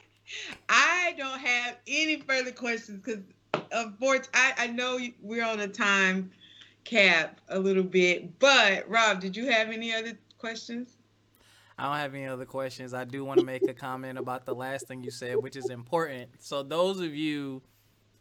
I 0.68 1.14
don't 1.16 1.38
have 1.38 1.76
any 1.86 2.20
further 2.20 2.52
questions 2.52 3.00
because, 3.02 3.22
of 3.72 3.98
course, 3.98 4.28
I, 4.34 4.52
I 4.58 4.66
know 4.68 4.98
we're 5.22 5.44
on 5.44 5.60
a 5.60 5.68
time 5.68 6.30
cap 6.84 7.40
a 7.48 7.58
little 7.58 7.82
bit. 7.82 8.38
But, 8.38 8.88
Rob, 8.88 9.20
did 9.20 9.36
you 9.36 9.50
have 9.50 9.68
any 9.68 9.94
other 9.94 10.12
questions? 10.38 10.96
I 11.78 11.84
don't 11.84 11.96
have 11.96 12.14
any 12.14 12.26
other 12.26 12.46
questions. 12.46 12.94
I 12.94 13.04
do 13.04 13.24
want 13.24 13.40
to 13.40 13.46
make 13.46 13.68
a 13.68 13.74
comment 13.74 14.18
about 14.18 14.46
the 14.46 14.54
last 14.54 14.88
thing 14.88 15.02
you 15.02 15.10
said, 15.10 15.36
which 15.36 15.56
is 15.56 15.68
important. 15.68 16.30
So, 16.38 16.62
those 16.62 17.00
of 17.00 17.14
you 17.14 17.60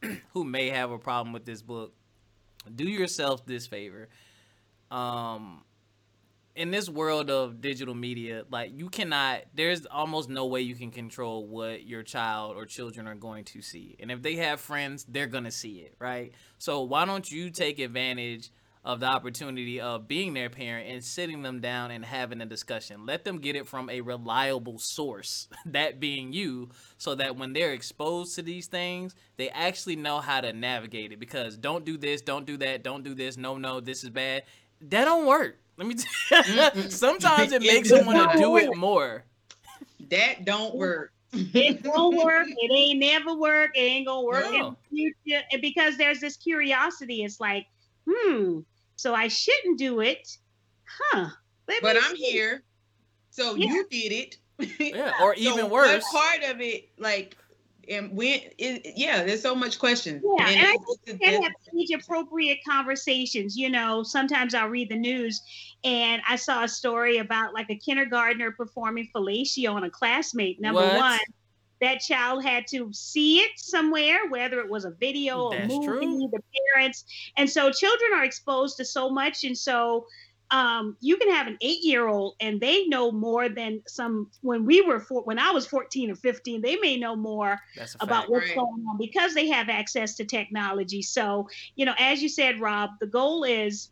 who 0.33 0.43
may 0.43 0.69
have 0.69 0.91
a 0.91 0.97
problem 0.97 1.31
with 1.31 1.45
this 1.45 1.61
book, 1.61 1.93
do 2.75 2.83
yourself 2.83 3.45
this 3.45 3.65
favor. 3.65 4.09
Um, 4.91 5.63
in 6.56 6.72
this 6.72 6.88
world 6.89 7.30
of 7.30 7.60
digital 7.60 7.93
media, 7.93 8.45
like 8.49 8.72
you 8.74 8.89
cannot, 8.89 9.41
there's 9.53 9.86
almost 9.88 10.30
no 10.30 10.45
way 10.45 10.62
you 10.62 10.76
can 10.76 10.89
control 10.89 11.45
what 11.45 11.86
your 11.86 12.01
child 12.01 12.56
or 12.56 12.66
children 12.66 13.08
are 13.08 13.16
going 13.16 13.43
to 13.43 13.62
see. 13.62 13.97
And 13.99 14.10
if 14.10 14.22
they 14.22 14.36
have 14.38 14.62
friends, 14.62 15.06
they're 15.08 15.28
to 15.28 15.51
see 15.51 15.80
it, 15.80 15.95
right? 15.99 16.32
So 16.58 16.82
why 16.84 17.03
don't 17.06 17.30
you 17.30 17.49
take 17.49 17.80
advantage 17.80 18.51
of 18.86 19.01
the 19.01 19.08
opportunity 19.08 19.82
of 19.82 20.08
being 20.08 20.34
their 20.34 20.49
parent 20.49 20.88
and 20.88 21.03
sitting 21.03 21.41
them 21.41 21.60
down 21.60 21.91
and 21.91 22.06
having 22.06 22.39
a 22.39 22.45
discussion? 22.45 23.06
Let 23.06 23.26
them 23.26 23.39
get 23.39 23.58
it 23.58 23.68
from 23.68 23.89
a 23.89 23.99
reliable 23.99 24.78
source, 24.78 25.49
that 25.66 25.99
being 25.99 26.32
you, 26.32 26.70
so 26.97 27.16
that 27.16 27.36
when 27.36 27.51
they're 27.51 27.74
exposed 27.74 28.34
to 28.36 28.41
these 28.41 28.68
things, 28.68 29.14
they 29.36 29.49
actually 29.49 29.97
know 29.97 30.20
how 30.22 30.39
to 30.39 30.53
navigate 30.53 31.12
it. 31.12 31.20
Because 31.20 31.58
don't 31.58 31.84
do 31.84 31.97
this, 31.97 32.22
don't 32.22 32.45
do 32.45 32.56
that, 32.58 32.82
don't 32.82 33.03
do 33.03 33.14
this, 33.14 33.36
no, 33.36 33.58
no, 33.58 33.82
this 33.82 34.06
is 34.06 34.10
bad. 34.10 34.43
That 34.80 35.06
don't 35.06 35.26
work 35.26 35.58
let 35.78 35.88
me 35.88 35.95
tell 36.30 36.43
you, 36.76 36.89
sometimes 36.89 37.51
it 37.51 37.61
makes 37.61 37.89
them 37.89 38.05
want 38.05 38.32
to 38.32 38.38
do 38.38 38.57
it 38.57 38.76
more. 38.76 39.23
That 40.09 40.45
don't 40.45 40.76
work. 40.76 41.11
it 41.34 41.86
won't 41.86 42.23
work. 42.23 42.47
It 42.47 42.71
ain't 42.71 42.99
never 42.99 43.36
work. 43.36 43.71
It 43.76 43.82
ain't 43.82 44.07
gonna 44.07 44.26
work 44.26 44.45
no. 44.51 44.67
in 44.67 44.76
the 44.91 45.13
future. 45.23 45.43
And 45.51 45.61
because 45.61 45.97
there's 45.97 46.19
this 46.19 46.38
curiosity, 46.38 47.23
it's 47.23 47.39
like, 47.39 47.67
hmm, 48.09 48.59
so 48.95 49.13
I 49.13 49.28
shouldn't 49.28 49.78
do 49.78 49.99
it, 49.99 50.38
huh? 50.86 51.30
but 51.65 51.97
I'm 51.97 52.15
see. 52.15 52.23
here, 52.23 52.63
so 53.32 53.55
yeah. 53.55 53.67
you 53.67 53.88
did 53.89 54.11
it. 54.11 54.38
yeah, 54.80 55.11
or 55.21 55.34
even 55.34 55.57
so 55.57 55.67
worse. 55.67 56.05
part 56.11 56.43
of 56.43 56.61
it, 56.61 56.89
like 56.97 57.36
and 57.89 58.15
when 58.15 58.39
it, 58.57 58.93
yeah 58.95 59.23
there's 59.23 59.41
so 59.41 59.55
much 59.55 59.79
questions 59.79 60.23
yeah 60.38 60.47
and, 60.47 60.55
and 60.57 60.67
i 60.67 60.77
think 61.05 61.21
can 61.21 61.43
have 61.43 61.51
age 61.77 61.91
appropriate 61.91 62.59
conversations 62.67 63.55
you 63.55 63.69
know 63.69 64.03
sometimes 64.03 64.53
i'll 64.53 64.67
read 64.69 64.89
the 64.89 64.95
news 64.95 65.41
and 65.83 66.21
i 66.27 66.36
saw 66.36 66.63
a 66.63 66.67
story 66.67 67.17
about 67.17 67.53
like 67.53 67.69
a 67.69 67.75
kindergartner 67.75 68.51
performing 68.51 69.09
fellatio 69.15 69.73
on 69.73 69.83
a 69.83 69.89
classmate 69.89 70.59
number 70.59 70.81
what? 70.81 70.97
one 70.97 71.19
that 71.81 71.99
child 71.99 72.43
had 72.43 72.65
to 72.67 72.89
see 72.93 73.39
it 73.39 73.51
somewhere, 73.57 74.29
whether 74.29 74.59
it 74.59 74.69
was 74.69 74.86
a 74.86 74.91
video, 74.91 75.51
a 75.51 75.67
movie, 75.67 75.86
true. 75.86 76.29
the 76.31 76.39
parents. 76.73 77.03
And 77.38 77.49
so 77.49 77.69
children 77.71 78.11
are 78.15 78.23
exposed 78.23 78.77
to 78.77 78.86
so 78.86 79.09
much. 79.09 79.43
And 79.43 79.57
so 79.57 80.07
um, 80.56 80.95
you 81.01 81.18
can 81.18 81.30
have 81.32 81.47
an 81.47 81.58
eight 81.60 81.84
year 81.84 82.08
old 82.08 82.36
and 82.39 82.62
they 82.62 82.86
know 82.86 83.12
more 83.12 83.49
than 83.49 83.82
some 83.88 84.32
when 84.39 84.64
we 84.64 84.80
were 84.80 85.01
four, 85.01 85.22
when 85.24 85.38
I 85.38 85.51
was 85.51 85.68
14 85.68 86.12
or 86.12 86.16
15, 86.16 86.62
they 86.62 86.78
may 86.78 86.95
know 86.95 87.14
more 87.14 87.60
about 87.99 88.30
what's 88.30 88.47
right. 88.47 88.56
going 88.56 88.86
on 88.89 88.97
because 88.97 89.34
they 89.34 89.49
have 89.49 89.68
access 89.68 90.16
to 90.16 90.24
technology. 90.24 91.01
So, 91.01 91.49
you 91.76 91.86
know, 91.86 91.93
as 91.99 92.24
you 92.24 92.30
said, 92.30 92.62
Rob, 92.62 92.91
the 93.01 93.06
goal 93.06 93.43
is, 93.43 93.89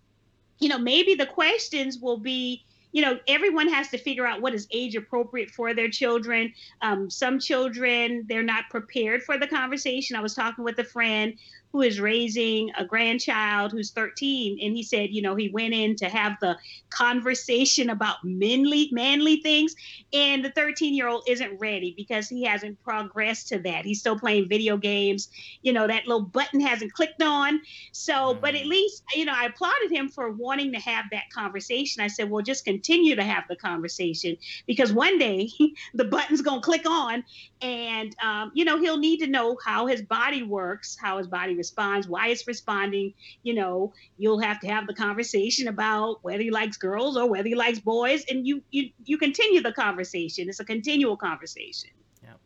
you 0.59 0.69
know, 0.69 0.77
maybe 0.77 1.15
the 1.15 1.25
questions 1.25 1.99
will 1.99 2.15
be, 2.17 2.63
you 2.93 3.01
know, 3.01 3.19
everyone 3.27 3.67
has 3.67 3.89
to 3.89 3.97
figure 3.97 4.25
out 4.25 4.39
what 4.41 4.53
is 4.53 4.65
age 4.71 4.95
appropriate 4.95 5.51
for 5.51 5.73
their 5.73 5.89
children. 5.89 6.53
Um, 6.81 7.09
some 7.09 7.39
children, 7.39 8.23
they're 8.29 8.41
not 8.41 8.69
prepared 8.69 9.23
for 9.23 9.37
the 9.37 9.47
conversation. 9.47 10.15
I 10.15 10.21
was 10.21 10.33
talking 10.33 10.63
with 10.63 10.79
a 10.79 10.85
friend 10.85 11.33
who 11.73 11.81
is 11.81 11.99
raising 11.99 12.71
a 12.77 12.85
grandchild 12.85 13.71
who's 13.71 13.91
13 13.91 14.59
and 14.61 14.75
he 14.75 14.83
said 14.83 15.09
you 15.09 15.21
know 15.21 15.35
he 15.35 15.49
went 15.49 15.73
in 15.73 15.95
to 15.95 16.07
have 16.07 16.37
the 16.39 16.55
conversation 16.89 17.89
about 17.89 18.17
manly 18.23 18.89
manly 18.91 19.37
things 19.41 19.75
and 20.13 20.45
the 20.45 20.51
13 20.51 20.93
year 20.93 21.07
old 21.07 21.23
isn't 21.27 21.59
ready 21.59 21.93
because 21.97 22.29
he 22.29 22.43
hasn't 22.43 22.81
progressed 22.83 23.47
to 23.47 23.59
that. 23.59 23.83
He's 23.83 23.99
still 23.99 24.17
playing 24.17 24.47
video 24.47 24.77
games. 24.77 25.29
You 25.61 25.73
know 25.73 25.87
that 25.87 26.07
little 26.07 26.21
button 26.21 26.59
hasn't 26.59 26.93
clicked 26.93 27.21
on. 27.21 27.61
So 27.91 28.13
mm-hmm. 28.13 28.41
but 28.41 28.55
at 28.55 28.65
least 28.65 29.03
you 29.15 29.25
know 29.25 29.33
i 29.35 29.45
applauded 29.45 29.91
him 29.91 30.09
for 30.09 30.31
wanting 30.31 30.71
to 30.73 30.79
have 30.79 31.05
that 31.11 31.29
conversation. 31.33 32.03
I 32.03 32.07
said 32.07 32.29
well 32.29 32.43
just 32.43 32.65
continue 32.65 33.15
to 33.15 33.23
have 33.23 33.45
the 33.49 33.55
conversation 33.55 34.37
because 34.67 34.93
one 34.93 35.17
day 35.17 35.49
the 35.93 36.05
button's 36.05 36.41
going 36.41 36.61
to 36.61 36.65
click 36.65 36.87
on 36.87 37.23
and 37.61 38.15
um, 38.23 38.51
you 38.53 38.65
know 38.65 38.79
he'll 38.79 38.99
need 38.99 39.17
to 39.17 39.27
know 39.27 39.57
how 39.63 39.87
his 39.87 40.01
body 40.01 40.43
works 40.43 40.97
how 40.99 41.17
his 41.17 41.27
body 41.27 41.55
responds, 41.63 42.07
why 42.07 42.27
it's 42.27 42.45
responding. 42.45 43.13
You 43.43 43.53
know, 43.53 43.93
you'll 44.17 44.39
have 44.39 44.59
to 44.61 44.67
have 44.67 44.85
the 44.87 44.93
conversation 44.93 45.67
about 45.67 46.19
whether 46.23 46.43
he 46.43 46.51
likes 46.51 46.77
girls 46.77 47.15
or 47.15 47.29
whether 47.29 47.47
he 47.47 47.55
likes 47.55 47.79
boys, 47.79 48.25
and 48.29 48.45
you 48.45 48.61
you 48.71 48.89
you 49.05 49.17
continue 49.17 49.61
the 49.61 49.73
conversation. 49.73 50.49
It's 50.49 50.59
a 50.59 50.65
continual 50.65 51.17
conversation. 51.17 51.91
Yeah. 52.21 52.37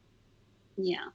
Yeah. 0.77 1.05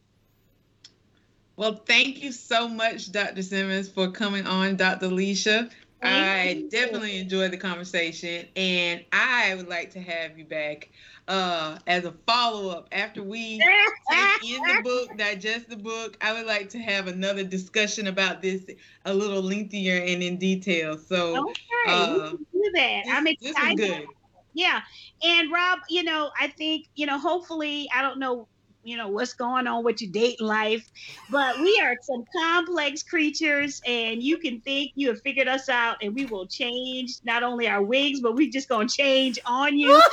Well, 1.57 1.75
thank 1.75 2.23
you 2.23 2.33
so 2.33 2.67
much, 2.67 3.13
Dr. 3.13 3.43
Simmons, 3.43 3.89
for 3.89 4.11
coming 4.11 4.47
on, 4.47 4.77
Dr. 4.77 5.09
Lecia. 5.09 5.71
I 6.03 6.67
definitely 6.71 7.19
enjoyed 7.19 7.53
the 7.53 7.57
conversation, 7.59 8.47
and 8.57 9.05
I 9.13 9.55
would 9.55 9.69
like 9.69 9.91
to 9.93 10.01
have 10.01 10.39
you 10.39 10.45
back 10.45 10.91
uh, 11.29 11.79
as 11.87 12.05
a 12.05 12.13
follow 12.27 12.71
up 12.71 12.89
after 12.93 13.23
we 13.23 13.71
take 14.11 14.37
in 14.41 14.67
the 14.67 14.75
book, 14.83 15.17
digest 15.17 15.69
the 15.69 15.77
book. 15.77 16.17
I 16.21 16.33
would 16.33 16.47
like 16.47 16.71
to 16.71 16.79
have 16.79 17.07
another 17.07 17.45
discussion 17.45 18.07
about 18.09 18.43
this 18.43 18.67
a 19.05 19.15
little 19.15 19.43
lengthier 19.43 20.03
and 20.03 20.23
in 20.23 20.39
detail. 20.39 20.99
So, 20.99 21.47
okay, 21.51 21.55
uh, 21.85 22.33
do 22.53 22.71
that. 22.75 23.05
I'm 23.11 23.27
excited. 23.27 23.41
This 23.41 23.59
is 23.59 23.75
good. 23.75 24.09
Yeah, 24.55 24.81
and 25.23 25.51
Rob, 25.53 25.79
you 25.89 26.03
know, 26.03 26.31
I 26.39 26.49
think 26.49 26.87
you 26.95 27.07
know, 27.07 27.19
hopefully, 27.19 27.89
I 27.95 28.03
don't 28.03 28.19
know 28.19 28.49
you 28.85 28.97
know 28.97 29.09
what's 29.09 29.33
going 29.33 29.67
on 29.67 29.85
with 29.85 30.01
your 30.01 30.11
dating 30.11 30.47
life. 30.47 30.91
But 31.31 31.59
we 31.61 31.81
are 31.83 31.97
some 32.03 32.25
complex 32.37 33.03
creatures 33.03 33.81
and 33.87 34.23
you 34.23 34.39
can 34.39 34.61
think 34.61 34.93
you 34.95 35.09
have 35.09 35.21
figured 35.23 35.49
us 35.49 35.69
out 35.69 35.97
and 36.03 36.15
we 36.15 36.27
will 36.27 36.47
change 36.47 37.17
not 37.25 37.43
only 37.43 37.69
our 37.69 37.83
wigs 37.83 38.21
but 38.21 38.35
we 38.35 38.51
just 38.51 38.69
gonna 38.69 38.89
change 38.89 39.39
on 39.47 39.79
you. 39.79 40.01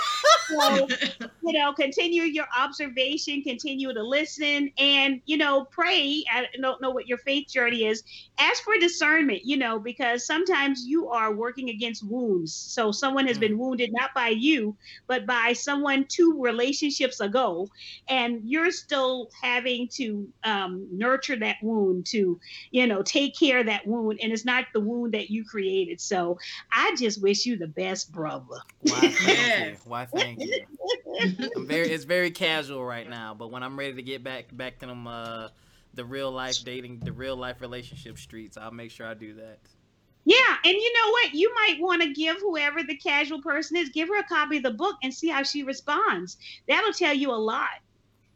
So 0.49 0.87
you 1.43 1.53
know 1.59 1.73
continue 1.73 2.23
your 2.23 2.47
observation 2.57 3.43
continue 3.43 3.93
to 3.93 4.01
listen 4.01 4.71
and 4.79 5.21
you 5.27 5.37
know 5.37 5.65
pray. 5.65 6.23
I 6.33 6.47
don't 6.59 6.81
know 6.81 6.89
what 6.89 7.07
your 7.07 7.19
faith 7.19 7.49
journey 7.49 7.85
is. 7.85 8.03
Ask 8.39 8.63
for 8.63 8.75
discernment 8.79 9.41
you 9.45 9.57
know 9.57 9.77
because 9.77 10.25
sometimes 10.25 10.87
you 10.87 11.09
are 11.09 11.31
working 11.31 11.69
against 11.69 12.03
wounds. 12.03 12.51
So 12.55 12.91
someone 12.91 13.27
has 13.27 13.37
been 13.37 13.57
mm. 13.57 13.59
wounded 13.59 13.91
not 13.93 14.15
by 14.15 14.29
you 14.29 14.75
but 15.05 15.27
by 15.27 15.53
someone 15.53 16.05
two 16.05 16.41
relationships 16.41 17.19
ago 17.19 17.69
and 18.07 18.41
you're 18.43 18.58
you're 18.59 18.71
still 18.71 19.29
having 19.41 19.87
to 19.87 20.27
um, 20.43 20.87
nurture 20.91 21.37
that 21.37 21.57
wound 21.61 22.05
to 22.07 22.39
you 22.71 22.87
know 22.87 23.01
take 23.01 23.37
care 23.37 23.59
of 23.59 23.65
that 23.67 23.87
wound 23.87 24.19
and 24.21 24.31
it's 24.31 24.45
not 24.45 24.65
the 24.73 24.79
wound 24.79 25.13
that 25.13 25.29
you 25.29 25.45
created. 25.45 26.01
So 26.01 26.37
i 26.71 26.95
just 26.97 27.21
wish 27.21 27.45
you 27.45 27.57
the 27.57 27.67
best 27.67 28.11
brother. 28.11 28.45
Why 28.81 28.99
thank 28.99 29.69
you. 29.69 29.77
Why 29.85 30.05
thank 30.05 30.41
you. 30.41 30.65
I'm 31.55 31.67
very 31.67 31.89
it's 31.89 32.03
very 32.03 32.31
casual 32.31 32.83
right 32.83 33.09
now 33.09 33.33
but 33.33 33.51
when 33.51 33.63
i'm 33.63 33.77
ready 33.77 33.93
to 33.93 34.01
get 34.01 34.23
back 34.23 34.45
back 34.55 34.79
to 34.79 34.85
them 34.85 35.07
uh 35.07 35.49
the 35.93 36.05
real 36.05 36.31
life 36.31 36.63
dating 36.63 36.99
the 36.99 37.11
real 37.11 37.35
life 37.35 37.61
relationship 37.61 38.17
streets 38.17 38.57
i'll 38.57 38.71
make 38.71 38.91
sure 38.91 39.07
i 39.07 39.13
do 39.13 39.33
that. 39.35 39.59
Yeah, 40.25 40.57
and 40.63 40.73
you 40.73 40.93
know 40.93 41.11
what? 41.11 41.33
You 41.33 41.51
might 41.55 41.77
want 41.79 42.03
to 42.03 42.13
give 42.13 42.37
whoever 42.37 42.83
the 42.83 42.95
casual 42.97 43.41
person 43.41 43.77
is, 43.77 43.89
give 43.89 44.09
her 44.09 44.19
a 44.19 44.23
copy 44.23 44.57
of 44.57 44.63
the 44.63 44.71
book 44.71 44.97
and 45.01 45.11
see 45.11 45.29
how 45.29 45.41
she 45.41 45.63
responds. 45.63 46.37
That'll 46.67 46.93
tell 46.93 47.15
you 47.15 47.31
a 47.31 47.33
lot 47.33 47.79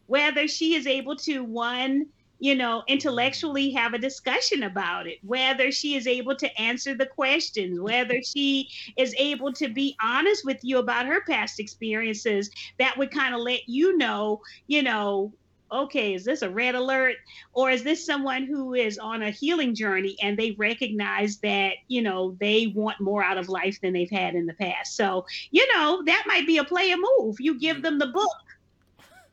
whether 0.07 0.47
she 0.47 0.75
is 0.75 0.87
able 0.87 1.15
to 1.15 1.43
one 1.43 2.05
you 2.39 2.55
know 2.55 2.83
intellectually 2.87 3.71
have 3.71 3.93
a 3.93 3.97
discussion 3.97 4.63
about 4.63 5.07
it 5.07 5.17
whether 5.23 5.71
she 5.71 5.95
is 5.95 6.07
able 6.07 6.35
to 6.35 6.59
answer 6.59 6.93
the 6.93 7.05
questions 7.05 7.79
whether 7.79 8.21
she 8.21 8.67
is 8.97 9.15
able 9.17 9.53
to 9.53 9.69
be 9.69 9.95
honest 10.01 10.45
with 10.45 10.57
you 10.61 10.79
about 10.79 11.05
her 11.05 11.21
past 11.21 11.59
experiences 11.59 12.49
that 12.79 12.97
would 12.97 13.11
kind 13.11 13.33
of 13.33 13.41
let 13.41 13.67
you 13.69 13.97
know 13.97 14.41
you 14.67 14.81
know 14.81 15.31
okay 15.73 16.13
is 16.13 16.23
this 16.23 16.41
a 16.41 16.49
red 16.49 16.75
alert? 16.75 17.15
Or 17.53 17.71
is 17.71 17.83
this 17.83 18.05
someone 18.05 18.43
who 18.45 18.73
is 18.73 18.97
on 18.97 19.23
a 19.23 19.31
healing 19.31 19.75
journey 19.75 20.15
and 20.21 20.37
they 20.37 20.51
recognize 20.51 21.37
that 21.37 21.73
you 21.87 22.01
know 22.01 22.37
they 22.39 22.67
want 22.67 23.01
more 23.01 23.23
out 23.23 23.37
of 23.37 23.49
life 23.49 23.81
than 23.81 23.93
they've 23.93 24.09
had 24.09 24.35
in 24.35 24.45
the 24.45 24.53
past? 24.53 24.95
So 24.95 25.25
you 25.51 25.67
know 25.73 26.03
that 26.05 26.25
might 26.27 26.47
be 26.47 26.57
a 26.59 26.63
play 26.63 26.73
player 26.73 26.95
move. 27.17 27.39
You 27.39 27.59
give 27.59 27.77
mm-hmm. 27.77 27.83
them 27.83 27.99
the 27.99 28.07
book 28.07 28.35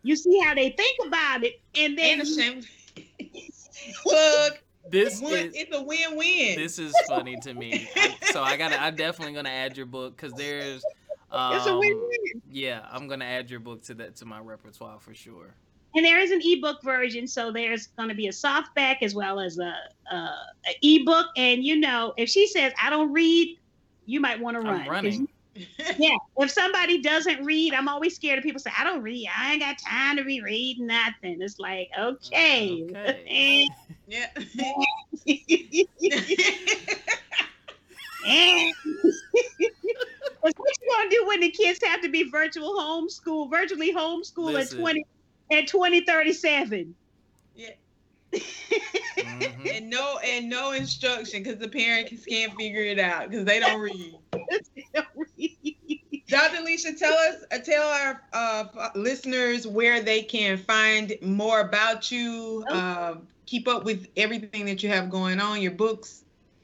you 0.03 0.17
see 0.17 0.41
how 0.41 0.55
they 0.55 0.71
think 0.71 0.99
about 1.07 1.45
it, 1.45 1.61
and 1.75 1.97
then 1.97 2.19
look. 4.07 4.63
This 4.91 5.23
is, 5.23 5.53
it's 5.55 5.77
a 5.77 5.83
win-win. 5.83 6.57
This 6.57 6.79
is 6.81 6.93
funny 7.07 7.37
to 7.43 7.55
me. 7.55 7.89
so 8.33 8.43
I 8.43 8.57
got 8.57 8.73
I'm 8.73 8.97
definitely 8.97 9.35
gonna 9.35 9.51
add 9.51 9.77
your 9.77 9.87
book 9.87 10.17
because 10.17 10.33
there's 10.33 10.85
um, 11.31 11.55
it's 11.55 11.67
a 11.67 11.73
um, 11.73 11.79
win-win. 11.79 12.43
Yeah, 12.51 12.85
I'm 12.91 13.07
gonna 13.07 13.27
add 13.27 13.51
your 13.51 13.61
book 13.61 13.83
to 13.85 13.95
that 13.95 14.17
to 14.17 14.25
my 14.25 14.41
repertoire 14.41 14.99
for 14.99 15.15
sure. 15.15 15.55
And 15.95 16.05
there 16.05 16.21
is 16.21 16.31
an 16.31 16.41
ebook 16.43 16.83
version, 16.83 17.27
so 17.27 17.51
there's 17.51 17.89
going 17.89 18.11
to 18.11 18.15
be 18.15 18.29
a 18.29 18.33
softback 18.33 18.99
as 19.03 19.13
well 19.13 19.41
as 19.41 19.59
a, 19.59 19.75
a, 20.13 20.17
a 20.17 20.77
ebook. 20.83 21.27
And 21.37 21.65
you 21.65 21.81
know, 21.81 22.15
if 22.17 22.29
she 22.29 22.47
says 22.47 22.73
I 22.81 22.91
don't 22.91 23.13
read, 23.13 23.59
you 24.07 24.21
might 24.21 24.41
want 24.41 24.57
to 24.57 24.63
run. 24.63 25.27
I'm 25.79 25.85
running 25.85 25.99
yeah. 25.99 26.17
If 26.39 26.51
somebody 26.51 27.03
doesn't 27.03 27.45
read, 27.45 27.75
I'm 27.75 27.89
always 27.89 28.17
scared 28.17 28.39
of 28.39 28.45
people 28.45 28.61
say, 28.61 28.73
I 28.77 28.85
don't 28.85 29.03
read. 29.03 29.29
I 29.37 29.53
ain't 29.53 29.61
got 29.61 29.79
time 29.79 30.17
to 30.17 30.25
be 30.25 30.41
reading 30.41 30.87
nothing. 30.87 31.41
It's 31.43 31.59
like, 31.59 31.91
okay. 31.99 32.87
okay. 32.91 33.69
yeah. 34.07 34.27
what 40.41 40.55
you 40.57 40.93
gonna 40.97 41.11
do 41.11 41.25
when 41.27 41.41
the 41.41 41.51
kids 41.51 41.81
have 41.85 42.01
to 42.03 42.09
be 42.09 42.25
virtual 42.25 42.75
homeschool, 42.75 43.51
virtually 43.51 43.93
homeschool 43.95 44.53
Listen. 44.53 44.79
at 44.79 44.83
twenty 44.83 45.07
at 45.53 45.69
twenty 45.69 46.01
thirty 46.03 46.33
seven? 46.33 46.95
Yeah. 47.55 47.71
mm-hmm. 48.33 49.67
And 49.73 49.91
no 49.91 50.19
and 50.25 50.49
no 50.49 50.73
instruction 50.73 51.43
because 51.43 51.59
the 51.59 51.69
parents 51.69 52.25
can't 52.25 52.55
figure 52.57 52.83
it 52.83 52.99
out 52.99 53.31
because 53.31 53.45
they 53.45 53.61
don't 53.61 53.81
read. 53.81 54.15
Dr. 56.31 56.59
Alicia, 56.59 56.93
tell 56.95 57.13
us, 57.13 57.45
uh, 57.51 57.59
tell 57.59 57.89
our 57.89 58.23
uh, 58.33 58.89
listeners 58.95 59.67
where 59.67 60.01
they 60.01 60.23
can 60.23 60.57
find 60.57 61.13
more 61.23 61.61
about 61.61 62.13
you, 62.13 62.65
uh, 62.71 63.17
keep 63.47 63.67
up 63.67 63.85
with 63.85 64.07
everything 64.17 64.65
that 64.67 64.83
you 64.83 64.89
have 64.89 65.11
going 65.11 65.41
on, 65.41 65.61
your 65.61 65.73
books. 65.73 66.23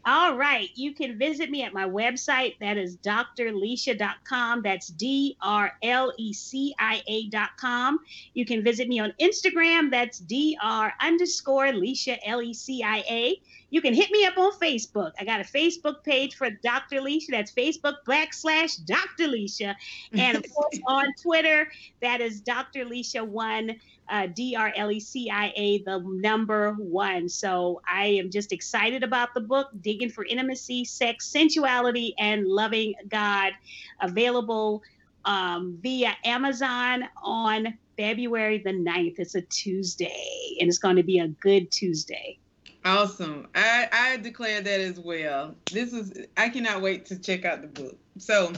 All 0.08 0.36
right. 0.36 0.70
You 0.76 0.94
can 0.94 1.18
visit 1.18 1.50
me 1.50 1.64
at 1.64 1.72
my 1.72 1.84
website. 1.84 2.60
That 2.60 2.76
is 2.76 2.96
drlecia.com. 2.96 4.62
That's 4.62 4.86
D 4.86 5.36
R 5.42 5.72
L 5.82 6.12
E 6.16 6.32
C 6.32 6.72
I 6.78 7.02
A.com. 7.08 7.98
You 8.32 8.46
can 8.46 8.62
visit 8.62 8.86
me 8.86 9.00
on 9.00 9.12
Instagram. 9.20 9.90
That's 9.90 10.20
Dr 10.20 10.92
underscore 11.00 11.72
Lecia, 11.72 12.18
L 12.24 12.40
E 12.40 12.54
C 12.54 12.84
I 12.84 12.98
A. 13.10 13.40
You 13.70 13.82
can 13.82 13.94
hit 13.94 14.12
me 14.12 14.24
up 14.24 14.38
on 14.38 14.52
Facebook. 14.52 15.10
I 15.18 15.24
got 15.24 15.40
a 15.40 15.44
Facebook 15.44 16.04
page 16.04 16.36
for 16.36 16.50
Dr. 16.50 17.00
Lecia. 17.00 17.32
That's 17.32 17.50
Facebook 17.50 17.96
backslash 18.06 18.84
Dr. 18.84 19.26
Lecia. 19.26 19.74
And 20.12 20.36
of 20.36 20.44
course 20.54 20.78
on 20.86 21.06
Twitter, 21.20 21.68
that 22.00 22.20
is 22.20 22.40
Dr. 22.40 22.84
Lecia 22.84 23.26
one, 23.26 23.74
uh, 24.08 24.26
D 24.26 24.56
R 24.56 24.72
L 24.76 24.90
E 24.90 25.00
C 25.00 25.30
I 25.30 25.52
A, 25.56 25.82
the 25.82 25.98
number 26.06 26.72
one. 26.74 27.28
So 27.28 27.80
I 27.88 28.06
am 28.06 28.30
just 28.30 28.52
excited 28.52 29.02
about 29.02 29.34
the 29.34 29.40
book, 29.40 29.68
Digging 29.80 30.10
for 30.10 30.24
Intimacy, 30.24 30.84
Sex, 30.84 31.32
Sensuality, 31.34 32.14
and 32.18 32.46
Loving 32.46 32.94
God, 33.08 33.52
available 34.00 34.82
um, 35.24 35.78
via 35.82 36.14
Amazon 36.24 37.04
on 37.22 37.76
February 37.96 38.58
the 38.58 38.70
9th. 38.70 39.18
It's 39.18 39.34
a 39.34 39.42
Tuesday, 39.42 40.56
and 40.60 40.68
it's 40.68 40.78
going 40.78 40.96
to 40.96 41.02
be 41.02 41.18
a 41.18 41.28
good 41.28 41.70
Tuesday. 41.70 42.38
Awesome. 42.84 43.48
I, 43.56 43.88
I 43.90 44.16
declare 44.18 44.60
that 44.60 44.80
as 44.80 45.00
well. 45.00 45.56
This 45.72 45.92
is 45.92 46.26
I 46.36 46.48
cannot 46.48 46.82
wait 46.82 47.04
to 47.06 47.18
check 47.18 47.44
out 47.44 47.60
the 47.60 47.66
book. 47.66 47.96
So 48.18 48.52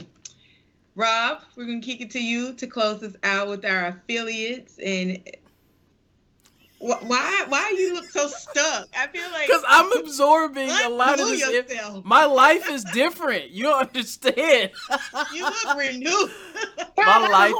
Rob, 0.95 1.43
we're 1.55 1.65
gonna 1.65 1.81
kick 1.81 2.01
it 2.01 2.11
to 2.11 2.23
you 2.23 2.53
to 2.53 2.67
close 2.67 3.03
us 3.03 3.15
out 3.23 3.47
with 3.47 3.65
our 3.65 3.87
affiliates 3.87 4.77
and 4.79 5.21
why 6.79 7.45
why 7.49 7.75
you 7.77 7.93
look 7.93 8.09
so 8.09 8.27
stuck? 8.27 8.87
I 8.97 9.07
feel 9.07 9.29
like 9.31 9.47
because 9.47 9.63
I'm 9.67 9.91
absorbing 9.99 10.69
a 10.69 10.89
lot 10.89 11.19
of 11.19 11.27
this. 11.27 11.41
Yourself. 11.41 12.05
My 12.05 12.25
life 12.25 12.69
is 12.69 12.85
different. 12.85 13.51
You 13.51 13.63
don't 13.63 13.87
understand? 13.87 14.71
you 15.33 15.43
look 15.43 15.77
renewed. 15.77 16.31
My 16.97 17.27
life, 17.27 17.53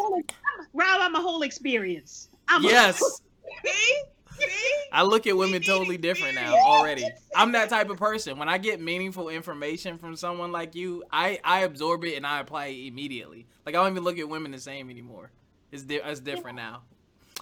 Rob. 0.74 1.02
I'm 1.02 1.16
a 1.16 1.22
whole 1.22 1.42
experience. 1.42 2.30
I'm 2.48 2.64
yes. 2.64 3.00
See? 3.66 4.02
I 4.92 5.04
look 5.04 5.28
at 5.28 5.38
women 5.38 5.62
totally 5.62 5.98
different 5.98 6.36
now 6.36 6.56
already. 6.56 7.06
I'm 7.36 7.52
that 7.54 7.70
type 7.70 7.90
of 7.90 7.98
person. 7.98 8.38
When 8.38 8.50
I 8.50 8.58
get 8.58 8.82
meaningful 8.82 9.30
information 9.30 9.98
from 9.98 10.16
someone 10.16 10.52
like 10.52 10.76
you, 10.76 11.04
I 11.12 11.40
I 11.44 11.62
absorb 11.62 12.04
it 12.06 12.16
and 12.16 12.26
I 12.26 12.40
apply 12.40 12.68
it 12.68 12.88
immediately. 12.88 13.46
Like 13.66 13.76
I 13.76 13.84
don't 13.84 13.92
even 13.92 14.04
look 14.04 14.18
at 14.20 14.28
women 14.28 14.52
the 14.52 14.60
same 14.60 14.90
anymore. 14.90 15.32
It's 15.72 15.84
di- 15.84 16.02
it's 16.04 16.20
different 16.20 16.58
now. 16.58 16.82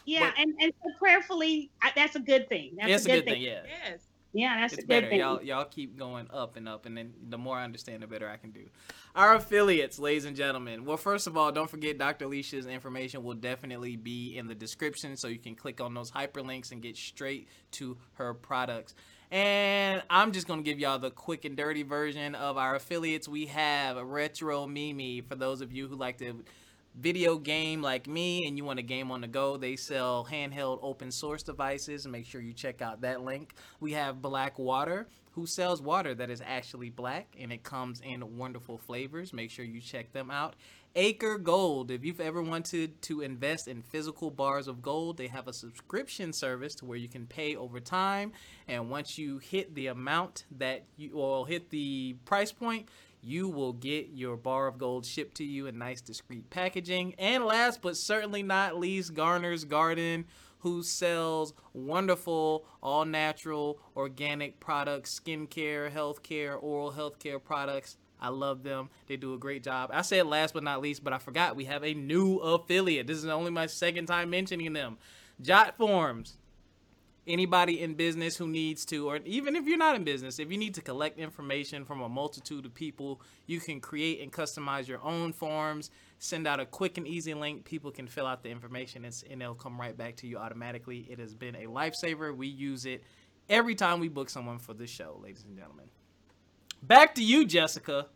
Yeah, 0.06 0.32
but, 0.32 0.41
and 0.41 0.54
and 0.62 0.74
so 0.84 0.89
prayerfully, 1.00 1.70
that's 1.95 2.16
a 2.16 2.20
good 2.20 2.48
thing. 2.50 2.78
That's 2.78 3.06
a 3.06 3.08
good, 3.08 3.14
a 3.14 3.18
good 3.18 3.26
thing. 3.26 3.34
thing. 3.36 3.43
Yeah. 3.43 3.62
Yes. 3.86 4.00
Yeah, 4.34 4.59
that's 4.61 4.73
it's 4.73 4.86
better. 4.86 5.09
thing. 5.09 5.19
Y'all, 5.19 5.41
y'all 5.41 5.65
keep 5.65 5.97
going 5.97 6.28
up 6.32 6.57
and 6.57 6.67
up, 6.67 6.86
and 6.86 6.97
then 6.97 7.13
the 7.30 7.38
more 7.38 7.57
I 7.57 7.63
understand, 7.63 8.03
the 8.03 8.07
better 8.07 8.30
I 8.30 8.38
can 8.38 8.51
do. 8.51 8.65
Our 9.15 9.36
affiliates, 9.36 9.97
ladies 9.97 10.25
and 10.25 10.36
gentlemen. 10.36 10.86
Well, 10.86 10.97
first 10.97 11.28
of 11.28 11.38
all, 11.38 11.51
don't 11.51 11.69
forget 11.69 11.97
Dr. 11.97 12.25
Alicia's 12.25 12.67
information 12.67 13.23
will 13.23 13.36
definitely 13.36 13.95
be 13.95 14.38
in 14.38 14.47
the 14.47 14.55
description, 14.55 15.15
so 15.15 15.28
you 15.28 15.39
can 15.39 15.55
click 15.55 15.82
on 15.82 15.93
those 15.93 16.11
hyperlinks 16.11 16.71
and 16.71 16.82
get 16.82 16.97
straight 16.97 17.47
to 17.71 17.97
her 18.13 18.34
products. 18.34 18.93
And 19.32 20.03
I'm 20.09 20.32
just 20.32 20.47
gonna 20.47 20.61
give 20.61 20.80
y'all 20.80 20.99
the 20.99 21.11
quick 21.11 21.43
and 21.43 21.57
dirty 21.57 21.84
version 21.84 22.34
of 22.36 22.57
our 22.57 22.75
affiliates. 22.75 23.28
We 23.28 23.47
have 23.47 23.97
Retro 23.97 24.67
Mimi 24.67 25.21
for 25.21 25.36
those 25.36 25.61
of 25.61 25.73
you 25.73 25.88
who 25.88 25.95
like 25.95 26.17
to 26.19 26.43
video 27.00 27.38
game 27.38 27.82
like 27.82 28.08
me 28.08 28.48
and 28.48 28.58
you 28.58 28.66
want 28.66 28.80
a 28.80 28.84
game 28.84 29.12
on 29.12 29.22
the 29.22 29.28
go, 29.28 29.58
they 29.58 29.76
sell 29.76 30.28
handheld 30.30 30.80
open 30.82 31.12
source 31.12 31.43
devices. 31.43 32.08
Make 32.08 32.26
sure 32.26 32.41
you 32.41 32.54
check 32.54 32.82
out 32.82 33.02
that 33.02 33.22
link. 33.22 33.54
We 33.80 33.93
have 33.93 34.22
Black 34.22 34.58
Water, 34.58 35.08
who 35.32 35.45
sells 35.45 35.82
water 35.82 36.16
that 36.16 36.32
is 36.32 36.41
actually 36.43 36.89
black 36.89 37.36
and 37.39 37.54
it 37.54 37.62
comes 37.62 38.02
in 38.02 38.38
wonderful 38.38 38.78
flavors. 38.80 39.34
Make 39.34 39.52
sure 39.52 39.64
you 39.64 39.80
check 39.80 40.12
them 40.12 40.32
out. 40.32 40.56
Acre 40.95 41.38
Gold. 41.38 41.91
If 41.91 42.04
you've 42.04 42.20
ever 42.20 42.41
wanted 42.41 43.00
to 43.04 43.22
invest 43.22 43.68
in 43.68 43.84
physical 43.84 44.32
bars 44.32 44.68
of 44.68 44.82
gold, 44.82 45.18
they 45.18 45.28
have 45.28 45.48
a 45.48 45.54
subscription 45.54 46.34
service 46.34 46.74
to 46.76 46.86
where 46.86 46.98
you 46.98 47.08
can 47.08 47.28
pay 47.28 47.56
over 47.56 47.80
time. 47.80 48.32
And 48.68 48.89
once 48.89 49.16
you 49.16 49.38
hit 49.38 49.76
the 49.76 49.88
amount 49.88 50.45
that 50.58 50.86
you 50.98 51.12
will 51.18 51.45
hit 51.45 51.70
the 51.70 52.16
price 52.26 52.52
point, 52.52 52.89
you 53.22 53.49
will 53.49 53.74
get 53.74 54.09
your 54.13 54.38
bar 54.38 54.68
of 54.68 54.78
gold 54.78 55.05
shipped 55.05 55.36
to 55.38 55.43
you 55.43 55.68
in 55.68 55.78
nice, 55.78 56.01
discreet 56.01 56.49
packaging. 56.49 57.15
And 57.18 57.45
last 57.45 57.82
but 57.82 57.97
certainly 57.97 58.43
not 58.43 58.78
least, 58.78 59.13
Garner's 59.13 59.65
Garden, 59.65 60.26
who 60.59 60.84
sells 60.84 61.53
wonderful, 61.74 62.65
all 62.82 63.05
natural, 63.05 63.80
organic 63.95 64.59
products, 64.59 65.20
skincare, 65.20 65.91
healthcare, 65.91 66.61
oral 66.61 66.91
healthcare 66.91 67.43
products 67.43 67.97
I 68.20 68.30
love 68.30 68.63
them. 68.63 68.89
They 69.07 69.18
do 69.18 69.34
a 69.34 69.38
great 69.38 69.63
job. 69.63 69.91
I 69.93 70.01
said 70.01 70.26
last 70.28 70.53
but 70.53 70.63
not 70.63 70.82
least, 70.82 71.03
but 71.03 71.13
I 71.13 71.18
forgot 71.18 71.55
we 71.55 71.65
have 71.65 71.84
a 71.84 71.93
new 71.93 72.38
affiliate. 72.38 73.07
This 73.07 73.18
is 73.18 73.26
only 73.26 73.51
my 73.51 73.68
second 73.68 74.07
time 74.07 74.30
mentioning 74.30 74.74
them. 74.74 74.97
Jotforms. 75.41 76.38
Anybody 77.28 77.82
in 77.82 77.95
business 77.95 78.38
who 78.38 78.47
needs 78.47 78.86
to, 78.86 79.09
or 79.09 79.17
even 79.25 79.55
if 79.55 79.67
you're 79.67 79.78
not 79.78 79.95
in 79.95 80.05
business, 80.05 80.39
if 80.39 80.49
you 80.49 80.57
need 80.57 80.73
to 80.75 80.82
collect 80.82 81.19
information 81.19 81.84
from 81.84 82.01
a 82.01 82.07
multitude 82.07 82.65
of 82.65 82.73
people, 82.73 83.21
you 83.45 83.59
can 83.59 83.82
create 83.82 84.21
and 84.21 84.32
customize 84.32 84.88
your 84.88 85.03
own 85.03 85.34
forms. 85.34 85.91
Send 86.19 86.47
out 86.47 86.59
a 86.61 86.65
quick 86.65 86.97
and 86.97 87.05
easy 87.05 87.34
link. 87.34 87.65
People 87.65 87.91
can 87.91 88.07
fill 88.07 88.25
out 88.25 88.43
the 88.43 88.49
information 88.49 89.03
and 89.05 89.41
it'll 89.41 89.55
come 89.55 89.80
right 89.80 89.97
back 89.97 90.15
to 90.17 90.28
you 90.28 90.38
automatically. 90.38 91.05
It 91.09 91.19
has 91.19 91.36
been 91.36 91.55
a 91.55 91.65
lifesaver. 91.65 92.36
We 92.36 92.47
use 92.47 92.86
it 92.86 93.03
every 93.49 93.75
time 93.75 93.99
we 93.99 94.07
book 94.07 94.30
someone 94.30 94.59
for 94.59 94.73
the 94.73 94.88
show, 94.88 95.19
ladies 95.21 95.43
and 95.47 95.57
gentlemen. 95.57 95.89
Back 96.82 97.15
to 97.15 97.23
you, 97.23 97.45
Jessica. 97.45 98.07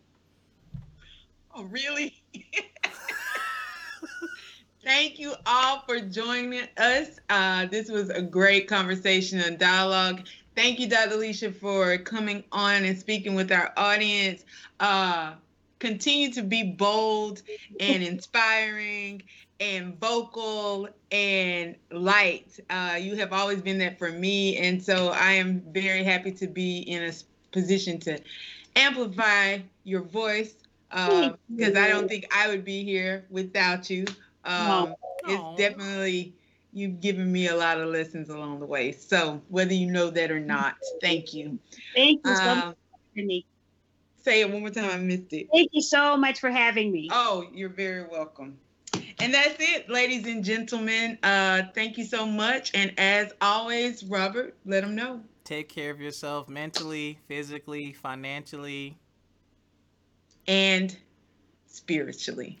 Oh, 1.54 1.64
really? 1.64 2.22
Thank 4.84 5.20
you 5.20 5.34
all 5.46 5.84
for 5.86 6.00
joining 6.00 6.66
us. 6.76 7.20
Uh, 7.30 7.66
this 7.66 7.88
was 7.88 8.10
a 8.10 8.20
great 8.20 8.66
conversation 8.66 9.38
and 9.38 9.56
dialogue. 9.56 10.26
Thank 10.56 10.80
you, 10.80 10.88
Dr. 10.88 11.14
Alicia, 11.14 11.52
for 11.52 11.96
coming 11.98 12.42
on 12.50 12.84
and 12.84 12.98
speaking 12.98 13.36
with 13.36 13.52
our 13.52 13.72
audience. 13.76 14.44
Uh, 14.80 15.34
continue 15.78 16.32
to 16.32 16.42
be 16.42 16.64
bold 16.64 17.42
and 17.78 18.02
inspiring 18.02 19.22
and 19.60 20.00
vocal 20.00 20.88
and 21.12 21.76
light. 21.92 22.58
Uh, 22.68 22.98
you 23.00 23.14
have 23.14 23.32
always 23.32 23.62
been 23.62 23.78
that 23.78 24.00
for 24.00 24.10
me. 24.10 24.56
And 24.56 24.82
so 24.82 25.10
I 25.10 25.32
am 25.32 25.62
very 25.68 26.02
happy 26.02 26.32
to 26.32 26.48
be 26.48 26.80
in 26.80 27.04
a 27.04 27.12
position 27.52 28.00
to 28.00 28.18
amplify 28.74 29.58
your 29.84 30.02
voice 30.02 30.54
because 30.90 31.76
uh, 31.76 31.80
I 31.80 31.88
don't 31.88 32.08
think 32.08 32.26
I 32.36 32.48
would 32.48 32.64
be 32.64 32.82
here 32.82 33.24
without 33.30 33.88
you. 33.88 34.06
Um, 34.44 34.94
it's 35.26 35.58
definitely 35.60 36.34
you've 36.72 37.00
given 37.00 37.30
me 37.30 37.48
a 37.48 37.56
lot 37.56 37.78
of 37.80 37.88
lessons 37.88 38.28
along 38.30 38.60
the 38.60 38.66
way. 38.66 38.92
So 38.92 39.40
whether 39.48 39.74
you 39.74 39.90
know 39.90 40.10
that 40.10 40.30
or 40.30 40.40
not, 40.40 40.76
thank 41.00 41.34
you. 41.34 41.58
Thank 41.94 42.22
you 42.24 42.34
so 42.34 42.50
um, 42.50 42.56
much 42.56 42.76
me. 43.14 43.46
Say 44.22 44.40
it 44.40 44.50
one 44.50 44.60
more 44.60 44.70
time. 44.70 44.90
I 44.90 44.96
missed 44.98 45.32
it. 45.32 45.48
Thank 45.52 45.70
you 45.72 45.82
so 45.82 46.16
much 46.16 46.40
for 46.40 46.50
having 46.50 46.92
me. 46.92 47.08
Oh, 47.12 47.46
you're 47.52 47.68
very 47.68 48.06
welcome. 48.06 48.56
And 49.18 49.34
that's 49.34 49.56
it, 49.58 49.88
ladies 49.88 50.26
and 50.26 50.44
gentlemen. 50.44 51.18
Uh, 51.22 51.62
thank 51.74 51.98
you 51.98 52.04
so 52.04 52.26
much. 52.26 52.70
And 52.74 52.92
as 52.98 53.32
always, 53.40 54.04
Robert, 54.04 54.56
let 54.64 54.82
them 54.82 54.94
know. 54.94 55.20
Take 55.44 55.68
care 55.68 55.90
of 55.90 56.00
yourself 56.00 56.48
mentally, 56.48 57.18
physically, 57.26 57.92
financially, 57.92 58.96
and 60.46 60.96
spiritually. 61.66 62.60